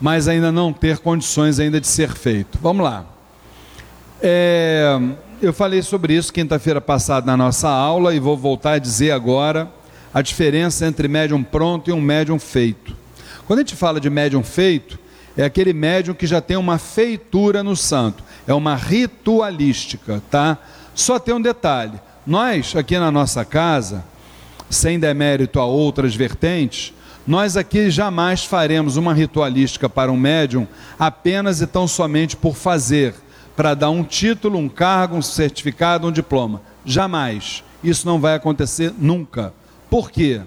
[0.00, 2.58] mas ainda não ter condições ainda de ser feito.
[2.60, 3.04] Vamos lá.
[4.22, 4.98] É,
[5.40, 9.70] eu falei sobre isso quinta-feira passada na nossa aula e vou voltar a dizer agora
[10.12, 12.96] a diferença entre médium pronto e um médium feito.
[13.46, 14.98] Quando a gente fala de médium feito,
[15.36, 20.58] é aquele médium que já tem uma feitura no santo, é uma ritualística, tá?
[20.94, 24.04] Só tem um detalhe: nós aqui na nossa casa,
[24.68, 26.92] sem demérito a outras vertentes,
[27.26, 30.66] Nós aqui jamais faremos uma ritualística para um médium
[30.98, 33.14] apenas e tão somente por fazer,
[33.54, 36.62] para dar um título, um cargo, um certificado, um diploma.
[36.84, 37.62] Jamais.
[37.84, 39.52] Isso não vai acontecer nunca.
[39.88, 40.40] Por quê?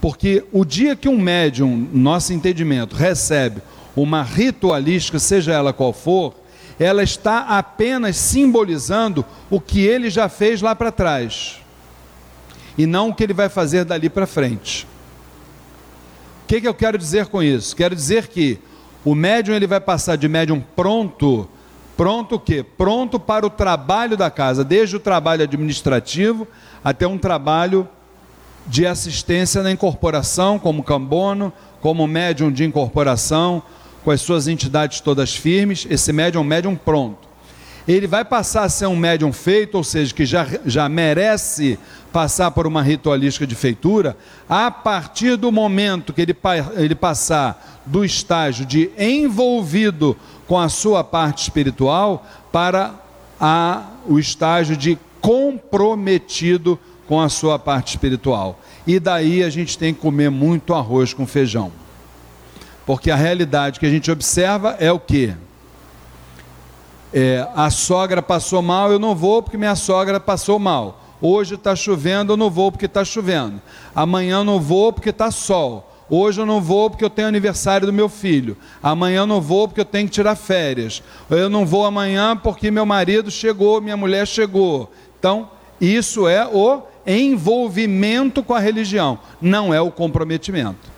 [0.00, 3.60] Porque o dia que um médium, nosso entendimento, recebe
[3.94, 6.34] uma ritualística, seja ela qual for,
[6.78, 11.60] ela está apenas simbolizando o que ele já fez lá para trás
[12.76, 14.86] e não o que ele vai fazer dali para frente.
[16.44, 17.74] O que, que eu quero dizer com isso?
[17.74, 18.58] Quero dizer que
[19.04, 21.48] o médium ele vai passar de médium pronto,
[21.96, 22.62] pronto o quê?
[22.62, 26.46] Pronto para o trabalho da casa, desde o trabalho administrativo
[26.84, 27.88] até um trabalho
[28.66, 33.62] de assistência na incorporação, como cambono, como médium de incorporação,
[34.06, 37.26] com as suas entidades todas firmes, esse médium é um médium pronto.
[37.88, 41.76] Ele vai passar a ser um médium feito, ou seja, que já, já merece
[42.12, 44.16] passar por uma ritualística de feitura,
[44.48, 46.36] a partir do momento que ele,
[46.76, 50.16] ele passar do estágio de envolvido
[50.46, 52.94] com a sua parte espiritual para
[53.40, 56.78] a, o estágio de comprometido
[57.08, 58.60] com a sua parte espiritual.
[58.86, 61.72] E daí a gente tem que comer muito arroz com feijão.
[62.86, 65.34] Porque a realidade que a gente observa é o que?
[67.12, 71.02] É, a sogra passou mal, eu não vou porque minha sogra passou mal.
[71.20, 73.60] Hoje está chovendo, eu não vou porque está chovendo.
[73.94, 75.92] Amanhã eu não vou porque está sol.
[76.08, 78.56] Hoje eu não vou porque eu tenho aniversário do meu filho.
[78.80, 81.02] Amanhã eu não vou porque eu tenho que tirar férias.
[81.28, 84.92] Eu não vou amanhã porque meu marido chegou, minha mulher chegou.
[85.18, 85.50] Então,
[85.80, 90.95] isso é o envolvimento com a religião, não é o comprometimento.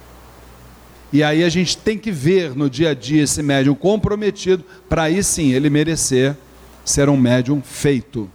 [1.12, 5.04] E aí a gente tem que ver no dia a dia esse médium comprometido, para
[5.04, 6.36] aí sim ele merecer
[6.84, 8.30] ser um médium feito.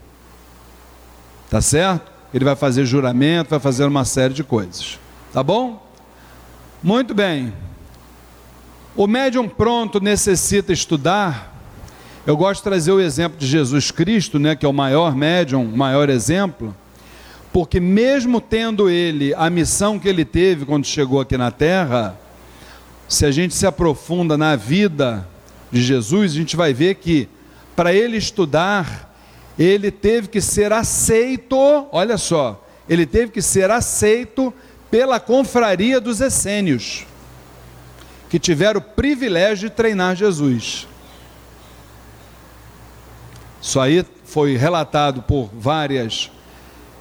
[1.49, 2.11] Tá certo?
[2.33, 4.99] Ele vai fazer juramento, vai fazer uma série de coisas.
[5.31, 5.87] Tá bom?
[6.81, 7.53] Muito bem.
[8.95, 11.51] O médium pronto necessita estudar.
[12.25, 15.63] Eu gosto de trazer o exemplo de Jesus Cristo, né, que é o maior médium,
[15.63, 16.75] o maior exemplo,
[17.51, 22.17] porque mesmo tendo ele a missão que ele teve quando chegou aqui na terra,
[23.13, 25.27] se a gente se aprofunda na vida
[25.71, 27.29] de Jesus, a gente vai ver que
[27.75, 29.15] para ele estudar,
[29.57, 31.55] ele teve que ser aceito,
[31.91, 34.51] olha só, ele teve que ser aceito
[34.89, 37.05] pela confraria dos essênios,
[38.29, 40.87] que tiveram o privilégio de treinar Jesus.
[43.61, 46.31] Isso aí foi relatado por várias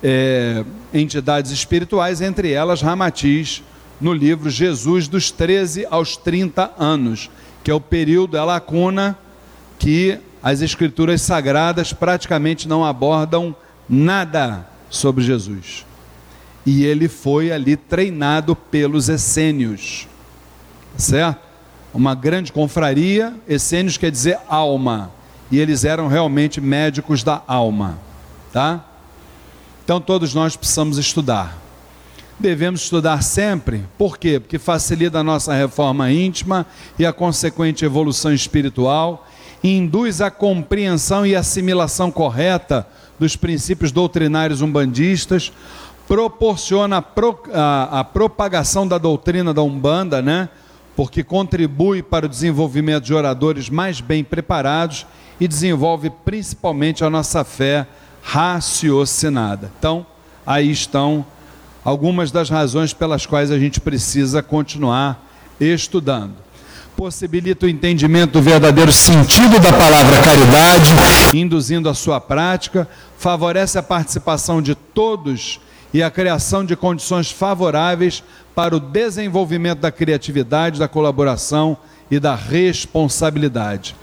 [0.02, 0.62] é,
[0.92, 3.62] entidades espirituais, entre elas Ramatiz,
[4.02, 7.30] no livro Jesus dos 13 aos 30 anos,
[7.62, 9.16] que é o período, a lacuna
[9.78, 13.54] que as escrituras sagradas praticamente não abordam
[13.88, 15.86] nada sobre Jesus.
[16.66, 20.08] E ele foi ali treinado pelos essênios,
[20.96, 21.40] certo?
[21.94, 25.12] Uma grande confraria, essênios quer dizer alma,
[25.48, 27.98] e eles eram realmente médicos da alma,
[28.52, 28.84] tá?
[29.84, 31.61] Então todos nós precisamos estudar
[32.42, 33.84] devemos estudar sempre.
[33.96, 34.38] Por quê?
[34.38, 36.66] Porque facilita a nossa reforma íntima
[36.98, 39.26] e a consequente evolução espiritual,
[39.64, 42.86] induz a compreensão e assimilação correta
[43.18, 45.52] dos princípios doutrinários umbandistas,
[46.08, 50.48] proporciona a, pro, a, a propagação da doutrina da Umbanda, né?
[50.96, 55.06] porque contribui para o desenvolvimento de oradores mais bem preparados
[55.40, 57.86] e desenvolve principalmente a nossa fé
[58.22, 59.70] raciocinada.
[59.78, 60.06] Então,
[60.46, 61.24] aí estão
[61.84, 65.28] algumas das razões pelas quais a gente precisa continuar
[65.60, 66.34] estudando.
[66.96, 70.90] Possibilita o entendimento do verdadeiro sentido da palavra caridade,
[71.34, 72.88] induzindo a sua prática,
[73.18, 75.58] favorece a participação de todos
[75.92, 78.22] e a criação de condições favoráveis
[78.54, 81.76] para o desenvolvimento da criatividade, da colaboração
[82.10, 83.96] e da responsabilidade.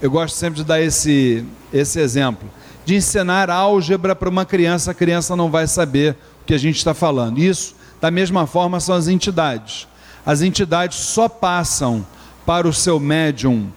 [0.00, 2.48] eu gosto sempre de dar esse, esse exemplo,
[2.84, 6.76] de ensinar álgebra para uma criança, a criança não vai saber o que a gente
[6.76, 7.38] está falando.
[7.38, 9.86] Isso, da mesma forma, são as entidades.
[10.24, 12.06] As entidades só passam
[12.46, 13.70] para o seu médium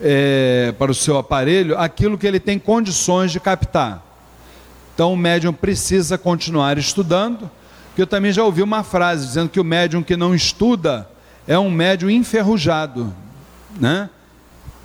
[0.00, 4.04] é, para o seu aparelho aquilo que ele tem condições de captar.
[4.94, 7.50] Então o médium precisa continuar estudando,
[7.94, 11.08] que eu também já ouvi uma frase dizendo que o médium que não estuda
[11.46, 13.12] é um médium enferrujado,
[13.80, 14.10] né?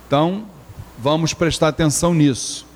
[0.06, 0.44] Então,
[0.98, 2.66] vamos prestar atenção nisso.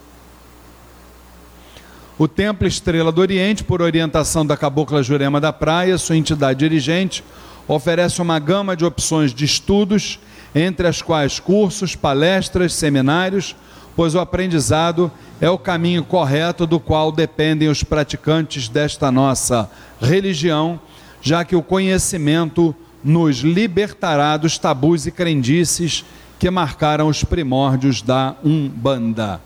[2.19, 7.23] O Templo Estrela do Oriente, por orientação da Cabocla Jurema da Praia, sua entidade dirigente,
[7.69, 10.19] oferece uma gama de opções de estudos
[10.55, 13.55] entre as quais cursos, palestras, seminários,
[13.95, 15.11] pois o aprendizado
[15.41, 19.71] é o caminho correto do qual dependem os praticantes desta nossa
[20.01, 20.81] religião,
[21.21, 26.05] já que o conhecimento nos libertará dos tabus e crendices
[26.39, 29.41] que marcaram os primórdios da Umbanda.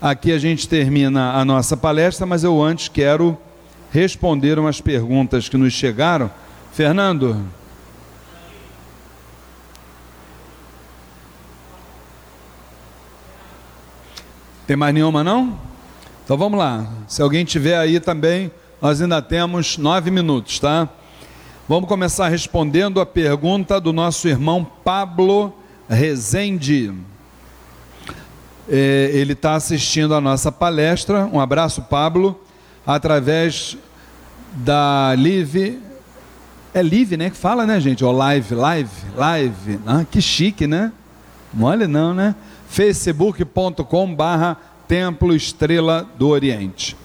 [0.00, 3.36] Aqui a gente termina a nossa palestra, mas eu antes quero
[3.90, 6.30] responder umas perguntas que nos chegaram.
[6.72, 7.44] Fernando,
[14.68, 15.58] Tem mais nenhuma não?
[16.22, 16.86] Então vamos lá.
[17.06, 18.50] Se alguém tiver aí também,
[18.82, 20.86] nós ainda temos nove minutos, tá?
[21.66, 25.54] Vamos começar respondendo a pergunta do nosso irmão Pablo
[25.88, 26.92] Rezende.
[28.68, 31.24] É, ele está assistindo a nossa palestra.
[31.32, 32.38] Um abraço, Pablo,
[32.86, 33.74] através
[34.52, 35.80] da Live.
[36.74, 37.30] É Live, né?
[37.30, 38.04] Que fala, né, gente?
[38.04, 39.80] Ó, live, live, live.
[39.86, 40.92] Ah, que chique, né?
[41.54, 42.34] Mole não, né?
[42.68, 46.96] facebook.com barra Templo Estrela do Oriente.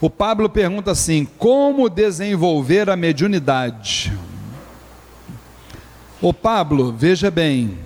[0.00, 4.12] O Pablo pergunta assim: como desenvolver a mediunidade?
[6.20, 7.78] O Pablo, veja bem.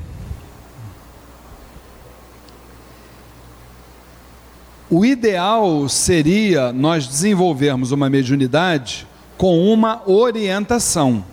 [4.89, 9.07] O ideal seria nós desenvolvermos uma mediunidade
[9.37, 11.25] com uma orientação.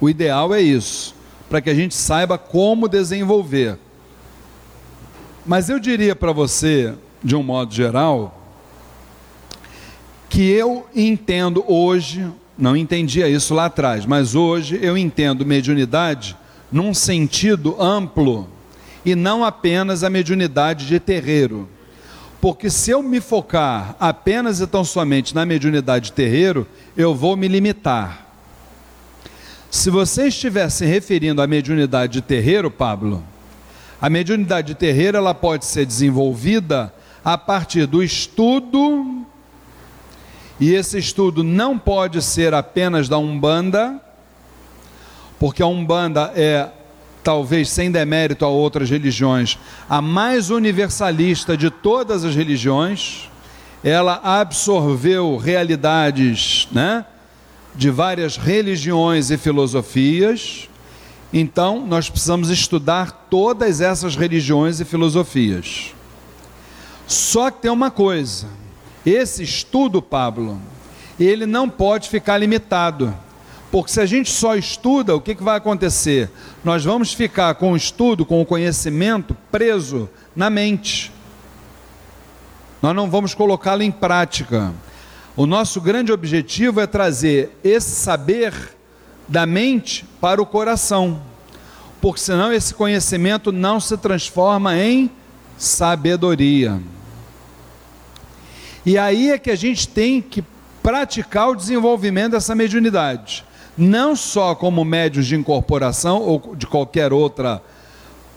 [0.00, 1.14] O ideal é isso,
[1.48, 3.78] para que a gente saiba como desenvolver.
[5.46, 6.92] Mas eu diria para você,
[7.22, 8.42] de um modo geral,
[10.28, 12.26] que eu entendo hoje,
[12.58, 16.36] não entendia isso lá atrás, mas hoje eu entendo mediunidade
[16.70, 18.48] num sentido amplo
[19.04, 21.68] e não apenas a mediunidade de terreiro.
[22.40, 26.66] Porque se eu me focar apenas e tão somente na mediunidade de terreiro,
[26.96, 28.26] eu vou me limitar.
[29.70, 33.22] Se você estiver se referindo à mediunidade de terreiro, Pablo,
[34.00, 36.92] a mediunidade de terreiro ela pode ser desenvolvida
[37.24, 39.24] a partir do estudo,
[40.60, 44.00] e esse estudo não pode ser apenas da Umbanda,
[45.38, 46.70] porque a Umbanda é,
[47.22, 49.58] talvez sem demérito a outras religiões,
[49.88, 53.28] a mais universalista de todas as religiões.
[53.82, 57.04] Ela absorveu realidades né,
[57.74, 60.68] de várias religiões e filosofias
[61.32, 65.94] então, nós precisamos estudar todas essas religiões e filosofias.
[67.06, 68.46] Só que tem uma coisa:
[69.04, 70.60] esse estudo, Pablo,
[71.18, 73.14] ele não pode ficar limitado.
[73.70, 76.30] Porque se a gente só estuda, o que, que vai acontecer?
[76.64, 81.12] Nós vamos ficar com o estudo, com o conhecimento preso na mente.
[82.80, 84.72] Nós não vamos colocá-lo em prática.
[85.36, 88.54] O nosso grande objetivo é trazer esse saber
[89.28, 91.22] da mente para o coração,
[92.00, 95.08] porque senão esse conhecimento não se transforma em
[95.56, 96.80] sabedoria.
[98.84, 100.42] E aí é que a gente tem que
[100.82, 103.44] praticar o desenvolvimento dessa mediunidade,
[103.78, 107.62] não só como médios de incorporação ou de qualquer outra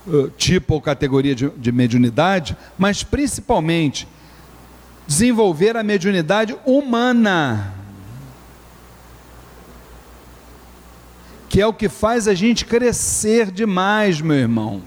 [0.05, 4.07] uh, tipo ou categoria de, de mediunidade, mas principalmente
[5.07, 7.78] desenvolver a mediunidade humana
[11.61, 14.81] é o que faz a gente crescer demais, meu irmão.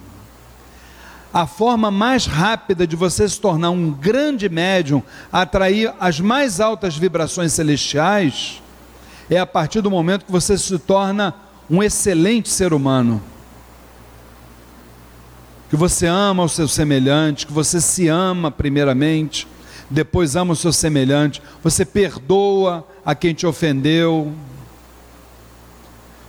[1.32, 6.96] A forma mais rápida de você se tornar um grande médium, atrair as mais altas
[6.96, 8.62] vibrações celestiais,
[9.30, 11.34] é a partir do momento que você se torna
[11.70, 13.22] um excelente ser humano.
[15.70, 19.48] Que você ama o seu semelhante, que você se ama primeiramente,
[19.88, 24.32] depois ama o seu semelhante, você perdoa a quem te ofendeu,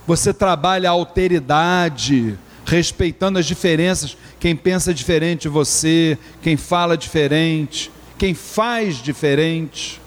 [0.06, 7.90] você trabalha a alteridade, respeitando as diferenças, quem pensa diferente de você, quem fala diferente,
[8.18, 10.00] quem faz diferente.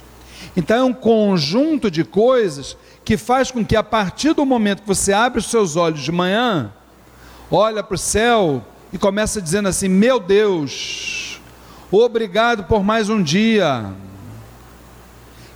[0.55, 4.87] Então é um conjunto de coisas que faz com que a partir do momento que
[4.87, 6.71] você abre os seus olhos de manhã,
[7.49, 11.39] olha para o céu e começa dizendo assim: Meu Deus,
[11.91, 13.85] obrigado por mais um dia.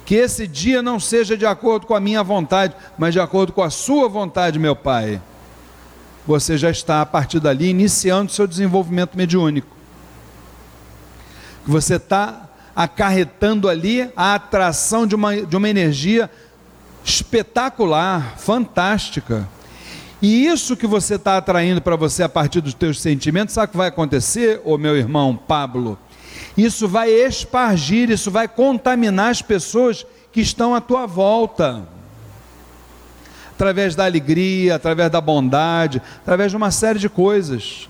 [0.05, 3.61] Que esse dia não seja de acordo com a minha vontade, mas de acordo com
[3.61, 5.21] a sua vontade, meu Pai.
[6.25, 9.75] Você já está a partir dali iniciando seu desenvolvimento mediúnico.
[11.65, 16.29] Você está acarretando ali a atração de uma, de uma energia
[17.03, 19.47] espetacular, fantástica.
[20.21, 23.71] E isso que você está atraindo para você a partir dos teus sentimentos, sabe o
[23.71, 25.97] que vai acontecer, ô meu irmão Pablo?
[26.57, 31.87] Isso vai espargir, isso vai contaminar as pessoas que estão à tua volta.
[33.53, 37.89] Através da alegria, através da bondade, através de uma série de coisas.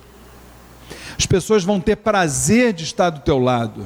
[1.17, 3.85] As pessoas vão ter prazer de estar do teu lado.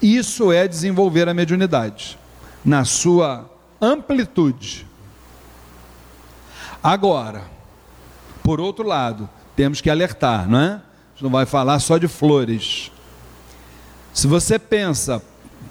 [0.00, 2.18] Isso é desenvolver a mediunidade,
[2.64, 3.50] na sua
[3.80, 4.86] amplitude.
[6.82, 7.44] Agora,
[8.42, 10.80] por outro lado, temos que alertar, não é?
[11.16, 12.92] Gente não vai falar só de flores.
[14.12, 15.22] Se você pensa,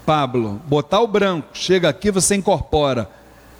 [0.04, 3.08] Pablo, botar o branco, chega aqui, você incorpora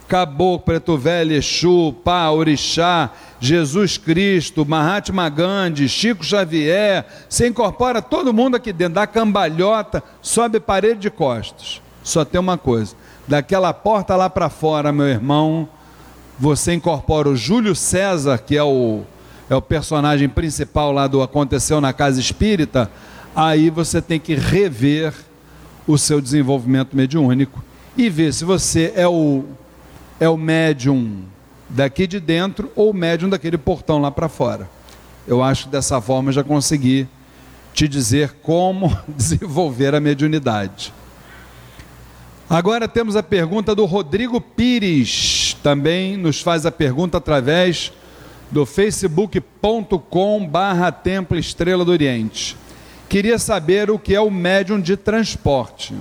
[0.08, 8.34] Caboclo, Preto Velho, Exu, Pá, Orixá, Jesus Cristo, Mahatma Gandhi, Chico Xavier, você incorpora todo
[8.34, 11.80] mundo aqui dentro, dá cambalhota, sobe parede de costas.
[12.02, 12.96] Só tem uma coisa,
[13.28, 15.68] daquela porta lá para fora, meu irmão,
[16.36, 19.04] você incorpora o Júlio César, que é o
[19.48, 22.90] é o personagem principal lá do Aconteceu na Casa Espírita,
[23.34, 25.12] aí você tem que rever
[25.86, 27.62] o seu desenvolvimento mediúnico
[27.96, 29.44] e ver se você é o,
[30.18, 31.22] é o médium
[31.68, 34.68] daqui de dentro ou o médium daquele portão lá para fora.
[35.26, 37.08] Eu acho que dessa forma já consegui
[37.72, 40.92] te dizer como desenvolver a mediunidade.
[42.48, 47.92] Agora temos a pergunta do Rodrigo Pires, também nos faz a pergunta através
[48.50, 52.56] do facebook.com barra Templo Estrela do Oriente.
[53.08, 55.94] Queria saber o que é o médium de transporte.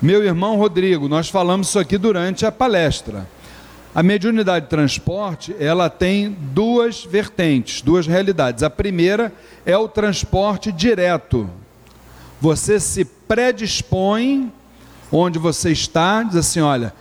[0.00, 3.28] Meu irmão Rodrigo, nós falamos isso aqui durante a palestra.
[3.94, 8.62] A mediunidade de transporte, ela tem duas vertentes, duas realidades.
[8.62, 9.32] A primeira
[9.66, 11.50] é o transporte direto.
[12.40, 14.52] Você se predispõe
[15.10, 16.94] onde você está, diz assim, olha,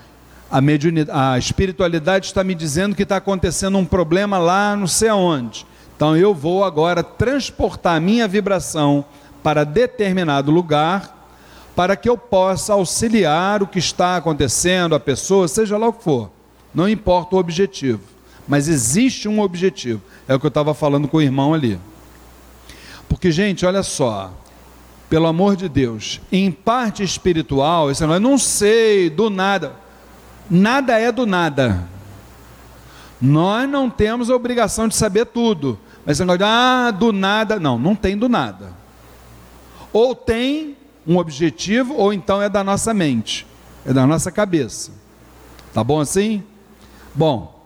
[0.51, 5.65] a, a espiritualidade está me dizendo que está acontecendo um problema lá não sei aonde.
[5.95, 9.05] Então eu vou agora transportar a minha vibração
[9.43, 11.15] para determinado lugar,
[11.75, 16.03] para que eu possa auxiliar o que está acontecendo, a pessoa, seja lá o que
[16.03, 16.31] for.
[16.73, 18.01] Não importa o objetivo,
[18.47, 20.01] mas existe um objetivo.
[20.27, 21.79] É o que eu estava falando com o irmão ali.
[23.07, 24.31] Porque, gente, olha só,
[25.09, 29.73] pelo amor de Deus, em parte espiritual, esse não, não sei, do nada.
[30.49, 31.87] Nada é do nada.
[33.21, 35.77] Nós não temos a obrigação de saber tudo.
[36.05, 37.59] Mas você não ah, do nada.
[37.59, 38.73] Não, não tem do nada.
[39.91, 43.45] Ou tem um objetivo, ou então é da nossa mente,
[43.85, 44.91] é da nossa cabeça.
[45.73, 46.43] Tá bom assim?
[47.13, 47.59] Bom.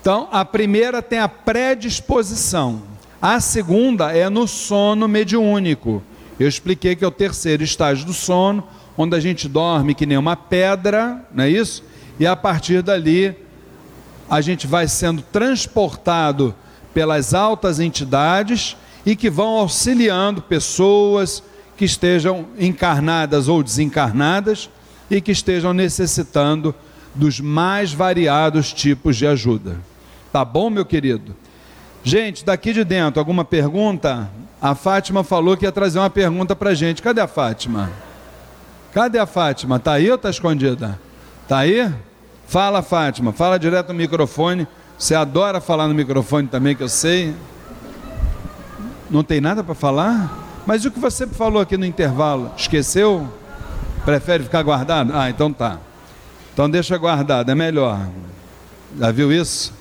[0.00, 2.82] Então, a primeira tem a predisposição.
[3.22, 6.02] A segunda é no sono mediúnico.
[6.38, 8.64] Eu expliquei que é o terceiro estágio do sono,
[8.96, 11.82] onde a gente dorme que nem uma pedra, não é isso?
[12.18, 13.36] E a partir dali
[14.28, 16.54] a gente vai sendo transportado
[16.92, 21.42] pelas altas entidades e que vão auxiliando pessoas
[21.76, 24.70] que estejam encarnadas ou desencarnadas
[25.10, 26.74] e que estejam necessitando
[27.14, 29.76] dos mais variados tipos de ajuda.
[30.32, 31.36] Tá bom, meu querido?
[32.02, 34.30] Gente, daqui de dentro, alguma pergunta?
[34.60, 37.02] A Fátima falou que ia trazer uma pergunta para gente.
[37.02, 37.90] Cadê a Fátima?
[38.94, 39.76] Cadê a Fátima?
[39.76, 41.00] Está aí ou está escondida?
[41.42, 41.92] Está aí?
[42.46, 43.32] Fala, Fátima.
[43.32, 44.68] Fala direto no microfone.
[44.96, 47.34] Você adora falar no microfone também, que eu sei.
[49.10, 50.62] Não tem nada para falar?
[50.64, 52.52] Mas o que você falou aqui no intervalo?
[52.56, 53.28] Esqueceu?
[54.04, 55.10] Prefere ficar guardado?
[55.12, 55.80] Ah, então tá.
[56.52, 57.98] Então deixa guardado, é melhor.
[58.96, 59.72] Já viu isso?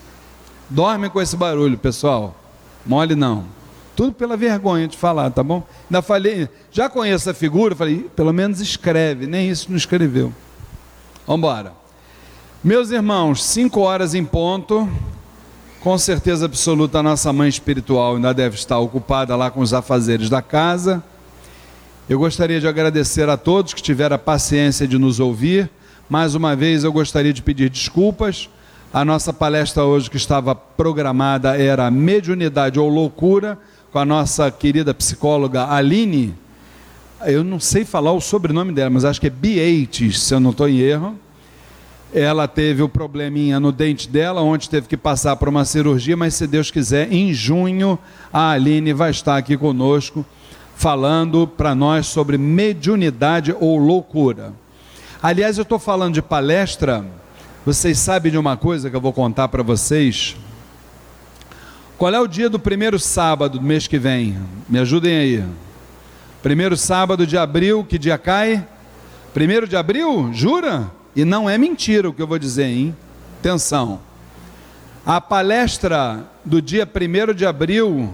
[0.67, 2.35] Dorme com esse barulho, pessoal.
[2.83, 3.45] Mole não.
[3.95, 5.63] Tudo pela vergonha de falar, tá bom?
[5.89, 10.33] Ainda falei, já conheço a figura, falei, pelo menos escreve, nem isso não escreveu.
[11.27, 11.73] Vamos embora.
[12.63, 14.89] Meus irmãos, cinco horas em ponto,
[15.81, 20.29] com certeza absoluta a nossa mãe espiritual ainda deve estar ocupada lá com os afazeres
[20.29, 21.03] da casa.
[22.09, 25.69] Eu gostaria de agradecer a todos que tiveram a paciência de nos ouvir.
[26.09, 28.49] Mais uma vez eu gostaria de pedir desculpas.
[28.93, 33.57] A nossa palestra hoje que estava programada era Mediunidade ou Loucura
[33.93, 36.33] com a nossa querida psicóloga Aline.
[37.27, 40.49] Eu não sei falar o sobrenome dela, mas acho que é Biates, se eu não
[40.49, 41.15] estou em erro.
[42.11, 46.33] Ela teve o probleminha no dente dela, onde teve que passar por uma cirurgia, mas
[46.33, 47.99] se Deus quiser, em junho
[48.31, 50.25] a Aline vai estar aqui conosco
[50.75, 54.53] falando para nós sobre mediunidade ou loucura.
[55.21, 57.05] Aliás, eu estou falando de palestra,
[57.63, 60.35] vocês sabem de uma coisa que eu vou contar para vocês?
[61.97, 64.37] Qual é o dia do primeiro sábado do mês que vem?
[64.67, 65.43] Me ajudem aí.
[66.41, 68.65] Primeiro sábado de abril, que dia cai?
[69.33, 70.31] Primeiro de abril?
[70.33, 70.91] Jura?
[71.15, 72.95] E não é mentira o que eu vou dizer, hein?
[73.39, 73.99] Atenção.
[75.05, 78.11] A palestra do dia primeiro de abril,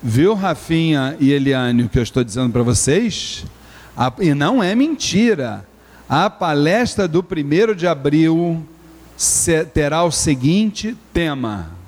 [0.00, 3.44] viu, Rafinha e Eliane, o que eu estou dizendo para vocês?
[3.96, 5.66] A, e não é mentira.
[6.08, 8.64] A palestra do primeiro de abril
[9.72, 11.83] terá o seguinte tema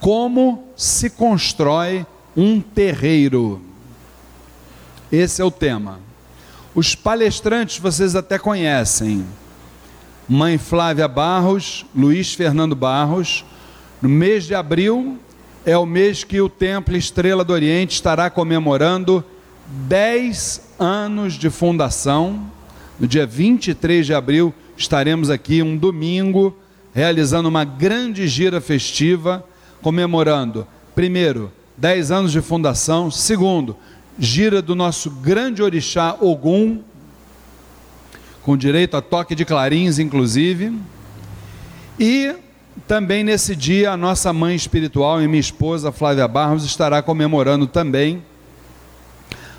[0.00, 2.06] como se constrói
[2.36, 3.60] um terreiro.
[5.12, 6.00] Esse é o tema.
[6.74, 9.24] Os palestrantes vocês até conhecem.
[10.28, 13.44] Mãe Flávia Barros, Luiz Fernando Barros.
[14.00, 15.18] No mês de abril
[15.66, 19.22] é o mês que o Templo Estrela do Oriente estará comemorando
[19.66, 22.48] 10 anos de fundação.
[22.98, 26.56] No dia 23 de abril estaremos aqui um domingo
[26.94, 29.44] realizando uma grande gira festiva
[29.82, 33.76] comemorando, primeiro, 10 anos de fundação, segundo,
[34.18, 36.80] gira do nosso grande orixá Ogum,
[38.42, 40.76] com direito a toque de clarins, inclusive,
[41.98, 42.34] e
[42.86, 48.22] também nesse dia a nossa mãe espiritual e minha esposa Flávia Barros estará comemorando também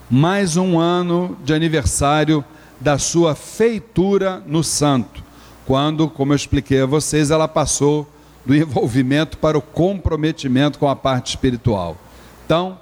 [0.10, 2.44] mais um ano de aniversário
[2.82, 5.24] da sua feitura no santo,
[5.66, 8.12] quando, como eu expliquei a vocês, ela passou
[8.46, 11.98] do envolvimento para o comprometimento com a parte espiritual.
[12.46, 12.78] Então,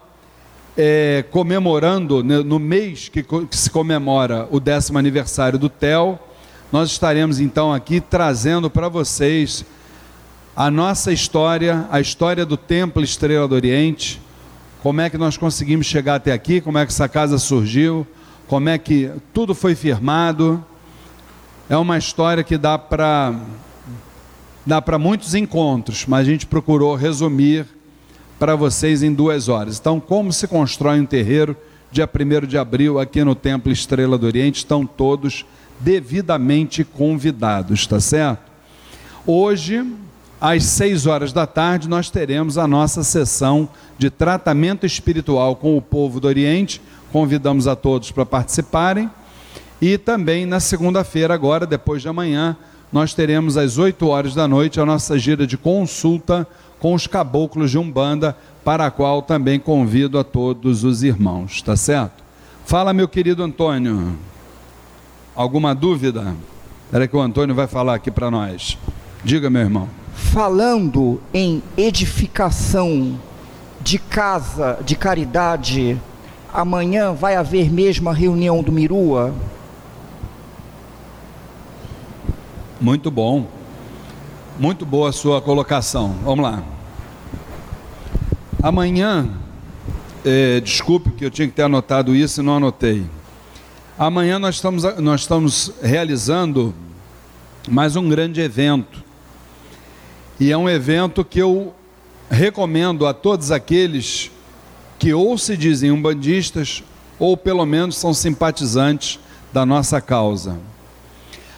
[0.77, 6.17] é, comemorando né, no mês que, que, se comemora o décimo aniversário do TEL,
[6.71, 9.65] nós estaremos então aqui trazendo para vocês
[10.55, 14.21] a nossa história, a história do Templo Estrela do Oriente,
[14.81, 18.07] como é que nós conseguimos chegar até aqui, como é que essa casa surgiu,
[18.47, 20.63] como é que tudo foi firmado.
[21.69, 23.35] É uma história que dá para
[24.65, 27.65] dá para muitos encontros, mas a gente procurou resumir
[28.37, 29.79] para vocês em duas horas.
[29.79, 31.55] Então, como se constrói um terreiro,
[31.91, 35.45] dia 1 de abril, aqui no Templo Estrela do Oriente, estão todos
[35.79, 38.49] devidamente convidados, tá certo?
[39.25, 39.85] Hoje,
[40.39, 43.67] às 6 horas da tarde, nós teremos a nossa sessão
[43.97, 46.81] de tratamento espiritual com o povo do Oriente.
[47.11, 49.09] Convidamos a todos para participarem.
[49.81, 52.55] E também na segunda-feira, agora, depois de amanhã,
[52.91, 56.47] nós teremos às 8 horas da noite a nossa gira de consulta
[56.79, 61.75] com os caboclos de Umbanda, para a qual também convido a todos os irmãos, tá
[61.75, 62.23] certo?
[62.65, 64.17] Fala, meu querido Antônio.
[65.35, 66.35] Alguma dúvida?
[66.85, 68.77] Espera que o Antônio vai falar aqui para nós.
[69.23, 69.89] Diga, meu irmão.
[70.13, 73.19] Falando em edificação
[73.81, 75.99] de casa de caridade,
[76.53, 79.33] amanhã vai haver mesmo a reunião do Mirua?
[82.81, 83.45] Muito bom.
[84.57, 86.15] Muito boa a sua colocação.
[86.23, 86.63] Vamos lá.
[88.63, 89.29] Amanhã,
[90.23, 93.05] é, desculpe que eu tinha que ter anotado isso e não anotei.
[93.97, 96.73] Amanhã nós estamos, nós estamos realizando
[97.67, 99.03] mais um grande evento.
[100.39, 101.73] E é um evento que eu
[102.31, 104.31] recomendo a todos aqueles
[104.97, 106.81] que ou se dizem umbandistas
[107.19, 109.19] ou pelo menos são simpatizantes
[109.51, 110.57] da nossa causa.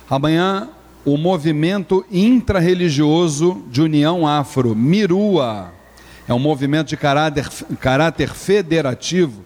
[0.09, 0.67] Amanhã
[1.05, 5.73] o movimento intrarreligioso de união afro, Mirua,
[6.27, 7.49] é um movimento de caráter,
[7.79, 9.43] caráter federativo,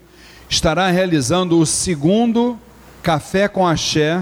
[0.50, 2.60] estará realizando o segundo
[3.02, 4.22] Café com Axé,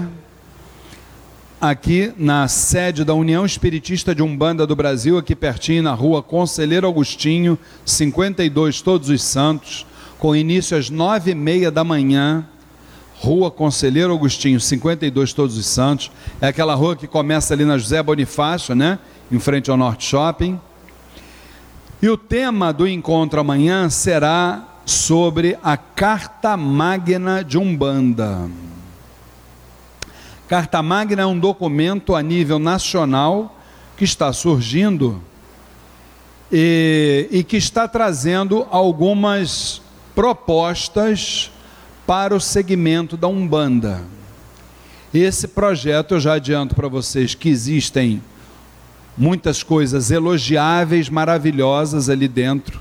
[1.60, 6.86] aqui na sede da União Espiritista de Umbanda do Brasil, aqui pertinho na rua Conselheiro
[6.86, 9.86] Agostinho, 52 Todos os Santos,
[10.18, 12.46] com início às nove e meia da manhã,
[13.24, 16.12] Rua Conselheiro Agostinho, 52 Todos os Santos.
[16.42, 18.98] É aquela rua que começa ali na José Bonifácio, né?
[19.32, 20.60] Em frente ao Norte Shopping.
[22.02, 28.46] E o tema do encontro amanhã será sobre a Carta Magna de Umbanda.
[30.46, 33.58] Carta Magna é um documento a nível nacional
[33.96, 35.22] que está surgindo
[36.52, 39.80] e, e que está trazendo algumas
[40.14, 41.50] propostas
[42.06, 44.02] para o segmento da Umbanda.
[45.12, 48.20] Esse projeto, eu já adianto para vocês que existem
[49.16, 52.80] muitas coisas elogiáveis, maravilhosas ali dentro,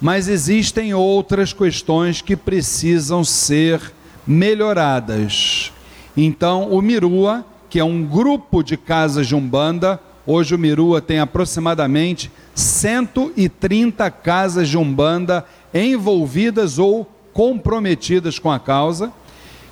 [0.00, 3.92] mas existem outras questões que precisam ser
[4.26, 5.72] melhoradas.
[6.16, 11.20] Então, o Mirua, que é um grupo de casas de Umbanda, hoje o Mirua tem
[11.20, 17.06] aproximadamente 130 casas de Umbanda envolvidas ou
[17.38, 19.12] comprometidas com a causa.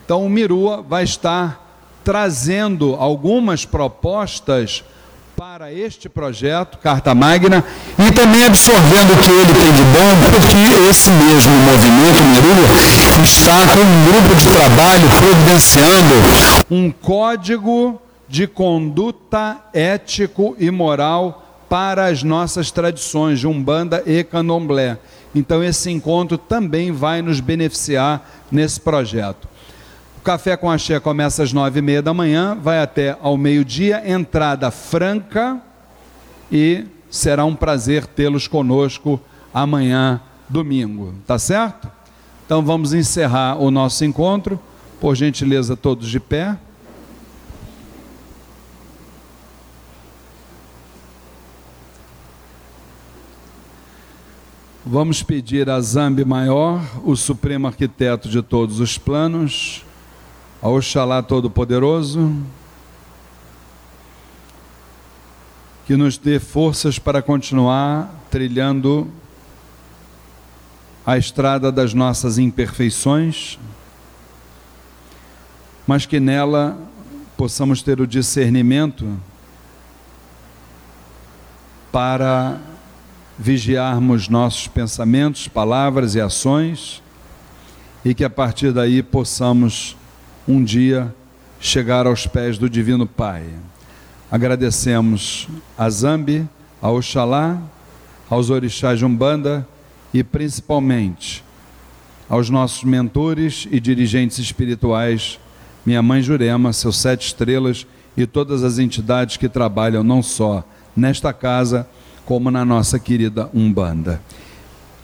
[0.05, 4.85] Então, o Mirua vai estar trazendo algumas propostas
[5.37, 7.65] para este projeto, Carta Magna,
[7.99, 12.69] e também absorvendo o que ele tem de bom, porque esse mesmo movimento Mirua
[13.25, 16.15] está com um grupo de trabalho providenciando
[16.71, 24.99] um código de conduta ético e moral para as nossas tradições de Umbanda e Candomblé.
[25.37, 29.47] Então esse encontro também vai nos beneficiar nesse projeto.
[30.17, 34.03] O Café com Axé começa às nove e meia da manhã, vai até ao meio-dia,
[34.11, 35.61] entrada franca
[36.51, 39.21] e será um prazer tê-los conosco
[39.53, 41.87] amanhã, domingo, tá certo?
[42.47, 44.59] Então vamos encerrar o nosso encontro,
[44.99, 46.57] por gentileza todos de pé.
[54.89, 59.85] Vamos pedir a Zambi Maior, o supremo arquiteto de todos os planos,
[60.63, 62.33] a Oxalá Todo-Poderoso,
[65.85, 69.11] que nos dê forças para continuar trilhando
[71.05, 73.59] a estrada das nossas imperfeições,
[75.85, 76.79] mas que nela
[77.37, 79.19] possamos ter o discernimento
[81.91, 82.61] para
[83.39, 87.03] vigiarmos nossos pensamentos, palavras e ações,
[88.05, 89.97] e que a partir daí possamos
[90.47, 91.15] um dia
[91.61, 93.45] chegar aos pés do Divino Pai.
[94.31, 96.49] Agradecemos a Zambi,
[96.81, 97.61] a Oxalá,
[98.29, 99.67] aos orixás de Umbanda
[100.13, 101.45] e principalmente
[102.29, 105.39] aos nossos mentores e dirigentes espirituais,
[105.85, 107.87] minha mãe Jurema, seus sete estrelas
[108.17, 110.65] e todas as entidades que trabalham não só
[110.97, 111.89] nesta casa,
[112.27, 114.21] como na nossa querida Umbanda.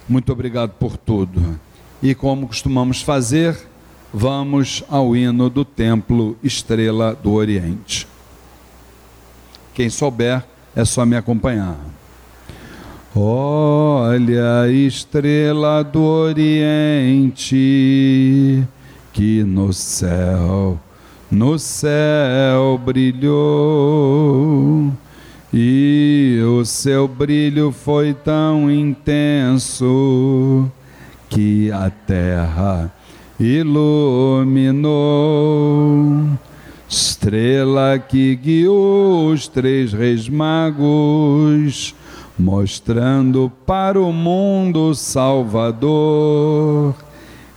[0.08, 1.58] Muito obrigado por tudo.
[2.02, 3.56] E como costumamos fazer,
[4.12, 8.08] vamos ao hino do Templo Estrela do Oriente.
[9.72, 10.44] Quem souber,
[10.74, 11.78] é só me acompanhar.
[13.14, 17.54] Olha a estrela do Oriente
[19.12, 20.80] que no céu,
[21.30, 23.32] no céu brilhou
[25.52, 30.66] e o seu brilho foi tão intenso
[31.28, 32.90] que a terra
[33.38, 34.80] iluminou.
[36.88, 41.94] Estrela que guiou os três reis magos,
[42.38, 46.94] mostrando para o mundo Salvador.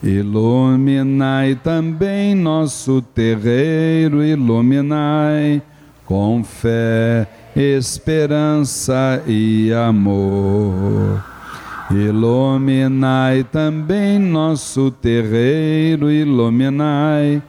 [0.04, 5.62] Iluminai também nosso terreiro, iluminai
[6.06, 11.24] com fé esperança e amor.
[11.90, 17.42] Iluminai também nosso terreiro, iluminai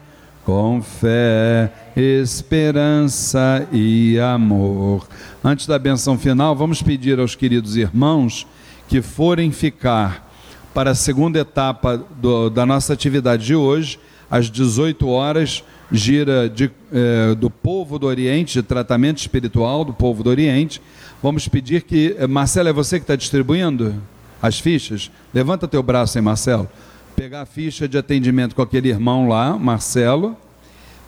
[0.44, 5.08] com fé, esperança e amor.
[5.42, 8.46] Antes da benção final, vamos pedir aos queridos irmãos
[8.86, 10.30] que forem ficar
[10.72, 13.98] para a segunda etapa do, da nossa atividade de hoje,
[14.30, 20.22] às 18 horas gira de, é, do povo do Oriente, de tratamento espiritual do povo
[20.22, 20.80] do Oriente.
[21.22, 22.14] Vamos pedir que.
[22.18, 23.94] Eh, Marcelo, é você que está distribuindo
[24.40, 25.10] as fichas?
[25.32, 26.68] Levanta teu braço aí, Marcelo.
[27.14, 30.36] Pegar a ficha de atendimento com aquele irmão lá, Marcelo.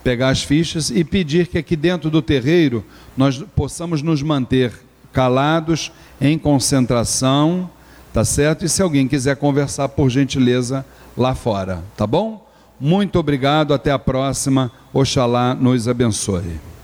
[0.02, 2.84] Pegar as fichas e pedir que aqui dentro do terreiro
[3.16, 4.72] nós possamos nos manter
[5.12, 7.68] calados, em concentração,
[8.12, 8.64] tá certo?
[8.64, 10.84] E se alguém quiser conversar, por gentileza,
[11.16, 12.48] lá fora, tá bom?
[12.80, 14.70] Muito obrigado, até a próxima.
[14.92, 16.77] Oxalá nos abençoe.